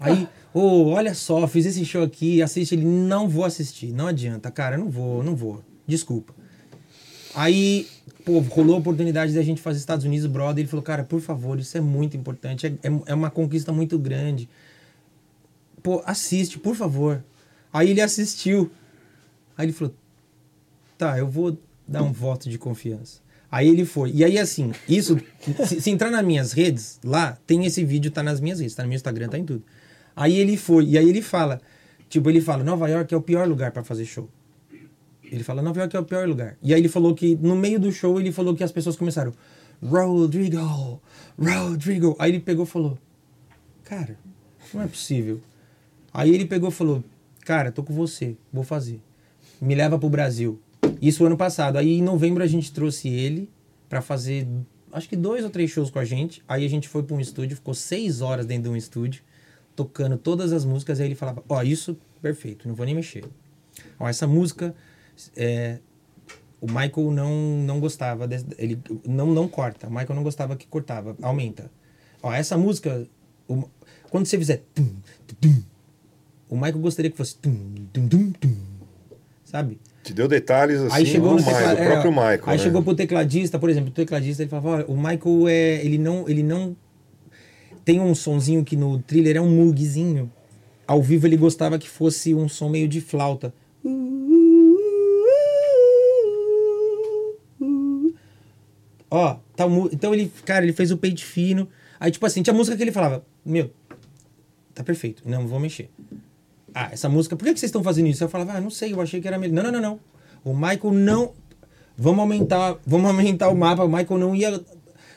[0.00, 4.50] Aí, ô, olha só, fiz esse show aqui, assiste ele, não vou assistir, não adianta,
[4.50, 6.34] cara, não vou, não vou, desculpa.
[7.34, 7.86] Aí,
[8.24, 11.58] pô, rolou a oportunidade da gente fazer Estados Unidos Brother, ele falou, cara, por favor,
[11.58, 14.48] isso é muito importante, é, é, é uma conquista muito grande.
[15.82, 17.22] Pô, assiste, por favor.
[17.72, 18.70] Aí ele assistiu.
[19.56, 19.94] Aí ele falou,
[20.96, 23.20] tá, eu vou dar um voto de confiança.
[23.50, 24.10] Aí ele foi.
[24.12, 25.18] E aí, assim, isso,
[25.66, 28.82] se, se entrar nas minhas redes, lá, tem esse vídeo, tá nas minhas redes, tá
[28.82, 29.64] no meu Instagram, tá em tudo.
[30.14, 31.60] Aí ele foi, e aí ele fala,
[32.08, 34.28] tipo, ele fala, Nova York é o pior lugar pra fazer show.
[35.22, 36.56] Ele fala, Nova York é o pior lugar.
[36.62, 39.32] E aí ele falou que, no meio do show, ele falou que as pessoas começaram,
[39.82, 41.00] Rodrigo,
[41.38, 42.16] Rodrigo.
[42.18, 42.98] Aí ele pegou e falou,
[43.84, 44.18] cara,
[44.74, 45.40] não é possível.
[46.12, 47.04] Aí ele pegou e falou,
[47.48, 49.00] cara, tô com você, vou fazer.
[49.58, 50.60] Me leva pro Brasil.
[51.00, 51.78] Isso ano passado.
[51.78, 53.50] Aí em novembro a gente trouxe ele
[53.88, 54.46] pra fazer,
[54.92, 56.42] acho que dois ou três shows com a gente.
[56.46, 59.22] Aí a gente foi pra um estúdio, ficou seis horas dentro de um estúdio,
[59.74, 61.00] tocando todas as músicas.
[61.00, 63.24] Aí ele falava, ó, isso, perfeito, não vou nem mexer.
[63.98, 64.74] Ó, essa música,
[65.34, 65.78] é,
[66.60, 67.32] o Michael não,
[67.64, 69.86] não gostava, desse- ele não, não corta.
[69.86, 71.70] O Michael não gostava que cortava, aumenta.
[72.22, 73.08] Ó, essa música,
[73.48, 73.64] o-
[74.10, 74.94] quando você fizer tum,
[75.40, 75.62] tum,
[76.48, 77.54] o Michael gostaria que fosse tum,
[77.92, 78.56] tum, tum, tum,
[79.44, 79.78] sabe?
[80.02, 82.42] Te deu detalhes assim Aí chegou no tecla- é, próprio Michael.
[82.46, 82.62] Aí né?
[82.62, 86.28] chegou pro tecladista, por exemplo, o tecladista ele falava, "Ó, o Michael é, ele não,
[86.28, 86.74] ele não
[87.84, 90.30] tem um sonzinho que no thriller é um mugzinho.
[90.86, 93.52] Ao vivo ele gostava que fosse um som meio de flauta.
[99.10, 101.68] Ó, tá, então ele, cara, ele fez o peito fino.
[101.98, 103.70] Aí tipo assim, tinha música que ele falava, meu,
[104.74, 105.90] tá perfeito, não vou mexer.
[106.80, 108.22] Ah, essa música, por que, que vocês estão fazendo isso?
[108.22, 109.64] Eu falava, ah, não sei, eu achei que era melhor.
[109.64, 110.00] Não, não, não, não.
[110.44, 111.32] O Michael não.
[111.96, 113.82] Vamos aumentar, vamos aumentar o mapa.
[113.82, 114.60] O Michael não ia,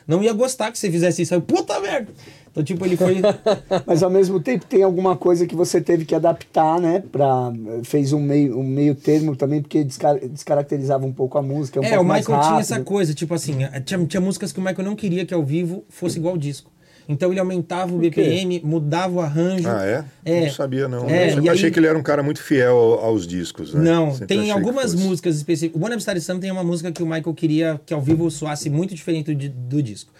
[0.04, 1.32] não ia gostar que você fizesse isso.
[1.32, 2.10] Aí, puta merda!
[2.50, 3.18] Então, tipo, ele foi.
[3.86, 7.04] Mas ao mesmo tempo tem alguma coisa que você teve que adaptar, né?
[7.12, 7.52] Pra,
[7.84, 11.78] fez um meio, um meio termo também, porque descar- descaracterizava um pouco a música.
[11.78, 14.84] Um é, o Michael tinha essa coisa, tipo assim, tinha, tinha músicas que o Michael
[14.84, 16.71] não queria que ao vivo fosse igual ao disco.
[17.08, 17.98] Então ele aumentava o?
[17.98, 19.68] BPM, mudava o arranjo.
[19.68, 20.04] Ah, é?
[20.24, 20.40] É.
[20.42, 21.08] Não sabia, não.
[21.08, 23.26] É, eu sempre e aí- achei que ele era um cara muito fiel ao- aos
[23.26, 23.80] discos, né?
[23.82, 25.80] Não, Sempre tem achei algumas músicas específicas.
[25.80, 28.70] O One Star Sun tem uma música que o Michael queria que ao vivo soasse
[28.70, 30.12] muito diferente do, do disco.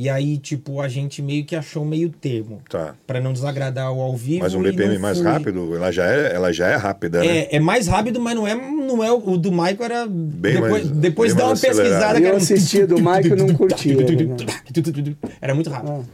[0.00, 2.62] E aí, tipo, a gente meio que achou meio termo.
[2.70, 2.94] Tá.
[3.04, 4.44] Pra não desagradar o ao vivo.
[4.44, 5.28] Mas um BPM mais fugir.
[5.28, 7.26] rápido, ela já é, ela já é rápida, né?
[7.26, 10.06] É, é mais rápido, mas não é, não é o, do Michael era.
[10.06, 11.82] depois mais- depois bem dá uma acelerado.
[11.88, 13.96] pesquisada que Eu era um- assistia do Michael e não curtia.
[13.98, 15.16] né?
[15.40, 16.06] Era muito rápido.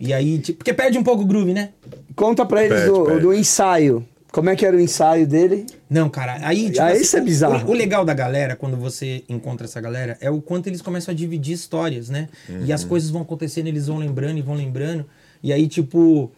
[0.00, 1.70] E aí, tipo, porque perde um pouco o groove, né?
[2.16, 3.20] Conta pra eles Pede, do, pede.
[3.20, 4.08] do ensaio.
[4.32, 5.66] Como é que era o ensaio dele?
[5.90, 7.68] Não, cara, aí, tipo, Ah, assim, isso é o- bizarro.
[7.68, 11.12] O, o legal da galera, quando você encontra essa galera, é o quanto eles começam
[11.12, 12.28] a dividir histórias, né?
[12.48, 12.74] E Uhum.
[12.74, 15.04] as coisas vão acontecendo, eles vão lembrando e vão lembrando.
[15.42, 16.30] E aí, tipo,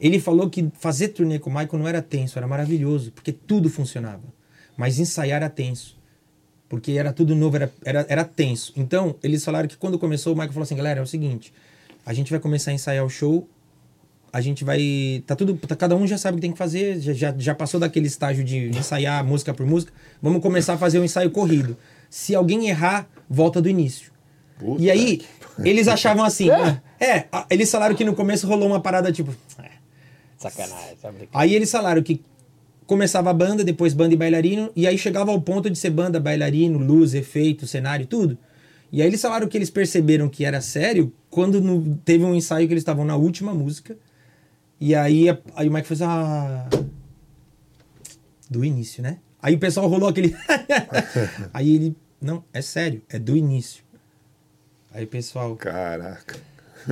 [0.00, 3.68] ele falou que fazer turnê com o Michael não era tenso, era maravilhoso, porque tudo
[3.68, 4.22] funcionava.
[4.76, 5.96] Mas ensaiar era tenso.
[6.68, 8.72] Porque era tudo novo, era, era, era tenso.
[8.76, 11.52] Então, eles falaram que quando começou, o Michael falou assim: galera, é o seguinte,
[12.04, 13.48] a gente vai começar a ensaiar o show
[14.32, 15.22] a gente vai.
[15.26, 15.54] Tá tudo.
[15.58, 18.06] tá- cada um já sabe o que tem que fazer, já, já, já passou daquele
[18.06, 19.92] estágio de ensaiar música por música.
[20.22, 21.76] Vamos começar a fazer um ensaio corrido.
[22.08, 24.10] Se alguém errar, volta do início.
[24.58, 25.20] Puta e aí,
[25.62, 26.48] eles achavam assim.
[26.98, 29.34] É, a- eles falaram que no começo rolou uma parada tipo.
[29.58, 29.68] é,
[30.38, 31.28] Sacanagem, sabe?
[31.34, 32.22] Aí eles falaram que
[32.86, 36.20] começava a banda, depois banda e bailarino, e aí chegava ao ponto de ser banda,
[36.20, 38.38] bailarino, luz, efeito, cenário, tudo.
[38.92, 42.66] E aí eles falaram que eles perceberam que era sério quando no- teve um ensaio
[42.68, 43.96] que eles estavam na última música.
[44.78, 46.68] E aí, a- aí o Mike fez ah,
[48.50, 49.18] do início, né?
[49.40, 50.36] Aí o pessoal rolou aquele
[51.52, 53.82] Aí ele, não, é sério, é do início.
[54.92, 56.36] Aí o pessoal, Caraca.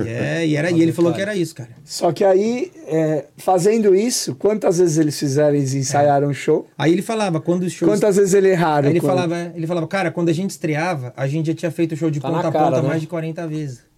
[0.05, 1.69] é, e era, e ele falou que era isso, cara.
[1.85, 6.67] Só que aí, é, fazendo isso, quantas vezes eles fizeram, eles ensaiaram o show?
[6.77, 8.87] Aí ele falava quando os shows Quantas vezes eles erraram?
[8.87, 11.71] Aí ele quando- falava, ele falava, cara, quando a gente estreava, a gente já tinha
[11.71, 12.87] feito o show de Tá ponta a ponta né?
[12.87, 13.90] mais de 40 vezes.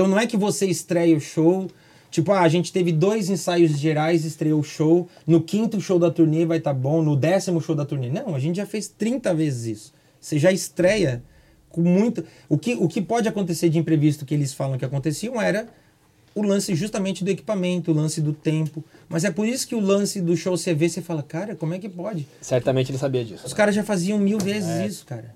[0.00, 1.70] Então não é que você estreia o show,
[2.10, 6.10] tipo, ah, a gente teve dois ensaios gerais, estreou o show, no quinto show da
[6.10, 8.08] turnê vai estar bom, no décimo show da turnê.
[8.08, 9.92] Não, a gente já fez 30 vezes isso.
[10.18, 11.22] Você já estreia
[11.68, 12.24] com muito.
[12.48, 15.68] O que, o que pode acontecer de imprevisto que eles falam que aconteciam era
[16.34, 18.82] o lance justamente do equipamento, o lance do tempo.
[19.06, 21.74] Mas é por isso que o lance do show você vê, você fala, cara, como
[21.74, 22.26] é que pode?
[22.40, 23.46] Certamente ele sabia disso.
[23.46, 25.34] Os caras já faziam mil vezes isso, cara.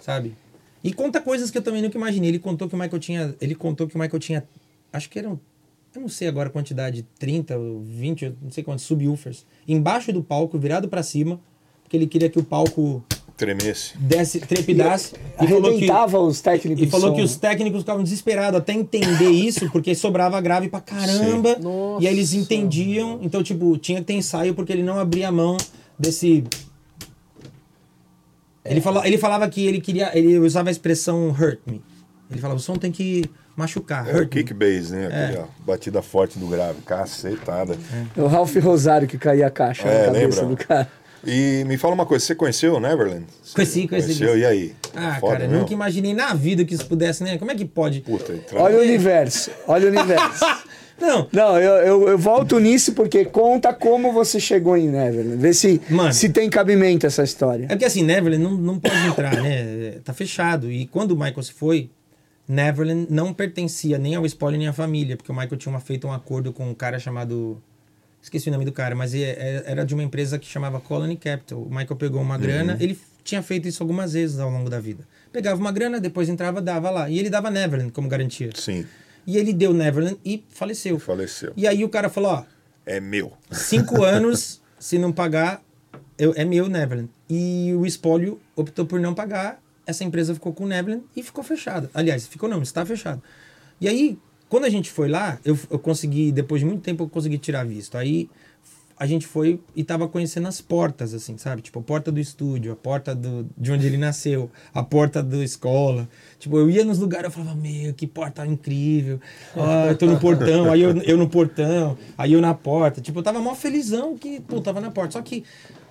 [0.00, 0.34] Sabe?
[0.82, 2.30] E conta coisas que eu também nunca imaginei.
[2.30, 3.34] Ele contou que o Michael tinha.
[3.40, 4.44] Ele contou que o Michael tinha.
[4.92, 5.38] Acho que eram.
[5.94, 9.44] Eu não sei agora a quantidade, 30 ou 20, eu não sei quantos subwoofers.
[9.66, 11.40] Embaixo do palco, virado pra cima.
[11.82, 13.02] Porque ele queria que o palco
[13.38, 13.96] Tremesse.
[13.96, 15.14] desse, trepidasse.
[15.40, 18.74] E falou que, os técnicos e falou de que som, os técnicos ficavam desesperados até
[18.74, 21.54] entender isso, porque sobrava grave pra caramba.
[21.54, 21.96] Sim.
[22.00, 22.44] E aí eles Nossa.
[22.44, 23.18] entendiam.
[23.22, 25.56] Então, tipo, tinha que ter ensaio porque ele não abria a mão
[25.98, 26.44] desse.
[28.70, 30.10] Ele, falou, ele falava que ele queria.
[30.16, 31.82] Ele usava a expressão hurt me.
[32.30, 33.24] Ele falava, o som tem que
[33.56, 34.06] machucar.
[34.08, 34.42] É o hurt me.
[34.42, 35.06] kick bass, né?
[35.06, 36.80] Aquele, ó, batida forte do grave.
[36.82, 37.76] Cacetada.
[38.16, 40.56] É o Ralph Rosário que caía a caixa É, na cabeça lembra?
[40.56, 40.88] do cara.
[41.26, 43.24] E me fala uma coisa, você conheceu o Neverland?
[43.52, 44.14] Conheci, conheci.
[44.18, 44.74] Conheceu, e aí?
[44.94, 45.60] Ah, Foda cara, mesmo?
[45.62, 47.36] nunca imaginei na vida que isso pudesse, né?
[47.38, 48.02] Como é que pode?
[48.02, 48.62] Puta, entra...
[48.62, 50.44] Olha o universo, olha o universo.
[51.00, 55.36] Não, Não, eu, eu, eu volto nisso porque conta como você chegou em Neverland.
[55.36, 56.12] Vê se, Mano.
[56.12, 57.64] se tem cabimento essa história.
[57.66, 59.92] É porque assim, Neverland não, não pode entrar, né?
[60.04, 60.70] Tá fechado.
[60.70, 61.90] E quando o Michael se foi,
[62.46, 66.06] Neverland não pertencia nem ao spoiler nem à família, porque o Michael tinha uma- feito
[66.06, 67.62] um acordo com um cara chamado.
[68.22, 71.16] Esqueci o nome do cara, mas é- é- era de uma empresa que chamava Colony
[71.16, 71.60] Capital.
[71.62, 74.80] O Michael pegou uma grana, ele f- tinha feito isso algumas vezes ao longo da
[74.80, 75.06] vida.
[75.32, 77.08] Pegava uma grana, depois entrava, dava lá.
[77.08, 78.50] E ele dava Neverland como garantia.
[78.54, 78.84] Sim,
[79.28, 80.98] E ele deu Neverland e faleceu.
[80.98, 81.52] faleceu.
[81.54, 82.44] E aí o cara falou: ó,
[82.86, 83.34] É meu.
[83.52, 85.62] cinco anos, se não pagar,
[86.16, 87.10] eu, é meu Neverland.
[87.28, 91.44] E o espólio optou por não pagar, essa empresa ficou com o Neverland e ficou
[91.44, 91.90] fechada.
[91.92, 93.22] Aliás, ficou não, está fechado.
[93.78, 94.18] E aí,
[94.48, 97.66] quando a gente foi lá, eu, eu consegui, depois de muito tempo, eu consegui tirar
[97.66, 97.98] visto.
[97.98, 98.30] Aí
[98.98, 101.62] a gente foi e tava conhecendo as portas, assim, sabe?
[101.62, 105.36] Tipo, a porta do estúdio, a porta do, de onde ele nasceu, a porta da
[105.44, 106.08] escola.
[106.38, 109.20] Tipo, eu ia nos lugares, eu falava, meu, que porta incrível.
[109.56, 113.00] Ah, eu tô no portão, aí eu, eu no portão, aí eu na porta.
[113.00, 115.12] Tipo, eu tava mó felizão que, pô, tava na porta.
[115.12, 115.44] Só que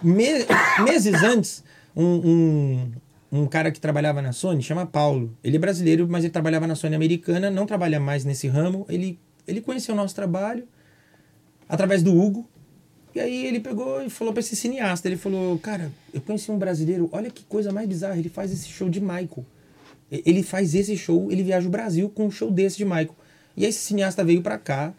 [0.03, 0.45] me-
[0.83, 1.63] meses antes,
[1.95, 2.91] um, um,
[3.39, 5.33] um cara que trabalhava na Sony, chama Paulo.
[5.41, 8.85] Ele é brasileiro, mas ele trabalhava na Sony americana, não trabalha mais nesse ramo.
[8.89, 9.17] Ele,
[9.47, 10.67] ele conheceu o nosso trabalho
[11.69, 12.47] através do Hugo.
[13.17, 16.57] E aí ele pegou e falou pra esse cineasta, ele falou, cara, eu conheci um
[16.59, 19.43] brasileiro, olha que coisa mais bizarra, ele faz esse show de Michael.
[20.11, 23.15] Ele faz esse show, ele viaja o Brasil com um show desse de Michael.
[23.55, 24.93] E aí esse cineasta veio pra cá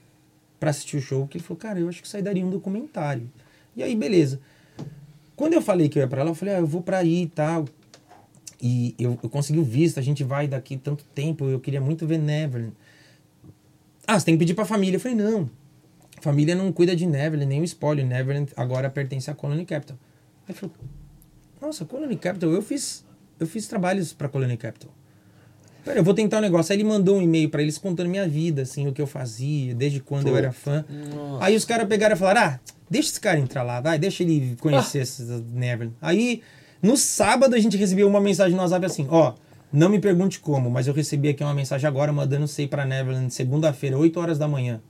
[0.59, 3.31] pra assistir o show, que ele falou, cara, eu acho que daria um documentário.
[3.77, 4.41] E aí, beleza.
[5.37, 7.23] Quando eu falei que eu ia pra lá, eu falei, ah, eu vou pra aí
[7.23, 7.67] e tal.
[8.61, 12.05] E eu, eu consegui o visto, a gente vai daqui tanto tempo, eu queria muito
[12.05, 12.75] ver Neverland.
[14.05, 14.97] Ah, você tem que pedir pra família.
[14.97, 15.49] Eu falei, não.
[16.21, 18.07] Família não cuida de Neverland, nem o spoiler.
[18.07, 19.97] Neverland agora pertence à Colony Capital.
[20.49, 20.75] Aí falou,
[21.61, 23.05] nossa, Colony Capital, eu fiz,
[23.39, 24.91] eu fiz trabalhos pra Colony Capital.
[25.85, 26.73] Pera, eu vou tentar um negócio.
[26.73, 29.75] Aí ele mandou um e-mail pra eles contando minha vida, assim, o que eu fazia,
[29.75, 30.85] desde quando eu era fã.
[31.41, 34.57] Aí os caras pegaram e falaram, ah, deixa esse cara entrar lá, vai, deixa ele
[34.61, 35.97] conhecer esses Neverland.
[36.01, 36.43] Aí,
[36.83, 39.35] no sábado, a gente recebeu uma mensagem no WhatsApp assim, ó,
[39.73, 43.33] não me pergunte como, mas eu recebi aqui uma mensagem agora mandando sei pra Neverland
[43.33, 44.81] segunda-feira, 8 horas da manhã.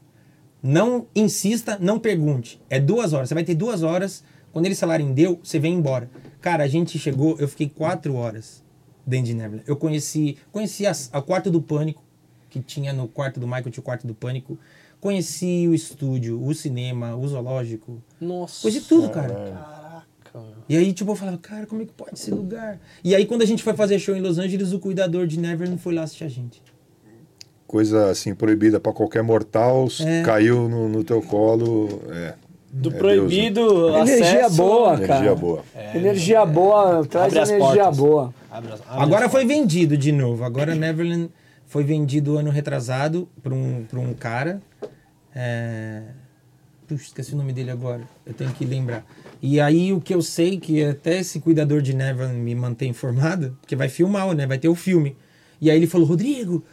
[0.62, 2.60] Não insista, não pergunte.
[2.68, 3.28] É duas horas.
[3.28, 4.24] Você vai ter duas horas.
[4.52, 6.10] Quando eles falarem deu, você vem embora.
[6.40, 8.64] Cara, a gente chegou, eu fiquei quatro horas
[9.06, 9.64] dentro de Neverland.
[9.68, 12.02] Eu conheci, conheci as- a quarto do pânico,
[12.50, 14.58] que tinha no quarto do Michael, tinha o quarto do pânico.
[15.00, 18.02] Conheci o estúdio, o cinema, o zoológico.
[18.20, 18.62] Nossa.
[18.62, 19.32] Conheci tudo, cara.
[19.34, 19.78] Caraca.
[20.68, 22.80] E aí, tipo, eu falava, cara, como é que pode esse lugar?
[23.04, 25.80] E aí, quando a gente foi fazer show em Los Angeles, o cuidador de Neverland
[25.80, 26.62] foi lá assistir a gente.
[27.68, 30.22] Coisa assim proibida pra qualquer mortal, É.
[30.22, 32.02] caiu no, no teu colo.
[32.10, 32.34] É.
[32.72, 35.34] Do É proibido Energia acesso- boa, Energia cara.
[35.36, 35.64] boa.
[35.94, 38.34] energia boa, traz Abre energia boa.
[38.50, 40.44] Abre as- abre Agora as foi vendido de novo.
[40.44, 41.30] Agora Neverland
[41.66, 44.62] foi vendido ano retrasado para um, pra um cara.
[45.34, 46.02] É...
[46.86, 48.00] Puxa, esqueci o nome dele agora.
[48.26, 49.04] Eu tenho que lembrar.
[49.42, 53.56] E aí o que eu sei que até esse cuidador de Neverland me mantém informado,
[53.60, 54.46] porque vai filmar, né?
[54.46, 55.14] Vai ter o filme.
[55.60, 56.64] E aí ele falou, Rodrigo,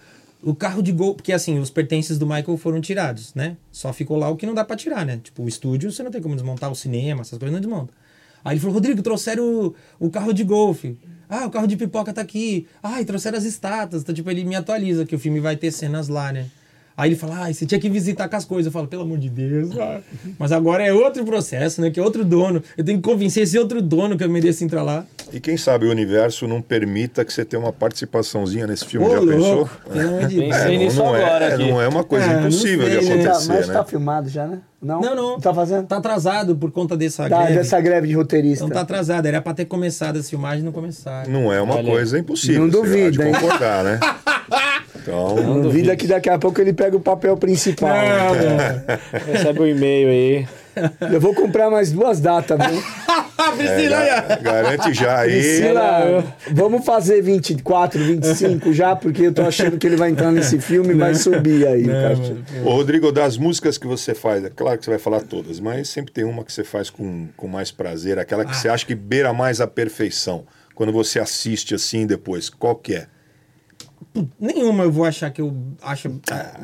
[0.46, 1.16] o carro de gol.
[1.16, 3.58] Porque assim, os pertences do Michael foram tirados, né?
[3.72, 5.20] Só ficou lá o que não dá pra tirar, né?
[5.22, 7.92] Tipo, o estúdio você não tem como desmontar o cinema, essas coisas não desmonta.
[8.44, 10.96] Aí ele falou, Rodrigo, trouxeram o, o carro de golfe.
[11.28, 12.68] Ah, o carro de pipoca tá aqui.
[12.84, 14.04] Ah, trouxeram as estátuas.
[14.04, 16.46] Então, tipo, ele me atualiza que o filme vai ter cenas lá, né?
[16.98, 18.68] Aí ele fala, ah, você tinha que visitar com as coisas.
[18.68, 19.78] Eu falo, pelo amor de Deus.
[19.78, 20.00] ah."
[20.40, 21.90] Mas agora é outro processo, né?
[21.92, 22.64] Que é outro dono.
[22.78, 25.06] Eu tenho que convencer esse outro dono que eu mereço entrar lá.
[25.34, 29.10] E quem sabe o universo não permita que você tenha uma participaçãozinha nesse filme, Ô,
[29.12, 29.56] já pensou?
[29.56, 30.56] louco, pelo amor de Deus.
[30.56, 31.70] Pensei nisso não, agora é, aqui.
[31.70, 33.24] não é uma coisa É, não impossível sei, de né?
[33.24, 33.74] Tá, acontecer, mas né?
[33.74, 34.60] tá filmado já, né?
[34.82, 35.02] Não?
[35.02, 35.40] Não, não.
[35.40, 35.88] Tá fazendo?
[35.88, 37.54] Tá atrasado por conta dessa Tá, greve.
[37.58, 38.64] dessa greve de roteirista.
[38.64, 39.26] Então tá atrasado.
[39.26, 41.30] Era pra ter começado as filmagens e não começaram.
[41.32, 42.68] Não é uma Olha coisa impossível.
[42.68, 43.34] Não de hein?
[43.34, 44.00] concordar, né?
[45.08, 47.94] Então, Não duvida que daqui a pouco ele pega o papel principal.
[49.32, 50.48] Recebe o e-mail aí.
[51.14, 52.82] Eu vou comprar mais duas datas, viu?
[53.56, 55.32] Priscila, é, ga- garante já aí.
[55.32, 60.60] Priscila, vamos fazer 24, 25 já, porque eu tô achando que ele vai entrar nesse
[60.60, 61.86] filme e vai subir aí.
[61.86, 62.18] cara.
[62.66, 65.88] Ô, Rodrigo, das músicas que você faz, é claro que você vai falar todas, mas
[65.90, 68.56] sempre tem uma que você faz com, com mais prazer, aquela que Ah.
[68.56, 70.44] você acha que beira mais a perfeição.
[70.74, 73.06] Quando você assiste assim depois, qual que é?
[74.40, 76.10] Nenhuma eu vou achar que eu acho.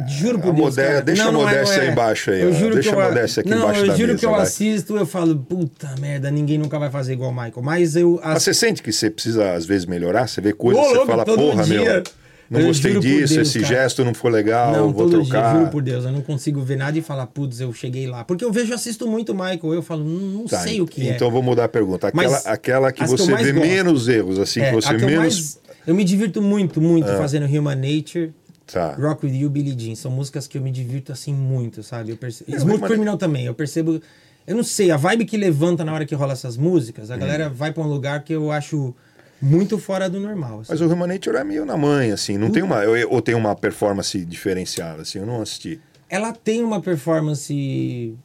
[0.07, 0.57] juro por a Deus.
[0.65, 1.01] modé- cara.
[1.01, 1.85] deixa Não, a é, modéstia não é.
[1.87, 4.17] aí embaixo aí, Eu juro Deixa que eu, a modéstia aqui não, embaixo eu juro
[4.17, 4.41] que eu vai.
[4.41, 7.61] assisto eu falo, puta merda, ninguém nunca vai fazer igual o Michael.
[7.61, 8.19] Mas eu.
[8.23, 10.27] Mas ass- você sente que você precisa, às vezes, melhorar?
[10.27, 11.81] Você vê coisas você fala, porra, dia.
[11.83, 12.03] meu,
[12.49, 13.75] não Eu gostei disso, Deus, esse cara.
[13.75, 15.51] gesto não foi legal, não, vou trocar.
[15.53, 18.25] dia, juro por Deus, eu não consigo ver nada e falar, putz, eu cheguei lá.
[18.25, 21.07] Porque eu vejo, assisto muito o Michael, eu falo, não, não Tá, sei o que
[21.07, 21.11] é.
[21.15, 22.07] Então vou mudar a pergunta.
[22.09, 25.59] Aquela, Mas aquela que você vê menos erros, assim, É, que você que eu, menos.
[25.85, 27.17] Eu me divirto muito, muito Ah.
[27.17, 28.33] fazendo Human Nature.
[28.71, 28.93] Tá.
[28.95, 29.95] Rock With You, Billie Jean.
[29.95, 32.11] São músicas que eu me divirto assim muito, sabe?
[32.11, 32.51] Eu percebo...
[32.53, 33.45] É, Smooth Criminal também.
[33.45, 34.01] Eu percebo...
[34.47, 37.47] Eu não sei, a vibe que levanta na hora que rola essas músicas, a galera
[37.49, 38.93] vai pra um lugar que eu acho
[39.41, 40.61] muito fora do normal.
[40.61, 40.71] assim.
[40.71, 42.81] Mas o Human Nature é meio na mãe, assim, não tem uma.
[43.09, 45.79] Ou tem uma performance diferenciada, assim, eu não assisti.
[46.09, 48.15] Ela tem uma performance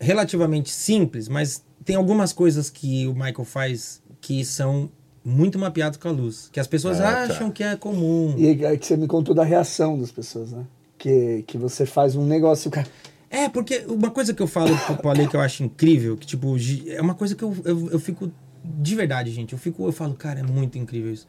[0.00, 4.90] relativamente simples, mas tem algumas coisas que o Michael faz que são
[5.24, 6.48] muito mapeadas com a luz.
[6.52, 7.32] Que as pessoas Ah, tá.
[7.34, 8.34] acham que é comum.
[8.38, 10.64] E é que você me contou da reação das pessoas, né?
[10.98, 12.86] Que, que você faz um negócio, o cara.
[13.30, 16.56] É, porque uma coisa que eu falo pro Ale que eu acho incrível, que tipo,
[16.88, 18.30] é uma coisa que eu, eu, eu fico.
[18.64, 19.52] De verdade, gente.
[19.52, 21.26] Eu fico, eu falo, cara, é muito incrível isso.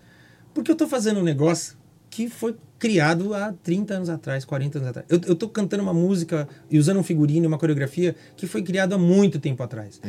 [0.54, 1.78] Porque eu tô fazendo um negócio
[2.10, 5.08] que foi criado há 30 anos atrás, 40 anos atrás.
[5.10, 8.94] Eu, eu tô cantando uma música e usando um figurino, uma coreografia que foi criado
[8.94, 10.02] há muito tempo atrás.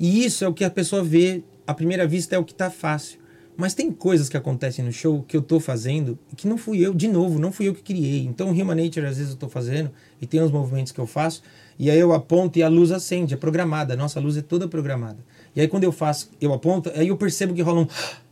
[0.00, 2.70] E isso é o que a pessoa vê, à primeira vista, é o que tá
[2.70, 3.20] fácil.
[3.56, 6.92] Mas tem coisas que acontecem no show que eu tô fazendo que não fui eu,
[6.92, 8.24] de novo, não fui eu que criei.
[8.24, 9.90] Então, Human Nature, às vezes eu tô fazendo
[10.20, 11.42] e tem uns movimentos que eu faço,
[11.78, 13.94] e aí eu aponto e a luz acende, é programada.
[13.94, 15.18] A nossa luz é toda programada.
[15.54, 17.86] E aí quando eu faço, eu aponto, aí eu percebo que rola um.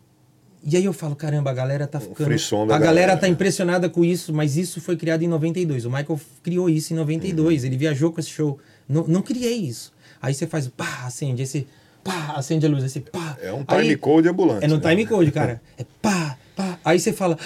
[0.65, 2.29] E aí eu falo, caramba, a galera tá ficando.
[2.73, 5.87] a galera, galera, tá impressionada com isso, mas isso foi criado em 92.
[5.87, 7.65] O Michael criou isso em 92.
[7.65, 8.61] Ele viajou com esse show.
[8.89, 9.93] Não, não criei isso.
[10.21, 11.67] Aí você faz, pá, acende, aí você,
[12.05, 13.37] pá, acende a luz, aí você, pá.
[13.41, 14.65] É um Aí- time code ambulante.
[14.65, 14.91] é no né?
[14.91, 15.61] time code, cara.
[15.79, 16.79] É pá, pá.
[16.85, 17.39] Aí você fala,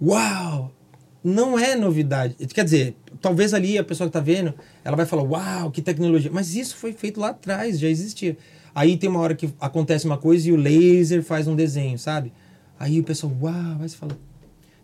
[0.00, 0.72] uau!
[1.24, 2.34] Não é novidade.
[2.48, 4.52] Quer dizer, talvez ali a pessoa que tá vendo,
[4.84, 6.30] ela vai falar, uau, que tecnologia.
[6.32, 8.36] Mas isso foi feito lá atrás, já existia.
[8.74, 12.32] Aí tem uma hora que acontece uma coisa e o laser faz um desenho, sabe?
[12.78, 14.18] Aí o pessoal, uau, aí você fala.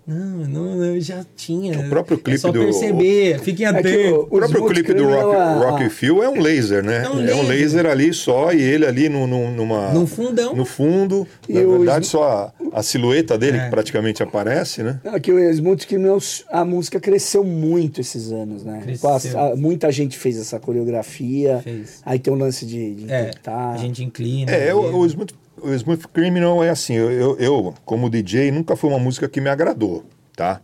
[0.08, 1.78] Não, não, eu já tinha.
[1.80, 4.12] O próprio clipe é só do- perceber, fiquem É que atentos.
[4.12, 7.04] o- O próprio clipe do Rock, a- Rock Feel é um laser, né?
[7.04, 7.46] É um É um laser.
[7.82, 9.92] laser ali só e ele ali no, no- numa.
[9.92, 10.54] Num fundão.
[10.56, 11.26] No fundo.
[11.46, 13.64] E Na verdade, Sm- só a, a silhueta dele É.
[13.64, 14.98] que praticamente aparece, né?
[15.04, 16.18] Aqui o Smooth Criminal,
[16.50, 18.80] a música cresceu muito esses anos, né?
[18.82, 19.38] Cresceu.
[19.38, 21.60] A- muita gente fez essa coreografia.
[21.62, 22.00] Fez.
[22.06, 23.74] Aí tem o lance de, de É, interpretar.
[23.74, 24.50] a gente inclina.
[24.50, 28.90] É, o, o, Smooth, o Smooth Criminal é assim, eu, eu, como DJ, nunca foi
[28.90, 30.04] uma música que me agradou,
[30.36, 30.60] tá?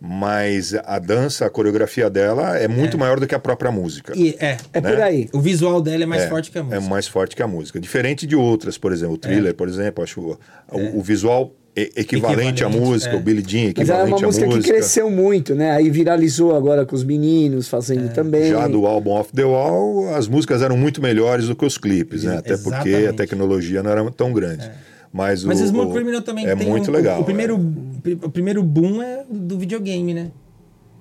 [0.00, 4.12] Mas a dança, a coreografia dela é muito maior do que a própria música.
[4.14, 5.02] E, é, É por né?
[5.02, 5.28] aí.
[5.32, 6.84] o visual dela é mais É, forte que a música.
[6.84, 7.80] É mais forte que a música.
[7.80, 10.38] Diferente de outras, por exemplo, o thriller, por exemplo, acho o,
[10.70, 13.16] o- o visual é equivalente, à Equivalente, música, é.
[13.16, 14.62] o Billy Jean Mas era equivalente uma à música música.
[14.64, 15.70] que cresceu muito, né?
[15.72, 18.50] Aí viralizou agora com os meninos fazendo também.
[18.50, 22.24] Já do álbum Off the Wall, as músicas eram muito melhores do que os clipes,
[22.24, 22.36] né?
[22.38, 23.16] Até porque a Exatamente.
[23.16, 24.70] tecnologia não era tão grande.
[25.12, 27.20] Mas, Mas o, o Smooth o- Criminal também é tem muito um- legal.
[27.20, 27.54] O, primeiro,
[28.04, 28.26] é.
[28.26, 30.30] o primeiro boom é do videogame, né?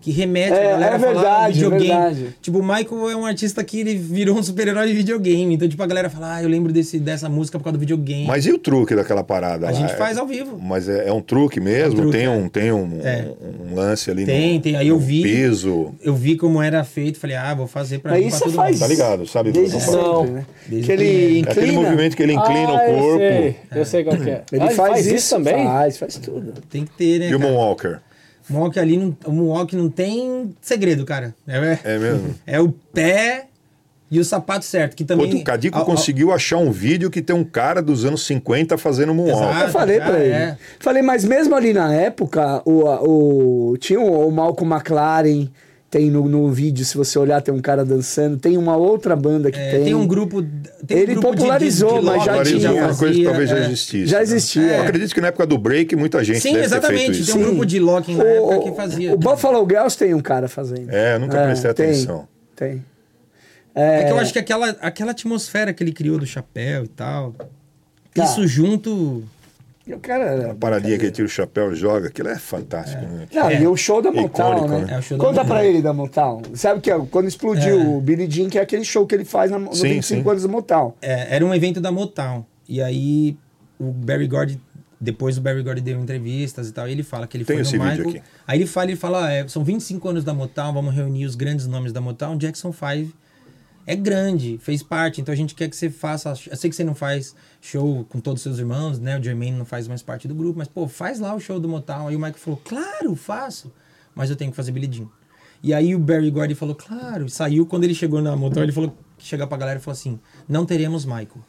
[0.04, 1.88] Que remete É, a galera é a falar verdade, é videogame.
[1.88, 2.36] verdade.
[2.42, 5.56] Tipo, o Michael é um artista que ele virou um super-herói de videogame.
[5.56, 8.28] Então, tipo, a galera fala, ah, eu lembro desse, dessa música por causa do videogame.
[8.28, 9.66] Mas e o truque daquela parada?
[9.68, 9.74] a lá?
[9.78, 10.60] gente É- faz ao vivo.
[10.62, 11.96] Mas é, é um truque mesmo?
[12.02, 12.30] truque, tem é.
[12.30, 13.28] um, tem um, É.
[13.72, 14.76] um lance ali Tem, no, tem.
[14.76, 15.22] Aí eu vi.
[15.24, 15.94] piso.
[16.04, 18.72] Eu vi como era feito, falei, ah, vou fazer pra, você todo faz.
[18.72, 18.80] mundo.
[18.82, 19.54] Tá ligado, sabe?
[19.54, 19.80] Desde Não.
[19.80, 20.26] sempre, Não.
[20.26, 20.46] né?
[20.68, 21.52] Desde que ele inclina.
[21.52, 23.22] Aquele movimento que ele inclina Ah, o corpo.
[23.24, 24.42] Eu sei, eu sei qual que é.
[24.52, 25.64] Ele Ah, faz, isso também?
[25.66, 26.52] Faz, faz tudo.
[26.70, 27.28] Tem que ter, né?
[27.34, 27.52] O cara?
[27.52, 28.00] Moonwalker.
[28.50, 31.34] Moonwalk ali, não, o Moonwalk não tem segredo, cara.
[31.48, 32.36] É, É mesmo?
[32.46, 33.46] é o pé
[34.12, 35.26] e o sapato certo, que também...
[35.26, 38.24] Outro, o Cadico ao- ao- conseguiu achar um vídeo que tem um cara dos anos
[38.26, 39.44] 50 fazendo Moonwalk.
[39.50, 39.66] Exato.
[39.66, 40.34] Eu falei já pra ele.
[40.34, 40.58] é.
[40.80, 42.84] Falei, mas mesmo ali na época, o,
[43.72, 45.48] o, tinha o, o Malcolm McLaren,
[45.94, 48.36] tem no, no vídeo, se você olhar, tem um cara dançando.
[48.36, 49.84] Tem uma outra banda que É, tem.
[49.84, 49.94] tem.
[49.94, 50.42] um grupo...
[50.88, 52.72] Tem Ele um grupo de- popularizou, de, de mas logo já tinha.
[52.72, 53.66] uma coisa que talvez já é.
[53.66, 54.06] existisse.
[54.08, 54.24] Já né?
[54.24, 54.62] existia.
[54.78, 57.22] Eu acredito que na época do break muita gente Sim, deve ter feito exatamente.
[57.22, 57.32] isso.
[57.34, 59.14] Tem um grupo de locking na época que fazia.
[59.14, 60.90] O Buffalo Girls tem um cara fazendo.
[60.90, 62.28] É, eu nunca prestei tem, atenção.
[62.56, 62.84] Tem.
[63.76, 67.36] É que eu acho que aquela, aquela atmosfera que ele criou do chapéu e tal,
[68.14, 68.24] Tá.
[68.24, 69.24] isso junto...
[69.86, 72.38] E o cara era- A paradinha que ele tira o chapéu e joga, aquilo é
[72.40, 73.02] fantástico.
[73.02, 73.28] Né?
[73.34, 73.62] Não, É.
[73.62, 74.86] e o show da Motown, Icônico, né?
[74.86, 74.94] né?
[74.96, 75.56] É, o show da Conta Motown.
[75.58, 76.42] pra ele da Motown.
[76.54, 77.86] Sabe que é, quando explodiu É.
[77.86, 80.30] o Billie Jean, que é aquele show que ele faz na, no Sim, 25 sim.
[80.30, 80.94] anos da Motown.
[81.02, 82.46] É, era um evento da Motown.
[82.68, 83.36] E aí
[83.78, 84.58] o Barry Gordy,
[85.02, 87.64] depois o Barry Gordy deu entrevistas e tal, e ele fala que ele Tem foi
[87.64, 88.10] no esse vídeo Michael.
[88.10, 88.22] aqui.
[88.48, 91.36] Aí ele fala, ele fala, ah, é, são 25 anos da Motown, vamos reunir os
[91.36, 92.38] grandes nomes da Motown.
[92.38, 93.12] Jackson 5
[93.86, 96.30] é grande, fez parte, então a gente quer que você faça.
[96.50, 99.20] Eu sei que você não faz show com todos os seus irmãos, né?
[99.20, 101.68] O Jermaine não faz mais parte do grupo, mas pô, faz lá o show do
[101.68, 102.08] Motown.
[102.08, 103.74] Aí o Michael falou, claro, faço,
[104.16, 105.08] mas eu tenho que fazer Jean.
[105.62, 107.66] E aí o Barry Gordy falou, claro, saiu.
[107.66, 111.06] Quando ele chegou na Motown, ele falou, chega pra galera e falou assim: não teremos
[111.06, 111.44] Michael.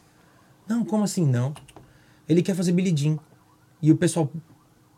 [0.66, 1.54] Não, como assim não?
[2.28, 3.18] Ele quer fazer Jean.
[3.82, 4.30] E o pessoal,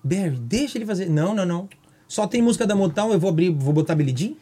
[0.03, 1.09] Barry, deixa ele fazer.
[1.09, 1.69] Não, não, não.
[2.07, 4.35] Só tem música da Motown, eu vou abrir, vou botar Jean?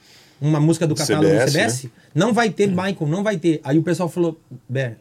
[0.45, 1.89] Uma música do catálogo CBS, do CBS?
[2.15, 3.61] Não vai ter Michael, não vai ter.
[3.65, 4.39] Aí o pessoal falou,
[4.69, 4.97] Barry,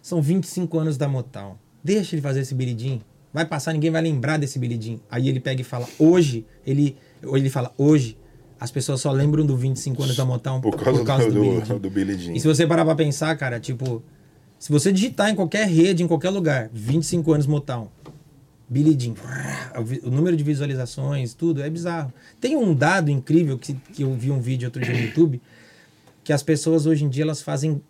[0.00, 1.56] são 25 anos da Motown.
[1.82, 3.00] Deixa ele fazer esse Jean.
[3.32, 4.98] Vai passar, ninguém vai lembrar desse Jean.
[5.10, 8.16] Aí ele pega e fala, hoje, ele, ele fala, hoje,
[8.60, 11.66] as pessoas só lembram do 25 anos da Motown Por causa, do, do, Billy do,
[11.66, 11.78] Jean.
[11.78, 12.34] do Billy Jean.
[12.34, 14.02] E se você parar pra pensar, cara, tipo,
[14.56, 17.88] se você digitar em qualquer rede, em qualquer lugar, 25 anos Motown,
[18.70, 19.14] Billy Jean,
[20.04, 22.12] o número de visualizações, tudo, é bizarro.
[22.40, 25.42] Tem um dado incrível que, que eu vi um vídeo outro dia no YouTube,
[26.22, 27.82] que as pessoas hoje em dia elas fazem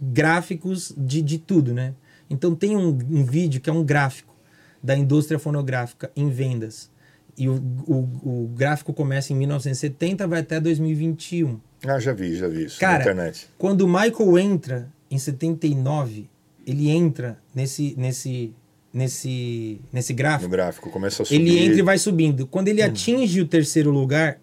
[0.00, 1.94] gráficos de, de tudo, né?
[2.30, 4.32] Então tem um, um vídeo que é um gráfico
[4.80, 6.88] da indústria fonográfica em vendas.
[7.36, 7.56] E o,
[7.86, 11.58] o, o gráfico começa em 1970, vai até 2021.
[11.84, 13.48] Ah, já vi, já vi isso Cara, na internet.
[13.58, 16.28] quando o Michael entra em 79,
[16.64, 18.54] ele entra nesse nesse
[18.96, 20.50] nesse nesse No gráfico.
[20.50, 21.36] gráfico, começa a subir.
[21.36, 22.46] Ele entra e vai subindo.
[22.46, 24.40] Quando ele atinge o terceiro lugar,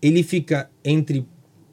[0.00, 1.26] ele fica entre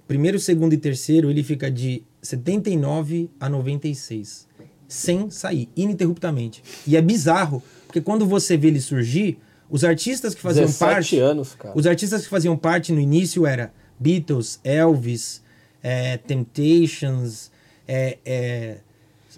[0.06, 4.48] primeiro, segundo e terceiro, ele fica de 79 a 96,
[4.88, 6.62] sem sair, ininterruptamente.
[6.86, 9.38] E é bizarro, porque quando você vê ele surgir,
[9.70, 11.78] os artistas que faziam 17 parte anos, cara.
[11.78, 15.42] os artistas que faziam parte no início era Beatles, Elvis,
[15.84, 17.52] é, Temptations,
[17.88, 18.78] é, é,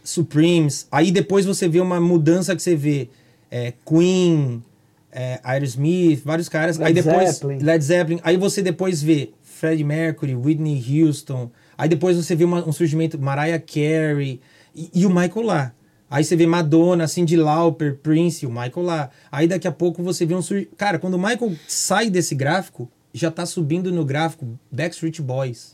[0.04, 0.88] Supremes.
[0.92, 3.10] Aí depois você vê uma mudança que você vê
[3.52, 4.64] é, Queen,
[5.12, 6.80] é, Aerosmith, vários caras.
[6.80, 7.58] aí Led depois Zeppelin.
[7.60, 8.20] Led Zeppelin.
[8.24, 11.50] Aí você depois vê Freddie Mercury, Whitney Houston.
[11.78, 14.40] Aí depois você vê uma- um surgimento Mariah Carey
[14.76, 15.74] e, e o Michael lá.
[16.12, 19.10] Aí você vê Madonna, Cyndi Lauper, Prince, o Michael lá.
[19.32, 20.68] Aí daqui a pouco você vê um sur...
[20.76, 25.74] Cara, quando o Michael sai desse gráfico, já tá subindo no gráfico Backstreet Boys.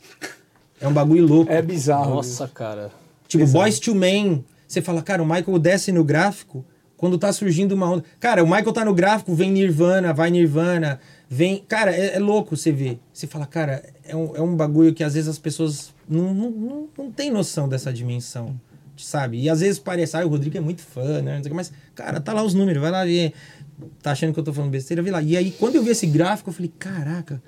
[0.78, 1.50] É um bagulho louco.
[1.50, 2.16] É bizarro.
[2.16, 2.90] Nossa, cara.
[3.28, 4.44] Tipo, Boys to Men.
[4.66, 6.64] Você fala, cara, o Michael desce no gráfico,
[6.96, 8.04] Quando tá surgindo uma onda.
[8.18, 10.98] Cara, o Michael tá no gráfico, vem Nirvana, vai Nirvana,
[11.28, 11.62] vem.
[11.68, 12.98] Cara, é, é louco você ver.
[13.12, 16.50] Você fala, cara, é um, é um bagulho que às vezes as pessoas não, não,
[16.50, 18.58] não, não tem noção dessa dimensão,
[18.96, 19.42] sabe?
[19.42, 21.40] E às vezes parece, ah, o Rodrigo é muito fã, né?
[21.52, 23.34] Mas, cara, tá lá os números, vai lá ver.
[24.02, 25.02] Tá achando que eu tô falando besteira?
[25.02, 25.20] Vê lá.
[25.20, 27.42] E aí, quando eu vi esse gráfico, eu falei, caraca,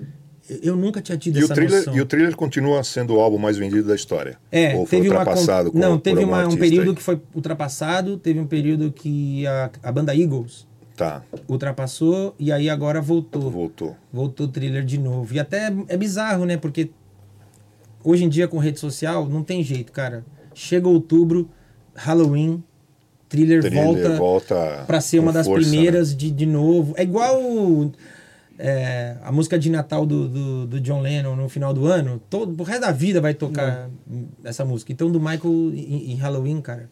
[0.63, 1.95] eu- nunca tinha tido E o, essa thriller, noção.
[1.95, 4.37] e o thriller continua sendo o álbum mais vendido da história.
[4.51, 6.95] É, Ou foi teve uma ultrapassado con- com, Não, teve uma- um período aí?
[6.95, 12.69] que foi ultrapassado, teve um período que a, a banda Eagles Tá, ultrapassou e aí
[12.69, 13.49] agora voltou.
[13.49, 13.95] voltou.
[14.11, 15.33] Voltou o thriller de novo.
[15.33, 16.57] E até é bizarro, né?
[16.57, 16.89] Porque
[18.03, 20.25] hoje em dia com rede social não tem jeito, cara.
[20.53, 21.49] Chega outubro,
[21.95, 22.61] Halloween,
[23.29, 25.71] thriller, Thriller volta, volta pra ser uma das força, né?
[25.71, 26.93] primeiras de, de novo.
[26.97, 27.39] É igual
[28.61, 32.21] é, a música de Natal do, do, do John Lennon no final do ano.
[32.29, 33.89] Todo, o resto da vida vai tocar
[34.43, 34.91] essa música.
[34.91, 36.89] Então, do Michael em, em Halloween, cara.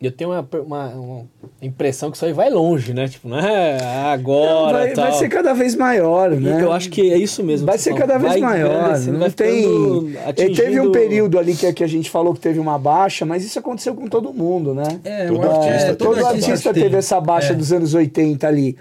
[0.00, 1.26] Eu tenho uma, uma, uma
[1.62, 3.08] impressão que isso aí vai longe, né?
[3.08, 3.78] Tipo, não é
[4.12, 5.04] agora vai, tal.
[5.08, 6.62] vai ser cada vez maior, E né?
[6.62, 7.66] Eu acho que é isso mesmo.
[7.66, 8.00] Vai ser fala.
[8.02, 8.98] cada vez Vai maior.
[9.00, 9.64] Não vai tem.
[9.64, 13.24] E Teve um atingindo- período ali que, que a gente falou que teve uma baixa,
[13.24, 15.00] mas isso aconteceu com todo mundo, né?
[15.02, 16.72] É, Todo artista é, todo essa artista baixa.
[16.74, 16.98] teve tem.
[16.98, 17.56] essa baixa É.
[17.56, 18.76] dos anos 80 ali.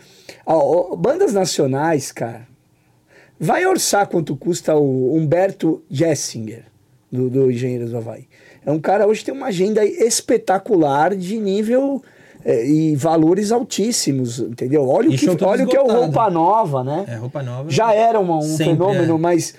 [0.46, 2.42] Ó, ó, bandas nacionais, cara.
[3.40, 6.64] Vai orçar quanto custa o Humberto Jessinger,
[7.12, 8.28] do, do Engenheiros do Havaí.
[8.66, 12.02] É um cara hoje que tem uma agenda espetacular de nível
[12.44, 14.88] é, e valores altíssimos, entendeu?
[14.88, 15.88] Olha o que, olha o, que é o.
[15.88, 17.06] Roupa Nova, né?
[17.08, 17.70] É, roupa nova.
[17.70, 19.20] Já era uma- um Sempre, fenômeno, é.
[19.20, 19.54] mas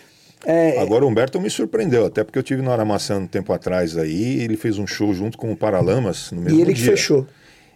[0.45, 3.97] é, Agora o Humberto me surpreendeu, até porque eu tive no Aramaçã um tempo atrás
[3.97, 6.91] aí, ele fez um show junto com o Paralamas no mesmo e ele que dia.
[6.91, 7.27] fechou.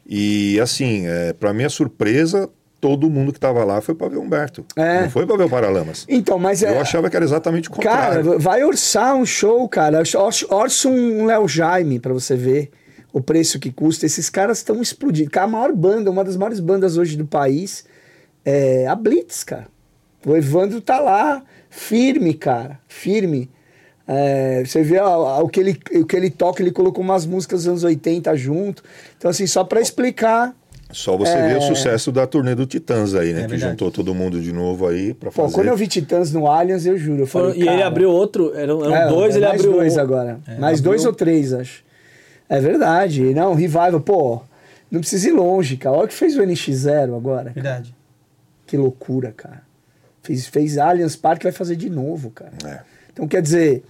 [0.07, 2.49] E assim, é, para minha surpresa,
[2.81, 4.65] todo mundo que estava lá foi para ver o Humberto.
[4.75, 5.03] É.
[5.03, 6.07] Não foi para ver o Paralamas.
[6.09, 8.39] Então, mas é, Eu achava que era exatamente o Cara, contrário.
[8.41, 10.03] vai orçar um show, cara.
[10.49, 12.71] Orça- um Léo Jaime pra você ver
[13.13, 14.07] o preço que custa.
[14.07, 15.31] Esses caras estão explodindo.
[15.31, 17.85] Cara, a maior banda, uma das maiores bandas hoje do país
[18.45, 19.67] é a Blitz, cara.
[20.27, 22.79] O Evandro tá lá, firme, cara.
[22.89, 23.51] Firme.
[24.07, 27.61] É, você vê ó, o, que ele, o que ele toca, ele colocou umas músicas
[27.61, 28.83] dos anos 80 junto.
[29.17, 30.55] Então, assim, só pra explicar.
[30.93, 31.49] Só você É.
[31.49, 33.43] vê o sucesso da turnê do Titãs aí, né?
[33.45, 35.55] É que juntou todo mundo de novo aí para Pô, fazer.
[35.55, 37.23] quando eu vi Titãs no Allianz, eu juro.
[37.23, 40.01] Eu falei, e ele abriu outro, eram, eram É, dois, ele mais abriu dois um-
[40.01, 40.41] agora.
[40.49, 41.85] É, mais abriu- dois ou três, acho.
[42.49, 43.33] É verdade.
[43.35, 44.41] Não, Revival, pô,
[44.91, 45.95] não precisa ir longe, cara.
[45.97, 47.51] Olha o que fez o NX0 agora.
[47.51, 47.95] Verdade.
[48.67, 49.63] Que loucura, cara.
[50.23, 52.53] Fez, fez Allianz Parque, vai fazer de novo, cara.
[52.67, 52.81] É.
[53.13, 53.83] Então, quer dizer,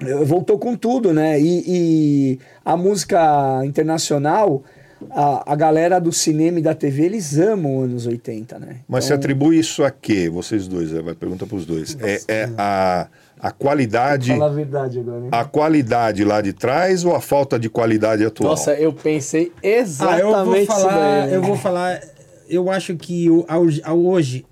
[0.00, 1.40] eh, voltou com tudo, né?
[1.40, 4.62] E, e a música internacional,
[5.10, 8.76] a, a galera do cinema e da TV, eles amam anos 80, né?
[8.88, 10.28] Mas se Então, atribui isso a quê?
[10.28, 11.96] Vocês dois, é, vai pergunta para os dois.
[12.00, 13.08] É, é a,
[13.40, 15.28] a qualidade, Falar a verdade agora, né?
[15.32, 18.50] a qualidade lá de trás ou a falta de qualidade atual?
[18.50, 21.30] Nossa, eu pensei Ah, exatamente eu vou isso falar, daí.
[21.30, 21.36] né?
[21.36, 22.00] eu vou falar,
[22.48, 23.58] eu acho que o, a,
[23.92, 24.44] hoje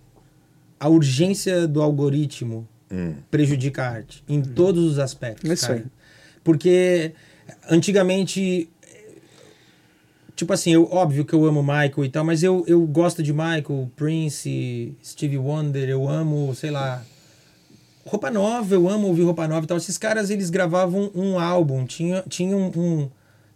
[0.78, 3.14] a urgência do algoritmo Hum.
[3.30, 5.78] prejudica a arte em todos os aspectos, É isso cara.
[5.78, 5.84] aí.
[6.42, 7.12] Porque
[7.70, 8.68] antigamente
[10.40, 13.30] tipo assim, eu, óbvio que eu amo Michael e tal, mas eu, eu gosto de
[13.30, 17.02] Michael, Prince, Stevie Wonder, eu amo, sei lá,
[18.06, 19.76] Roupa Nova, eu amo ouvir Roupa Nova e tal.
[19.76, 23.08] Esses caras, eles gravavam um álbum, tinha, tinha um, um-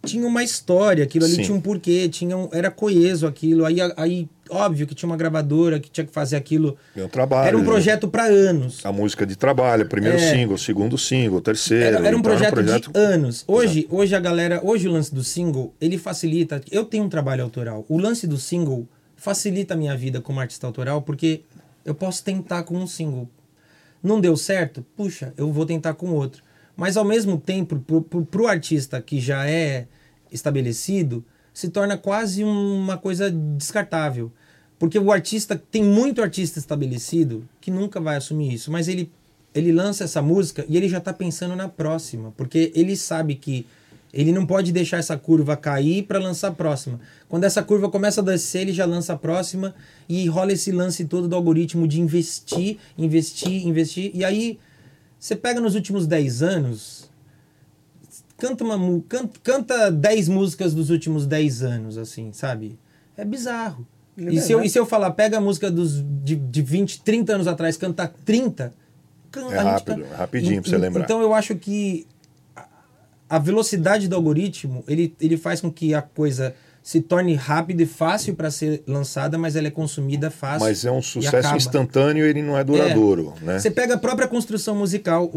[0.05, 1.41] tinha uma história, aquilo ali Sim.
[1.41, 3.65] tinha um porquê, tinha um- era coeso aquilo.
[3.65, 6.77] Aí, aí, óbvio que tinha uma gravadora que tinha que fazer aquilo.
[6.95, 7.47] Um trabalho.
[7.47, 8.85] Era um projeto para anos.
[8.85, 10.31] A música de trabalho, primeiro É.
[10.33, 11.83] single, segundo single, terceiro.
[11.97, 13.43] Era, era um então projeto, de anos.
[13.47, 16.61] Hoje, hoje a galera, hoje o lance do single, ele facilita.
[16.71, 17.85] Eu tenho um trabalho autoral.
[17.89, 21.41] O lance do single facilita a minha vida como artista autoral, porque
[21.83, 23.29] eu posso tentar com um single.
[24.03, 24.85] Não deu certo?
[24.95, 26.43] Puxa, eu vou tentar com outro.
[26.77, 29.87] Mas ao mesmo tempo, pro, pro, pro artista que já é
[30.31, 31.23] estabelecido,
[31.55, 34.29] se torna quase uma coisa descartável.
[34.77, 39.09] Porque o artista, tem muito artista estabelecido que nunca vai assumir isso, mas ele,
[39.53, 43.65] ele lança essa música e ele já está pensando na próxima, porque ele sabe que
[44.13, 46.99] ele não pode deixar essa curva cair para lançar a próxima.
[47.29, 49.73] Quando essa curva começa a descer, ele já lança a próxima
[50.09, 54.11] e rola esse lance todo do algoritmo de investir, investir, investir.
[54.13, 54.59] E aí,
[55.17, 57.04] você pega nos últimos 10 anos,
[58.37, 62.77] canta, uma, canta, canta 10 músicas dos últimos 10 anos, assim, sabe?
[63.17, 63.85] É bizarro.
[64.17, 67.01] É e, se eu, e se eu falar, pega a música dos, de, de 20,
[67.01, 68.73] 30 anos atrás, canta 30,
[69.31, 71.03] can- É rápido, é rapidinho pra você lembrar.
[71.03, 72.07] Então eu acho que
[73.29, 77.85] a- velocidade do algoritmo, ele, ele faz com que a coisa se torne rápida e
[77.85, 80.67] fácil para ser lançada, mas ela é consumida fácil.
[80.67, 83.57] Mas é um sucesso instantâneo, ele não é duradouro, né?
[83.59, 85.31] Você pega a própria construção musical.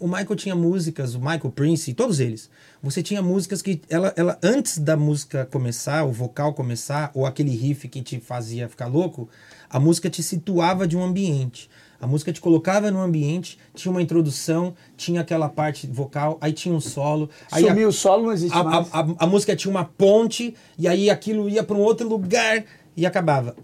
[0.00, 2.50] O- Michael tinha músicas, o Michael Prince, todos eles.
[2.82, 7.50] Você tinha músicas que ela, ela antes da música começar, o vocal começar, ou aquele
[7.54, 9.28] riff que te fazia ficar louco,
[9.68, 11.68] a música te situava de um ambiente.
[12.00, 16.72] A música te colocava no ambiente, tinha uma introdução, tinha aquela parte vocal, aí tinha
[16.72, 17.28] um solo.
[17.50, 18.88] Aí Sumiu o solo, não existe a, mais.
[18.92, 22.64] a, a- a música tinha uma ponte, e aí aquilo ia para um outro lugar
[22.96, 23.56] e acabava.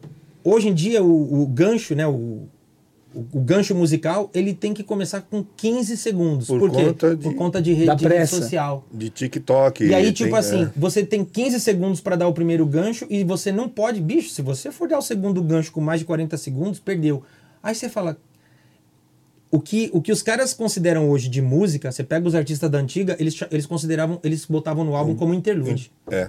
[0.43, 2.07] Hoje em dia, o, o gancho, né?
[2.09, 2.49] O,
[3.15, 6.47] o, o gancho musical, ele tem que começar com 15 segundos.
[6.47, 6.85] Por Por, quê?
[6.87, 8.37] conta de- Por conta de rede, Da de rede pressa.
[8.43, 8.85] social.
[8.93, 9.85] De TikTok.
[9.85, 10.71] E aí, tem- tipo assim, é.
[10.77, 14.43] você tem 15 segundos para dar o primeiro gancho e você não pode, bicho, se
[14.43, 17.23] você for dar o segundo gancho com mais de 40 segundos, perdeu.
[17.63, 18.17] Aí você fala.
[19.51, 22.79] O que, o que os caras consideram hoje de música, você pega os artistas da
[22.79, 25.93] antiga, eles, eles consideravam, eles botavam no álbum como interlude.
[26.11, 26.29] É.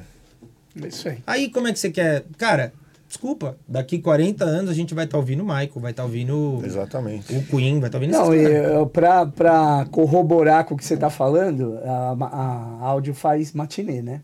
[0.79, 1.17] É isso aí.
[1.25, 2.23] Aí como é que você quer.
[2.37, 2.71] Cara,
[3.07, 7.35] desculpa, daqui 40 anos a gente vai estar ouvindo o Michael, vai estar ouvindo Exatamente.
[7.35, 8.65] o Queen, vai estar ouvindo Não, e caras.
[8.81, 14.01] eh, pra, pra corroborar com o que você tá falando, a, a áudio faz matinê,
[14.01, 14.21] né?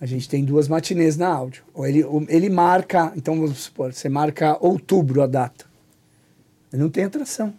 [0.00, 1.62] A gente tem duas matinês na áudio.
[1.78, 5.64] Ele, ele marca, então vamos supor, você marca outubro a data.
[6.72, 7.54] Ele não tem atração.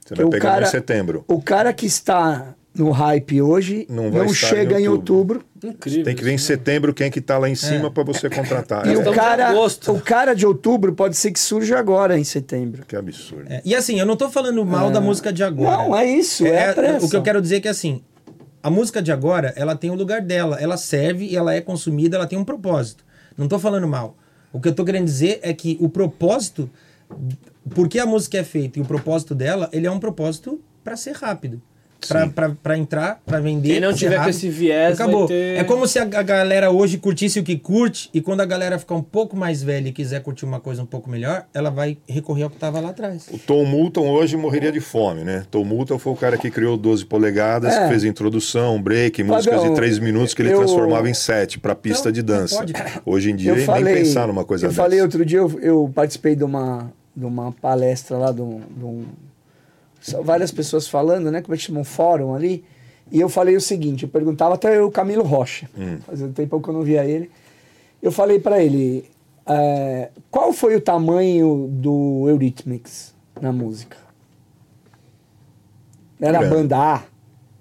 [0.00, 1.24] Você Porque vai pegar cara- em setembro.
[1.26, 5.44] O cara que está no hype hoje Não não, chega em em outubro.
[5.62, 6.04] Incrível.
[6.04, 8.86] Tem que ver em isso, setembro quem que tá lá em cima para você contratar.
[8.86, 9.54] E É, o cara,
[9.88, 12.84] o cara de outubro pode ser que surja agora em setembro.
[12.86, 13.44] Que absurdo.
[13.48, 15.76] É, e assim, eu não tô falando mal da música de agora.
[15.76, 18.02] Não, é isso, é, o que eu quero dizer é que assim,
[18.62, 22.16] a música de agora, ela tem o lugar dela, ela serve e ela é consumida,
[22.16, 23.04] ela tem um propósito.
[23.36, 24.16] Não tô falando mal.
[24.52, 26.70] O que eu tô querendo dizer é que o propósito,
[27.74, 31.12] porque a música é feita e o propósito dela, ele é um propósito para ser
[31.12, 31.60] rápido.
[32.62, 33.68] Pra entrar, pra vender.
[33.72, 35.26] Quem não ser tiver com rápido, esse viés vai Acabou.
[35.26, 38.44] ter- É como se a, a galera hoje curtisse o que curte, e quando a
[38.46, 41.70] galera ficar um pouco mais velha e quiser curtir uma coisa um pouco melhor, ela
[41.70, 43.26] vai recorrer ao que tava lá atrás.
[43.30, 45.44] O Tom Moulton hoje morreria de fome, né?
[45.50, 47.82] Tom Moulton foi o cara que criou 12 polegadas, É.
[47.82, 51.74] que fez introdução, break, músicas de 3 minutos que ele eu- transformava em 7 para
[51.74, 52.56] pista Não, de dança.
[52.56, 52.72] pode.
[53.04, 54.82] Hoje em dia, eu nem falei, pensar numa coisa eu dessa.
[54.82, 59.04] falei outro dia, eu, eu participei de uma, de uma palestra lá, de um, um-
[60.22, 61.40] várias pessoas falando, né?
[61.42, 61.80] Como é que chama?
[61.80, 62.64] Um fórum ali.
[63.10, 65.98] E eu falei o seguinte, eu perguntava até o Camilo Rocha, Hum.
[66.06, 67.30] fazia um tempo que eu não via ele.
[68.02, 69.04] Eu falei pra ele,
[69.46, 73.96] é, qual foi o tamanho do Eurythmics na música?
[76.20, 76.54] Era Grande.
[76.54, 77.02] banda A?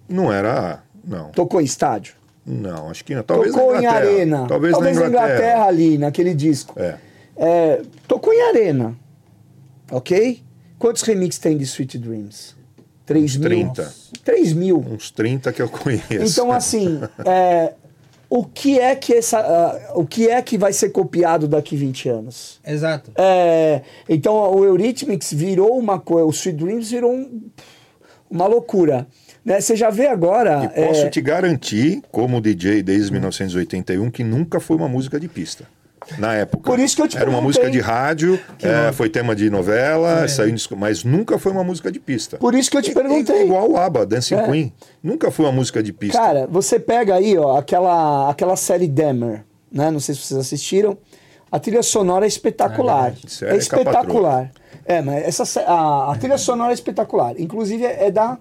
[0.08, 0.84] Não era.
[1.04, 1.32] Não.
[1.32, 2.16] Tocou em estádio?
[2.46, 3.24] Não, acho que não.
[3.24, 3.98] Talvez tocou em Inglaterra.
[3.98, 4.46] arena.
[4.48, 5.66] Talvez, na Inglaterra.
[5.66, 6.74] ali, naquele disco.
[6.80, 6.98] É.
[7.36, 8.96] É, tocou em arena.
[9.92, 10.42] Ok?
[10.82, 12.56] Quantos remixes tem de Sweet Dreams?
[13.06, 13.50] 3 mil?
[13.50, 13.94] 30.
[14.24, 14.78] 3 mil.
[14.80, 16.12] Uns 30 que eu conheço.
[16.20, 17.74] Então, assim, é,
[18.28, 22.10] o, que é que essa, ah, o que é que vai ser copiado daqui 20
[22.10, 22.60] anos?
[22.66, 23.12] Exato.
[23.16, 27.44] É, então, o Eurythmics virou uma coisa, o Sweet Dreams virou um-
[28.28, 29.06] uma loucura.
[29.46, 29.62] Né?
[29.62, 30.66] Você já vê agora...
[30.76, 35.28] E posso é, te garantir, como DJ desde 1981, que nunca foi uma música de
[35.28, 35.68] pista.
[36.18, 36.64] Na época.
[36.64, 40.28] Por isso que eu te Era uma música de rádio, é, foi tema de novela,
[40.28, 42.38] saiu em disco, mas nunca foi uma música de pista.
[42.38, 43.44] Por isso que eu te perguntei.
[43.46, 44.44] Igual o ABBA, Dancing É.
[44.48, 44.74] Queen.
[45.04, 46.18] Nunca foi uma música de pista.
[46.18, 49.92] Cara, você pega aí, ó, aquela, aquela série Dahmer, né?
[49.92, 50.98] Não sei se vocês assistiram.
[51.52, 53.14] A trilha sonora é espetacular.
[53.26, 54.52] Isso É, é espetacular.
[54.86, 57.36] É, mas essa, a, a trilha sonora é espetacular.
[57.38, 58.38] Inclusive é, é da,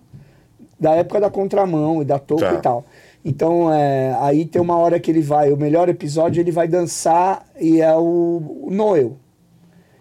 [0.78, 2.54] da época da contramão e da toco Tá.
[2.54, 2.84] e tal.
[3.24, 7.46] Então, é, aí tem uma hora que ele vai, o melhor episódio, ele vai dançar
[7.60, 9.16] e é o, o Noel.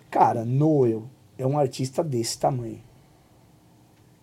[0.09, 1.03] Cara, Noel
[1.37, 2.79] é um artista desse tamanho.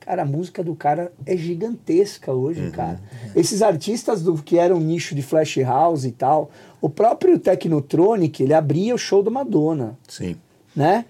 [0.01, 3.01] Cara, a música do cara é gigantesca hoje, cara.
[3.35, 6.49] Esses artistas do que eram nicho de flash house e tal,
[6.81, 10.37] o próprio Technotronic, ele abria o show da Madonna, Sim.
[10.77, 11.07] né?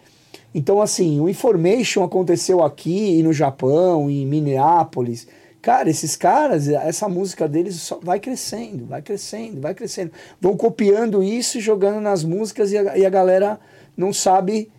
[0.55, 5.29] Então, assim, o Information aconteceu aqui e no Japão, em Minneapolis.
[5.67, 10.13] Cara, esses caras, essa música deles só vai crescendo, vai crescendo, vai crescendo.
[10.41, 13.59] Vão copiando isso e jogando nas músicas e a, e a galera
[13.97, 14.71] não sabe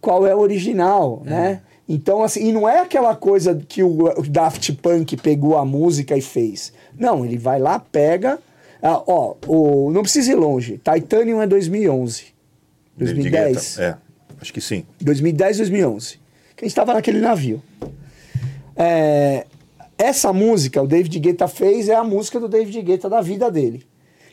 [0.00, 1.60] qual é o original, né?
[1.88, 6.16] Então, assim, e não é aquela coisa que o, o Daft Punk pegou a música
[6.16, 6.72] e fez.
[6.96, 8.38] Não, ele vai lá, pega.
[8.80, 10.78] ah, ó, o, não precisa ir longe.
[10.78, 12.26] Titanium é 2011.
[12.96, 13.76] David 2010.
[13.76, 13.82] Guetta.
[13.82, 13.96] É,
[14.40, 14.86] acho que sim.
[15.00, 16.20] 2010, 2011.
[16.54, 17.60] Que a gente estava naquele navio.
[18.76, 19.46] É,
[20.02, 23.84] essa música, o David Guetta fez, é a música do David Guetta da vida dele.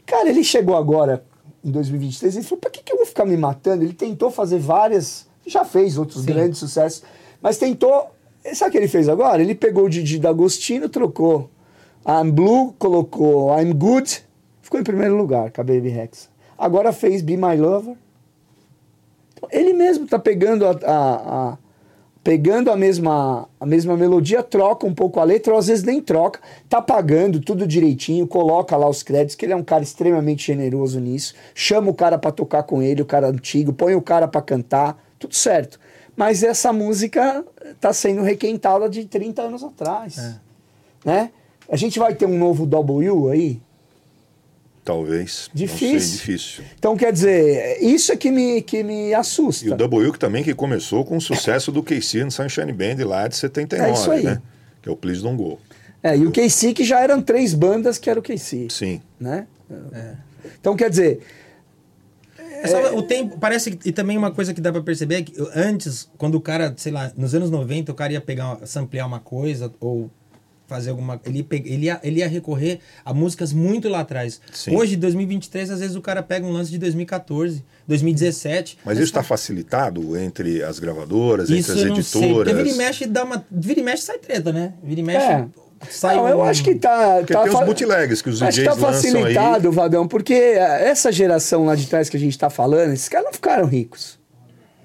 [0.06, 1.24] Cara, ele chegou agora,
[1.64, 3.84] em 2023, ele falou: pra que, que eu vou ficar me matando?
[3.84, 7.04] Ele tentou fazer várias, já fez outros grandes sucessos,
[7.42, 8.08] mas tentou.
[8.54, 9.42] Sabe o que ele fez agora?
[9.42, 11.50] Ele pegou o Didi D'Agostino, trocou
[12.08, 14.24] I'm Blue, colocou I'm Good,
[14.62, 16.30] ficou em primeiro lugar com a Baby Rex.
[16.58, 17.96] Agora fez Be My Lover.
[19.34, 21.58] Então, ele mesmo tá pegando a, a- a-
[22.30, 26.00] pegando a mesma, a mesma melodia, troca um pouco a letra, ou às vezes nem
[26.00, 26.40] troca,
[26.70, 31.00] tá pagando tudo direitinho, coloca lá os créditos, que ele é um cara extremamente generoso
[31.00, 34.44] nisso, chama o cara para tocar com ele, o cara antigo, põe o cara para
[34.44, 35.80] cantar, tudo certo.
[36.16, 37.44] Mas essa música
[37.82, 40.20] tá sendo requentada de 30 anos atrás.
[40.20, 40.36] É.
[41.04, 41.32] Né?
[41.68, 43.60] A gente vai ter um novo W aí?
[44.90, 45.52] Talvez.
[45.54, 45.92] Difícil.
[45.94, 46.64] Não sei, difícil.
[46.80, 49.68] Então, quer dizer, isso é que me, que me assusta.
[49.68, 53.06] E o W que também que começou com o sucesso do KC no Sunshine Band
[53.06, 54.24] lá de 79, É isso aí.
[54.24, 54.42] né?
[54.82, 55.60] Que é o Please Don't Go.
[56.02, 59.00] É, e o KC que já eram três bandas que era o KC, Sim.
[59.20, 59.46] né?
[60.60, 61.20] Então, quer dizer,
[62.64, 65.22] É só o tempo, parece que, e também uma coisa que dá pra perceber é
[65.22, 69.06] que antes, quando o cara, sei lá, nos anos 90, o cara ia pegar, samplear
[69.06, 70.10] uma coisa ou
[70.70, 74.40] fazer alguma, ele, pe- ele, ia, ele ia recorrer a músicas muito lá atrás.
[74.54, 74.76] Sim.
[74.76, 78.78] Hoje, 2023, às vezes o cara pega um lance de 2014, 2017.
[78.86, 82.56] Mas isso está facilitado entre as gravadoras, Isso entre eu as não sei, editoras?
[82.56, 84.74] vira e mexe dá uma, vira e mexe sai treta, né?
[84.84, 85.46] Vira e mexe É.
[85.90, 87.16] sai não, eu um- acho que tá.
[87.18, 89.14] Porque tá tem os fa- bootlegs que os Acho que DJs tá lançam aí.
[89.34, 93.10] facilitado, Vadão, porque eh, essa geração lá de trás que a gente tá falando, esses
[93.10, 94.20] caras não ficaram ricos.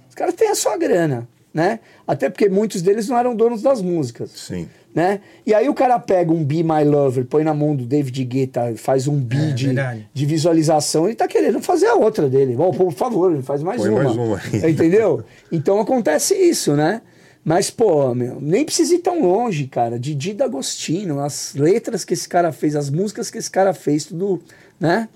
[0.09, 1.81] Os caras têm a sua grana, né?
[2.07, 4.31] Até porque muitos deles não eram donos das músicas.
[4.31, 4.69] Sim.
[4.95, 5.21] Né?
[5.45, 8.75] E aí o cara pega um Be My Lover, põe na mão do David Guetta,
[8.77, 10.09] faz um beat É, de, verdade.
[10.15, 12.55] de visualização, ele tá querendo fazer a outra dele.
[12.55, 14.05] Bom, por favor, faz mais Põe uma.
[14.05, 14.41] mais uma.
[14.69, 15.25] Entendeu?
[15.51, 17.03] Então acontece isso, né?
[17.45, 19.99] Mas, pô, meu, nem precisa ir tão longe, cara.
[19.99, 24.41] Didi D'Agostino, as letras que esse cara fez, as músicas que esse cara fez, tudo,
[24.79, 25.09] né?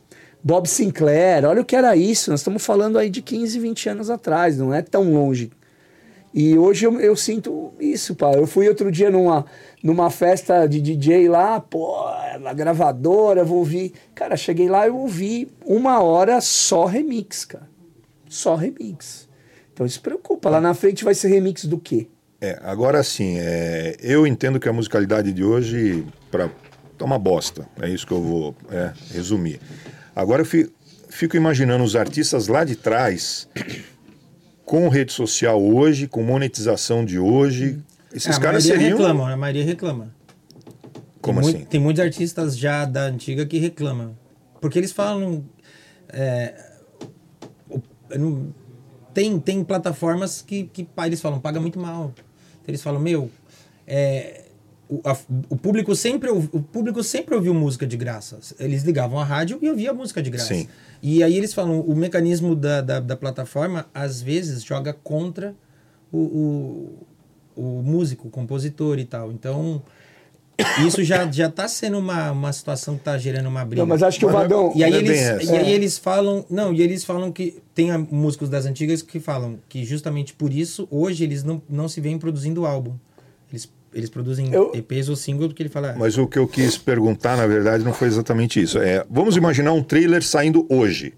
[0.42, 2.30] Bob Sinclair, olha o que era isso.
[2.32, 5.50] Nós estamos falando aí de 15, 20 anos atrás, não é tão longe.
[6.34, 8.32] E hoje eu, eu sinto isso, pá.
[8.34, 9.46] Eu fui outro dia numa,
[9.82, 11.96] numa festa de DJ lá, pô,
[12.40, 13.92] na gravadora, vou ouvir.
[14.14, 17.68] Cara, cheguei lá e ouvi uma hora só remix, cara.
[18.28, 19.28] Só remix.
[19.72, 20.50] Então isso preocupa.
[20.50, 22.08] Lá na frente vai ser remix do quê?
[22.40, 26.48] É, agora sim, é, eu entendo que a musicalidade de hoje pra,
[26.96, 27.68] tá uma bosta.
[27.80, 29.60] É isso que eu vou é, resumir.
[30.14, 30.70] Agora eu fi-
[31.08, 33.48] fico imaginando os artistas lá de trás,
[34.64, 37.78] com rede social hoje, com monetização de hoje.
[38.12, 38.98] Esses a caras maioria seriam.
[38.98, 40.14] reclama, a maioria reclama.
[41.20, 41.58] Como tem assim?
[41.58, 44.16] mui- tem muitos artistas já da antiga que reclamam.
[44.60, 45.44] Porque eles falam.
[46.10, 46.54] é,
[48.16, 48.52] não-
[49.14, 52.14] tem, tem plataformas que, que eles falam, paga muito mal.
[52.66, 53.30] Eles falam, meu,
[53.86, 54.44] é,
[54.88, 55.16] o, a-
[55.48, 58.38] o público sempre, o público sempre ouviu música de graça.
[58.60, 60.54] Eles ligavam a rádio e ouviam música de graça.
[60.54, 60.68] Sim.
[61.02, 65.54] E aí eles falam, o mecanismo da, da, da plataforma, às vezes, joga contra
[66.12, 67.06] o, o,
[67.60, 69.32] o músico, o compositor e tal.
[69.32, 69.82] Então,
[70.84, 73.82] isso já, já tá sendo uma, uma situação que tá gerando uma briga.
[73.82, 74.72] Não, mas acho que o Mas Vadão.
[74.74, 75.52] E aí, é eles, essa.
[75.52, 75.74] e aí É.
[75.74, 76.44] eles falam.
[76.50, 77.60] Não, e eles falam que.
[77.74, 82.00] Tem músicos das antigas que falam que justamente por isso, hoje, eles não, não se
[82.00, 82.94] veem produzindo álbum.
[83.52, 85.94] Eles, eles produzem Eu- EPs ou single, porque ele fala.
[85.96, 88.78] Mas o que eu quis perguntar, na verdade, não foi exatamente isso.
[88.78, 91.14] É, vamos imaginar um thriller saindo hoje.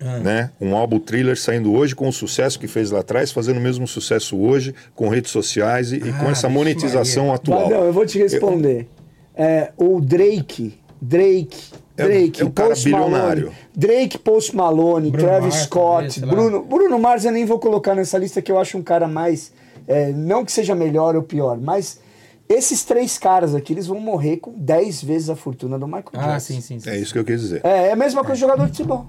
[0.00, 0.18] Ah.
[0.18, 0.50] Né?
[0.60, 3.86] Um álbum thriller saindo hoje com o sucesso que fez lá atrás, fazendo o mesmo
[3.86, 7.34] sucesso hoje, com redes sociais e, e com Ah, essa monetização Maria.
[7.36, 7.62] atual.
[7.64, 8.88] Vadão, eu vou te responder.
[9.34, 13.42] É, o Drake, Drake, É- Drake, é um cara Post bilionário.
[13.46, 16.20] Malone, Drake, Post Malone, Bruno Travis Mars, Scott.
[16.20, 19.52] Bruno, Bruno Mars eu nem vou colocar nessa lista que eu acho um cara mais,
[19.86, 22.00] é, não que seja melhor ou pior, mas
[22.48, 26.26] esses três caras aqui, eles vão morrer com 10 vezes a fortuna do Michael ah,
[26.28, 26.54] Jackson.
[26.54, 26.80] sim, sim.
[26.80, 26.88] sim.
[26.90, 27.60] É isso que eu quis dizer.
[27.64, 29.06] É, é a mesma coisa de jogador de futebol.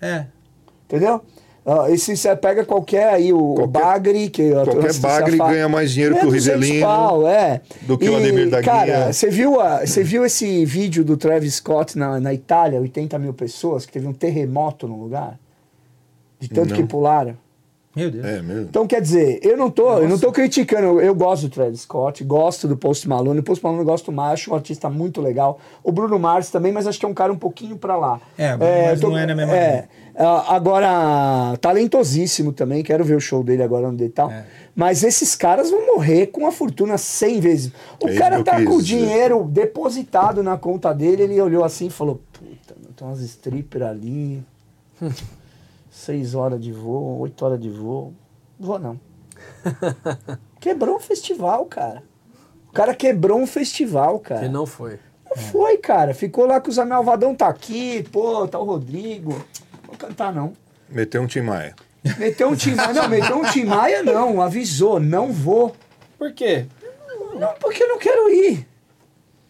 [0.00, 0.24] É.
[0.86, 1.20] Entendeu?
[1.66, 5.68] Ah, e se você pega qualquer aí, o Qualquer- Bagre, que a qualquer Bagre ganha
[5.68, 7.60] mais dinheiro que o 200 Rivelino, pau, é.
[7.82, 11.56] do que o Ademir da Cara, você viu, a- você viu esse vídeo do Travis
[11.56, 15.38] Scott na, na Itália, 80 mil pessoas, que teve um terremoto no lugar?
[16.40, 16.76] De tanto Não.
[16.76, 17.36] que pularam.
[17.96, 18.24] Meu Deus.
[18.24, 18.62] É mesmo.
[18.68, 21.80] Então, quer dizer, eu não tô, eu não tô criticando, eu, eu gosto do Travis
[21.80, 25.20] Scott, gosto do Post Malone, o Post Malone eu gosto mais, acho um artista muito
[25.20, 25.58] legal.
[25.82, 28.20] O Bruno Mars também, mas acho que é um cara um pouquinho pra lá.
[28.36, 33.16] É, Bruno Mars eu não é na mesma É, ah, agora, talentosíssimo também, quero ver
[33.16, 34.30] o show dele agora onde tal.
[34.30, 34.44] É.
[34.76, 37.72] Mas esses caras vão morrer com a fortuna 100 vezes.
[38.02, 38.98] O É cara tá com o dizer.
[38.98, 44.42] dinheiro depositado na conta dele, ele olhou assim e falou: Puta, tem umas strippers ali.
[45.98, 48.14] Seis horas de voo, oito horas de voo.
[48.56, 49.00] Vou não.
[50.60, 52.04] Quebrou o festival, cara.
[52.68, 54.46] O cara quebrou um festival, cara.
[54.46, 55.00] E não foi.
[55.28, 56.14] Não foi, cara.
[56.14, 59.44] Ficou lá com os Amelvadão tá aqui, pô, tá o Rodrigo.
[59.84, 60.52] Vou cantar, não.
[60.88, 61.74] Meteu um Tim Maia.
[62.16, 62.92] Meteu um Tim Maia.
[62.92, 64.40] Não, meteu um Tim Maia, não.
[64.40, 65.74] Avisou, não vou.
[66.16, 66.66] Por quê?
[67.34, 68.68] Não, porque eu não quero ir.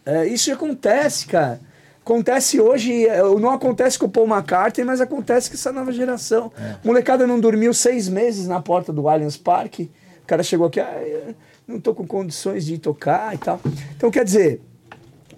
[0.06, 1.60] É, isso acontece, cara.
[2.08, 6.50] Acontece hoje, é, não acontece com o Paul McCartney, mas acontece com essa nova geração.
[6.82, 9.90] Molecada não dormiu seis meses na porta do Allianz Parque.
[10.26, 11.34] cara chegou aqui, ah,
[11.66, 13.60] não tô com condições de tocar e tal.
[13.94, 14.62] Então, quer dizer,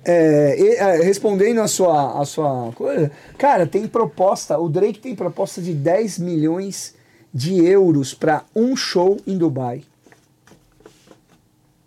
[0.04, 5.60] é, é, respondendo a sua, a sua coisa, cara, tem proposta, o Drake tem proposta
[5.60, 6.94] de 10 milhões
[7.34, 9.82] de euros para um show em Dubai.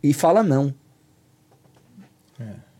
[0.03, 0.75] E fala não.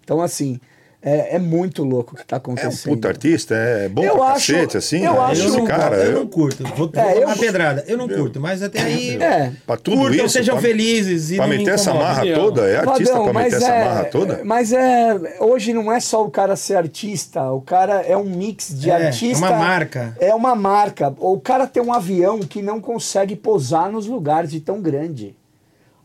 [0.03, 0.59] Então, assim,
[1.03, 2.93] é, é muito louco o que tá É um acontecendo.
[2.95, 5.03] puta artista, é bom Eu pra acho- cacete, assim.
[5.05, 5.19] eu né?
[5.19, 6.63] acho- Esse eu, não, cara, eu eu- não curto.
[6.75, 7.83] Vou, É, vou eu- na pedrada.
[7.87, 9.21] Eu não curto, mas até aí.
[9.21, 9.51] É.
[9.67, 11.31] Pra tudo curtam, isso, sejam pra- felizes.
[11.31, 12.13] E Pra meter essa incomodem.
[12.31, 14.41] marra toda, é artista Vadão, pra meter essa é, marra toda?
[14.43, 15.37] Mas é.
[15.39, 19.07] Hoje não é só o cara ser artista, o cara é um mix de É,
[19.07, 19.45] artista.
[19.45, 20.17] é uma marca.
[20.19, 21.13] É uma marca.
[21.19, 25.35] O cara tem um avião que não consegue pousar nos lugares de tão grande.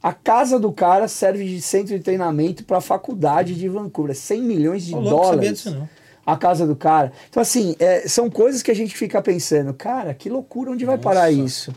[0.02, 4.12] A casa do cara serve de centro de treinamento para a faculdade de Vancouver.
[4.12, 5.50] É 100 milhões de sabia dólares.
[5.50, 5.88] disso não.
[6.24, 7.10] A casa do cara.
[7.30, 10.98] Então, assim, é, são coisas que a gente fica pensando, cara, que loucura, onde vai
[10.98, 11.74] parar isso?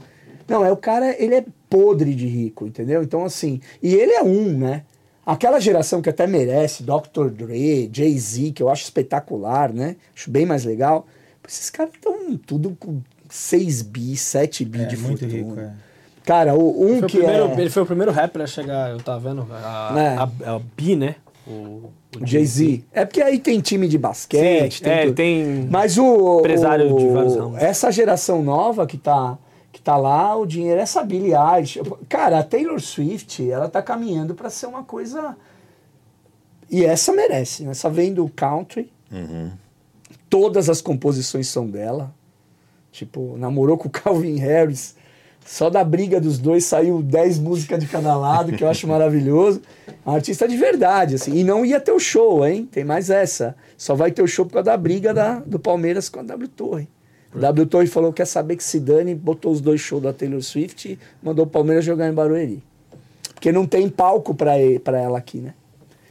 [0.48, 3.02] Não, é o cara, ele é podre de rico, entendeu?
[3.02, 4.84] Então, assim, e ele é um, né?
[5.26, 7.30] Aquela geração que até merece, Dr.
[7.30, 9.96] Dre, Jay-Z, que eu acho espetacular, né?
[10.14, 11.08] Acho bem mais legal.
[11.48, 13.00] Esses caras estão tudo com
[13.30, 15.34] 6 bi, 7 bi É, de muito fortuna.
[15.34, 15.74] rico, é.
[16.32, 19.00] Cara, o, um o que primeiro- é Ele foi o primeiro rapper a chegar, eu
[19.02, 20.18] tava vendo, a, É.
[20.48, 21.16] a, a Bi, né?
[21.46, 22.86] O, o Jay-Z.
[22.94, 25.16] É porque aí tem time de basquete, Sim, tem é, tudo.
[25.16, 26.40] tem Mas o.
[26.40, 27.62] empresário o- de vários ramos.
[27.62, 29.38] Essa geração nova que tá,
[29.74, 31.82] que tá lá, o dinheiro é essa Billie Eilish.
[32.08, 35.36] Cara, a Taylor Swift, ela tá caminhando pra ser uma coisa.
[36.70, 37.72] E essa merece, né?
[37.72, 38.90] Essa vem do country.
[39.12, 39.52] Uhum.
[40.30, 42.14] Todas as composições são dela.
[42.92, 44.96] Tipo, namorou com o Calvin Harris.
[45.46, 49.62] Só da briga dos dois saiu 10 músicas de cada lado, que eu acho maravilhoso.
[50.06, 51.36] Uma artista de verdade, assim.
[51.36, 52.68] E não ia ter o show, hein?
[52.72, 53.56] Tem mais essa.
[53.78, 56.48] Só vai ter o show por causa da briga da, do Palmeiras com a W
[56.48, 56.88] Torre.
[57.36, 60.12] A W Torre falou que quer saber que se dane, botou os dois shows da
[60.14, 62.64] Taylor Swift e mandou o Palmeiras jogar em Barueri.
[63.34, 65.54] Porque não tem palco pra, e- pra ela aqui, né?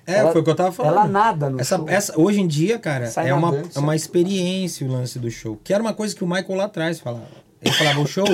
[0.07, 0.93] É, Ela- foi o que eu tava falando.
[0.94, 1.89] ela nada no essa, show.
[1.89, 5.31] essa Hoje em dia, cara, Sai é uma, nadando, é uma experiência o lance do
[5.31, 5.59] show.
[5.62, 7.28] Que era uma coisa que o Michael lá atrás falava.
[7.62, 8.27] Ele falava, o show,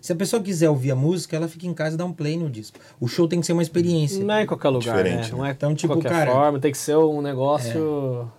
[0.00, 2.36] se a pessoa quiser ouvir a música, ela fica em casa e dá um play
[2.36, 2.78] no disco.
[2.98, 4.24] O show tem que ser uma experiência.
[4.24, 5.38] Não é em qualquer lugar, Diferente, né?
[5.38, 8.30] Não é Então, tipo, qualquer cara- forma, tem que ser um negócio...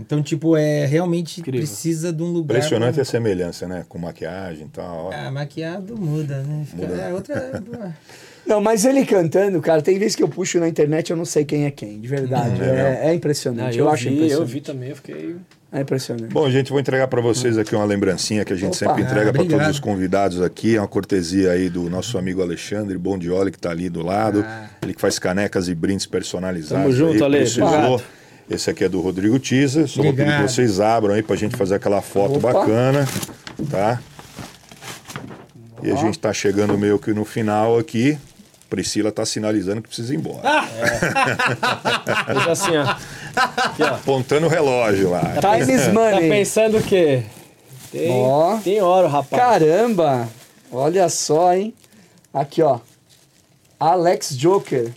[0.00, 1.60] Então, tipo, é realmente Incrível.
[1.66, 2.54] precisa de um lugar.
[2.58, 3.84] Impressionante pra- a semelhança, né?
[3.88, 5.10] Com maquiagem e tal.
[5.12, 6.64] Ah, maquiado muda, né?
[6.66, 7.60] Fica, É outra.
[8.46, 11.44] Não, mas ele cantando, cara, tem vezes que eu puxo na internet eu não sei
[11.44, 12.58] quem é quem, de verdade.
[12.62, 13.72] Hum, é é, é impressionante.
[13.76, 14.40] Não, eu, eu, acho vi, impressionante.
[14.40, 15.36] eu vi também, eu fiquei...
[15.70, 16.32] É impressionante.
[16.32, 19.30] Bom, gente, vou entregar para vocês aqui uma lembrancinha que a gente Opa, sempre entrega
[19.30, 20.76] ah, para todos os convidados aqui.
[20.76, 24.44] É uma cortesia aí do nosso amigo Alexandre Bondioli, que está ali do lado.
[24.46, 24.66] Ah.
[24.80, 26.84] Ele que faz canecas e brindes personalizados.
[26.84, 27.38] Tamo junto, Ale.
[27.38, 28.00] precisou.
[28.50, 29.86] Esse aqui é do Rodrigo Tiza.
[29.86, 32.50] Só vou pedir que vocês abram aí para a gente fazer aquela foto Opa.
[32.50, 33.06] bacana,
[33.70, 34.00] tá?
[35.82, 38.18] E a gente está chegando meio que no final aqui.
[38.68, 40.42] Priscila está sinalizando que precisa ir embora.
[42.34, 42.96] Deixa assim, ó.
[43.36, 43.94] Aqui, ó.
[43.94, 45.22] Apontando o relógio lá.
[45.40, 47.22] Time is Tá pensando o quê?
[47.90, 48.58] Tem, Ó.
[48.58, 49.42] tem hora, rapaz.
[49.42, 50.28] Caramba!
[50.70, 51.72] Olha só, hein?
[52.32, 52.80] Aqui, ó.
[53.80, 54.92] Alex Joker.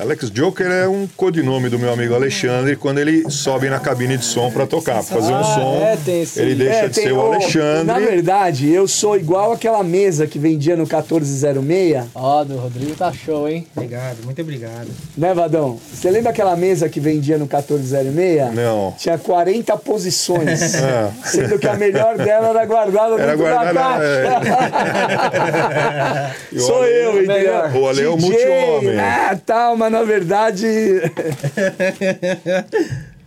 [0.00, 4.24] Alex Joker é um codinome do meu amigo Alexandre quando ele sobe na cabine de
[4.24, 5.80] som para tocar, pra fazer um Ah, som.
[5.84, 7.84] é, tem esse- ele deixa É, de tem ser o Alexandre.
[7.84, 13.12] Na verdade, eu sou igual aquela mesa que vendia no 1406, Ó, do Rodrigo tá
[13.12, 13.66] show, hein?
[13.76, 14.88] obrigado, muito obrigado.
[15.16, 15.78] né, Vadão?
[15.92, 18.52] Você lembra aquela mesa que vendia no 1406?
[18.54, 18.94] Não.
[18.98, 20.74] Tinha 40 posições.
[20.84, 21.10] É.
[21.24, 26.34] Sendo que a melhor dela era guardada Era dentro guardada, da caixa.
[26.52, 27.34] O Sou Ale- eu, entendeu?
[27.36, 27.76] melhor.
[27.76, 28.98] O Ale é o multi-homem.
[28.98, 30.66] Ah, tal, mas na verdade.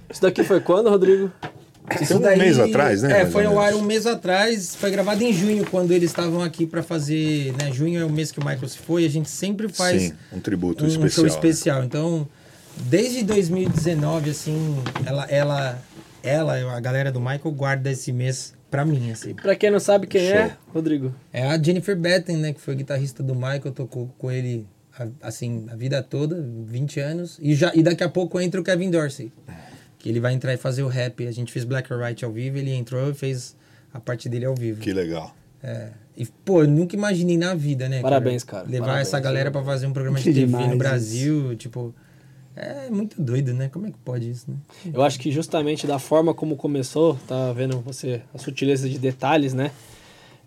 [0.09, 1.31] Isso daqui foi quando, Rodrigo?
[1.87, 4.75] Tem um mês atrás, né, É, foi ao ar um mês atrás.
[4.75, 7.53] Foi gravado em junho, quando eles estavam aqui pra fazer.
[7.53, 9.05] Né, junho é o mês que o Michael se foi.
[9.05, 11.09] A gente sempre faz Sim, um tributo um especial.
[11.11, 11.29] show né?
[11.29, 11.83] especial.
[11.83, 12.27] Então,
[12.75, 14.75] desde 2019, assim,
[15.05, 15.81] ela, ela,
[16.21, 19.33] ela, a galera do Michael guarda esse mês pra mim, assim.
[19.33, 20.35] Pra quem não sabe quem Show.
[20.35, 21.15] é, Rodrigo.
[21.31, 24.67] É a Jennifer Batten, né, que foi guitarrista do Michael, tocou com ele
[24.97, 28.63] a- assim a vida toda, 20 anos, e já e daqui a pouco entra o
[28.63, 29.31] Kevin Dorsey,
[29.99, 31.25] que ele vai entrar e fazer o rap.
[31.27, 33.55] A gente fez Black or White ao vivo, ele entrou e fez
[33.93, 34.81] a parte dele ao vivo.
[34.81, 35.35] Que legal.
[35.63, 35.89] É.
[36.15, 38.01] E, pô, eu nunca imaginei na vida, né?
[38.01, 38.67] Parabéns, cara.
[38.67, 39.07] Levar Parabéns.
[39.07, 41.93] essa galera pra fazer um programa de TV demais no Brasil, tipo.
[42.55, 43.69] É muito doido, né?
[43.69, 44.57] Como é que pode isso, né?
[44.91, 49.53] Eu acho que justamente da forma como começou, tá vendo você, a sutileza de detalhes,
[49.53, 49.69] né?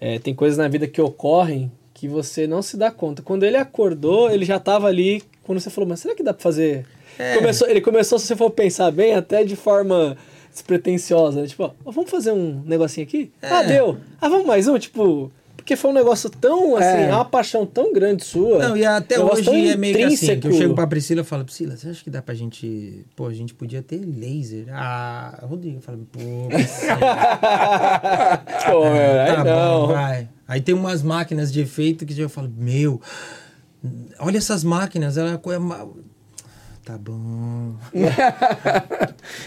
[0.00, 1.70] É, tem coisas na vida que ocorrem
[2.00, 3.20] que você não se dá conta.
[3.20, 6.42] Quando ele acordou, ele já tava ali, quando você falou, mas será que dá pra
[6.42, 6.86] fazer?
[7.18, 7.36] É.
[7.36, 10.16] Começou, ele começou, se você for pensar bem, até de forma
[10.50, 11.46] despretensiosa, né?
[11.46, 13.30] Tipo, ó, vamos fazer um negocinho aqui?
[13.42, 13.98] Ah, deu.
[14.18, 14.78] Ah, vamos mais um?
[14.78, 15.30] Tipo,
[15.60, 17.14] Porque foi um negócio tão, assim, É.
[17.14, 18.58] uma paixão tão grande sua.
[18.58, 21.44] Não, e até hoje é meio que assim, que eu chego pra Priscila e falo,
[21.44, 23.04] Priscila, você acha que dá pra gente...
[23.14, 24.66] Pô, a gente podia ter laser.
[24.70, 26.18] Ah, Rodrigo fala, pô,
[26.48, 26.96] Priscila,
[28.66, 29.80] Pô, meu, tá não.
[29.80, 30.28] bom, vai.
[30.48, 33.00] Aí tem umas máquinas de efeito que eu falo, meu,
[34.18, 35.38] olha essas máquinas, ela é
[36.90, 37.74] Tá bom.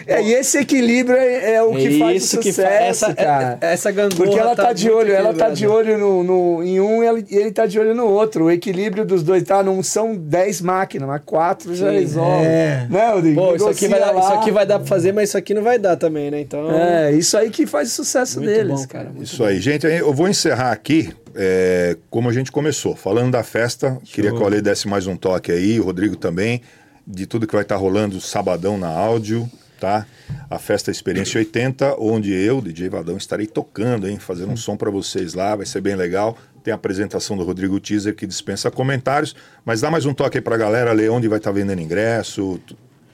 [0.07, 2.69] É, e esse equilíbrio é, é o que faz o Isso que sucesso,
[3.05, 3.57] fa- essa, cara.
[3.59, 6.63] é- essa gangorra Porque ela tá, de muito olho, ela tá de olho no, no-
[6.63, 8.45] em um e ele, ele tá de olho no outro.
[8.45, 9.61] O equilíbrio dos dois, tá?
[9.63, 11.99] Não são 10 máquinas, mas 4 já Sim.
[11.99, 12.45] resolve.
[12.45, 12.87] É.
[12.89, 13.41] Né, Rodrigo?
[13.41, 15.63] Pô, isso aqui, vai dar, isso aqui vai dar pra fazer, mas isso aqui não
[15.63, 16.39] vai dar também, né?
[16.39, 16.71] Então.
[16.71, 19.05] É, isso aí que faz o sucesso Muito deles, bom, cara.
[19.05, 19.15] cara.
[19.23, 19.85] Isso aí, gente.
[19.85, 23.97] Eu vou encerrar aqui é, como a gente começou, falando da festa.
[24.05, 26.61] Queria que o Ale desse mais um toque aí, o Rodrigo também,
[27.05, 29.49] de tudo que vai estar rolando sabadão na áudio,
[29.79, 30.05] tá?
[30.49, 34.17] A festa Experiência 80, onde eu, DJ Vadão, estarei tocando, hein?
[34.17, 36.37] Fazendo um som para vocês lá, vai ser bem legal.
[36.63, 39.35] Tem a apresentação do Rodrigo Teaser que dispensa comentários,
[39.65, 42.59] mas dá mais um toque aí pra galera, ler onde vai estar vendendo ingresso,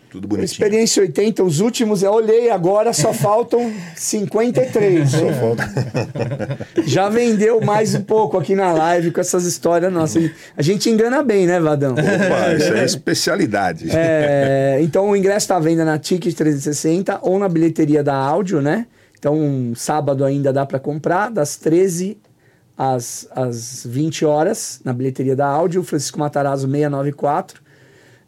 [0.10, 0.45] tudo bonitinho.
[0.45, 5.14] Experiência 80, os últimos, eu olhei agora, só faltam 53.
[5.14, 5.22] hein?
[6.86, 10.31] Já vendeu mais um pouco aqui na live com essas histórias nossas.
[10.57, 11.94] A gente engana bem, né, Vadão?
[11.94, 13.90] Opa, isso é especialidade.
[13.91, 18.61] É, então o ingresso está à venda na Ticket 360 ou na bilheteria da áudio,
[18.61, 18.88] né?
[19.18, 22.18] Então sábado ainda dá para comprar, das 13
[22.77, 27.69] às, às 20 horas, na bilheteria da áudio, Francisco Matarazzo 694.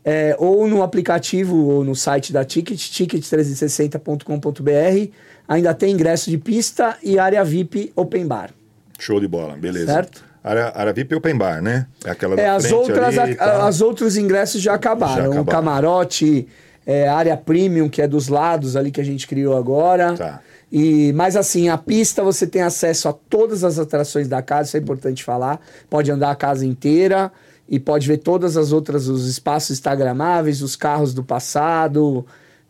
[0.03, 5.11] É, ou no aplicativo ou no site da Ticket, ticket360.com.br.
[5.47, 8.51] Ainda tem ingresso de pista e área VIP Open Bar.
[8.97, 9.91] Show de bola, beleza.
[9.91, 10.23] Certo.
[10.43, 11.85] Área, área VIP Open Bar, né?
[12.05, 15.15] É aquela da É, as outras, ali a- as outros ingressos já acabaram.
[15.15, 15.41] Já acabaram.
[15.41, 16.47] O camarote,
[16.85, 20.13] é, área premium, que é dos lados ali que a gente criou agora.
[20.15, 20.39] Tá.
[20.71, 24.77] E, mas assim, a pista você tem acesso a todas as atrações da casa, isso
[24.77, 25.59] é importante falar.
[25.89, 27.31] Pode andar a casa inteira
[27.67, 32.25] e pode ver todas as outras, os espaços instagramáveis, os carros do passado,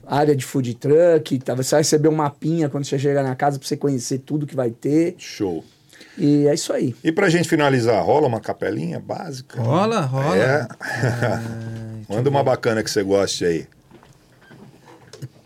[0.05, 1.39] área de food truck.
[1.39, 1.55] Tá?
[1.55, 4.55] Você vai receber um mapinha quando você chegar na casa para você conhecer tudo que
[4.55, 5.15] vai ter.
[5.18, 5.63] Show.
[6.18, 6.95] E é isso aí.
[7.03, 9.61] E pra gente finalizar, rola uma capelinha básica?
[9.61, 10.38] Rola, rola.
[10.38, 10.68] É.
[12.09, 13.68] Manda uma bacana que você goste aí.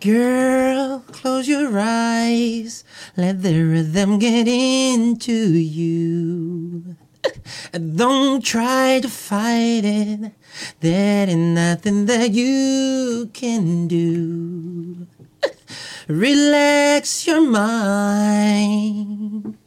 [0.01, 2.83] Girl, close your eyes.
[3.17, 6.95] Let the rhythm get into you.
[7.95, 10.31] Don't try to fight it.
[10.79, 15.07] There ain't nothing that you can do.
[16.07, 19.57] Relax your mind.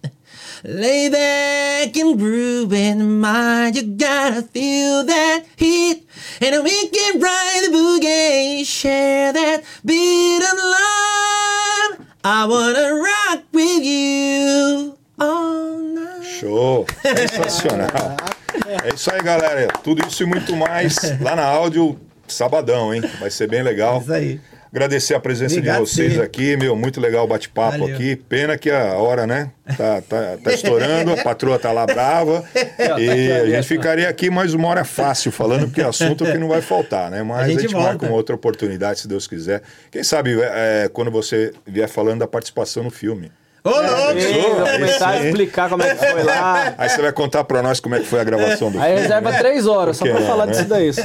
[0.64, 3.76] Lay back and groove in mind.
[3.76, 6.04] You gotta feel that heat.
[6.40, 8.66] And we can ride the boogie.
[8.66, 12.06] Share that beat of love.
[12.24, 16.17] I wanna rock with you all night.
[16.38, 16.86] Show.
[17.02, 17.88] Sensacional.
[18.84, 19.68] É isso aí, galera.
[19.84, 23.02] Tudo isso e muito mais lá na áudio, sabadão, hein?
[23.20, 24.00] Vai ser bem legal.
[24.00, 24.40] Isso aí.
[24.70, 26.20] Agradecer a presença Obrigado, de vocês sim.
[26.20, 28.16] aqui, meu, muito legal o bate-papo aqui.
[28.16, 32.44] Pena que a hora, né, tá, tá, tá estourando, a patroa tá lá brava.
[32.98, 36.48] E a gente ficaria aqui mais uma hora fácil falando, porque é assunto que não
[36.48, 37.22] vai faltar, né?
[37.22, 39.62] Mas a A gente, gente marca uma outra oportunidade, se Deus quiser.
[39.90, 43.30] Quem sabe é, quando você vier falando da participação no filme.
[43.68, 44.20] Ô, louco!
[44.20, 45.26] Show, aí comentar, sim.
[45.26, 46.74] explicar como é que foi lá.
[46.78, 49.00] Aí você vai contar pra nós como é que foi a gravação do Aí filme.
[49.02, 49.38] reserva né?
[49.38, 50.52] três horas, só pra Porque, falar né?
[50.52, 51.02] disso daí só.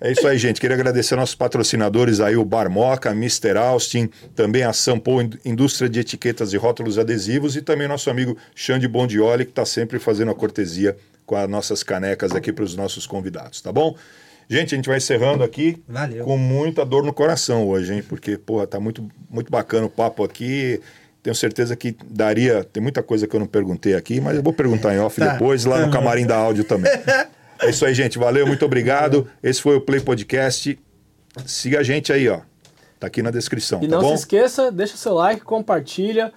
[0.00, 0.60] É isso aí, gente.
[0.60, 3.56] Queria agradecer nossos patrocinadores aí, o Barmoca, Mr.
[3.58, 8.36] Austin, também a Sampo Ind- Indústria de Etiquetas e Rótulos Adesivos e também nosso amigo
[8.54, 12.74] Xande Bondioli, que está sempre fazendo a cortesia com as nossas canecas aqui para os
[12.74, 13.94] nossos convidados, tá bom?
[14.50, 16.24] Gente, a gente vai encerrando aqui Valeu.
[16.24, 18.02] com muita dor no coração hoje, hein?
[18.08, 20.80] Porque, porra, tá muito, muito bacana o papo aqui.
[21.22, 22.62] Tenho certeza que daria.
[22.64, 25.32] Tem muita coisa que eu não perguntei aqui, mas eu vou perguntar em off Tá.
[25.32, 26.90] depois, lá no camarim da áudio também.
[27.60, 28.20] É isso aí, gente.
[28.20, 29.26] Valeu, muito obrigado.
[29.42, 30.78] Esse foi o Play Podcast.
[31.44, 32.38] Siga a gente aí, ó.
[33.00, 34.08] Tá aqui na descrição, E tá não bom?
[34.10, 36.32] se esqueça, deixa o seu like, compartilha,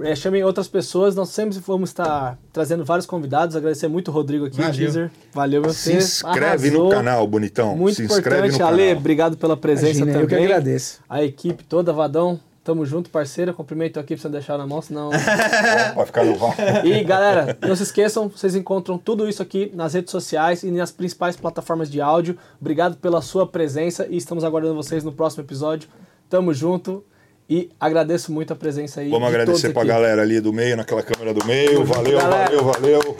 [0.00, 1.16] é, chamem outras pessoas.
[1.16, 3.56] Nós sempre vamos estar trazendo vários convidados.
[3.56, 4.72] Agradecer muito o Rodrigo aqui, Valeu.
[4.72, 5.10] teaser.
[5.34, 6.84] Valeu, meu Se inscreve arrasou.
[6.84, 7.76] no canal, bonitão.
[7.76, 8.60] Muito se inscreve importante.
[8.60, 8.96] no Ale, canal.
[8.98, 10.38] obrigado pela presença Imagina, eu também.
[10.38, 11.00] que agradeço.
[11.10, 12.38] A equipe toda, Vadão.
[12.64, 13.52] Tamo junto, parceiro.
[13.52, 15.10] Cumprimento aqui pra você não deixar na mão, senão.
[15.94, 16.62] Pode ficar no vácuo.
[16.84, 20.92] E galera, não se esqueçam, vocês encontram tudo isso aqui nas redes sociais e nas
[20.92, 22.38] principais plataformas de áudio.
[22.60, 25.88] Obrigado pela sua presença e estamos aguardando vocês no próximo episódio.
[26.30, 27.04] Tamo junto
[27.50, 29.10] e agradeço muito a presença aí.
[29.10, 29.90] Vamos de agradecer pra aqui.
[29.90, 31.84] galera ali do meio, naquela câmera do meio.
[31.84, 32.44] Valeu, galera.
[32.44, 33.16] valeu, valeu.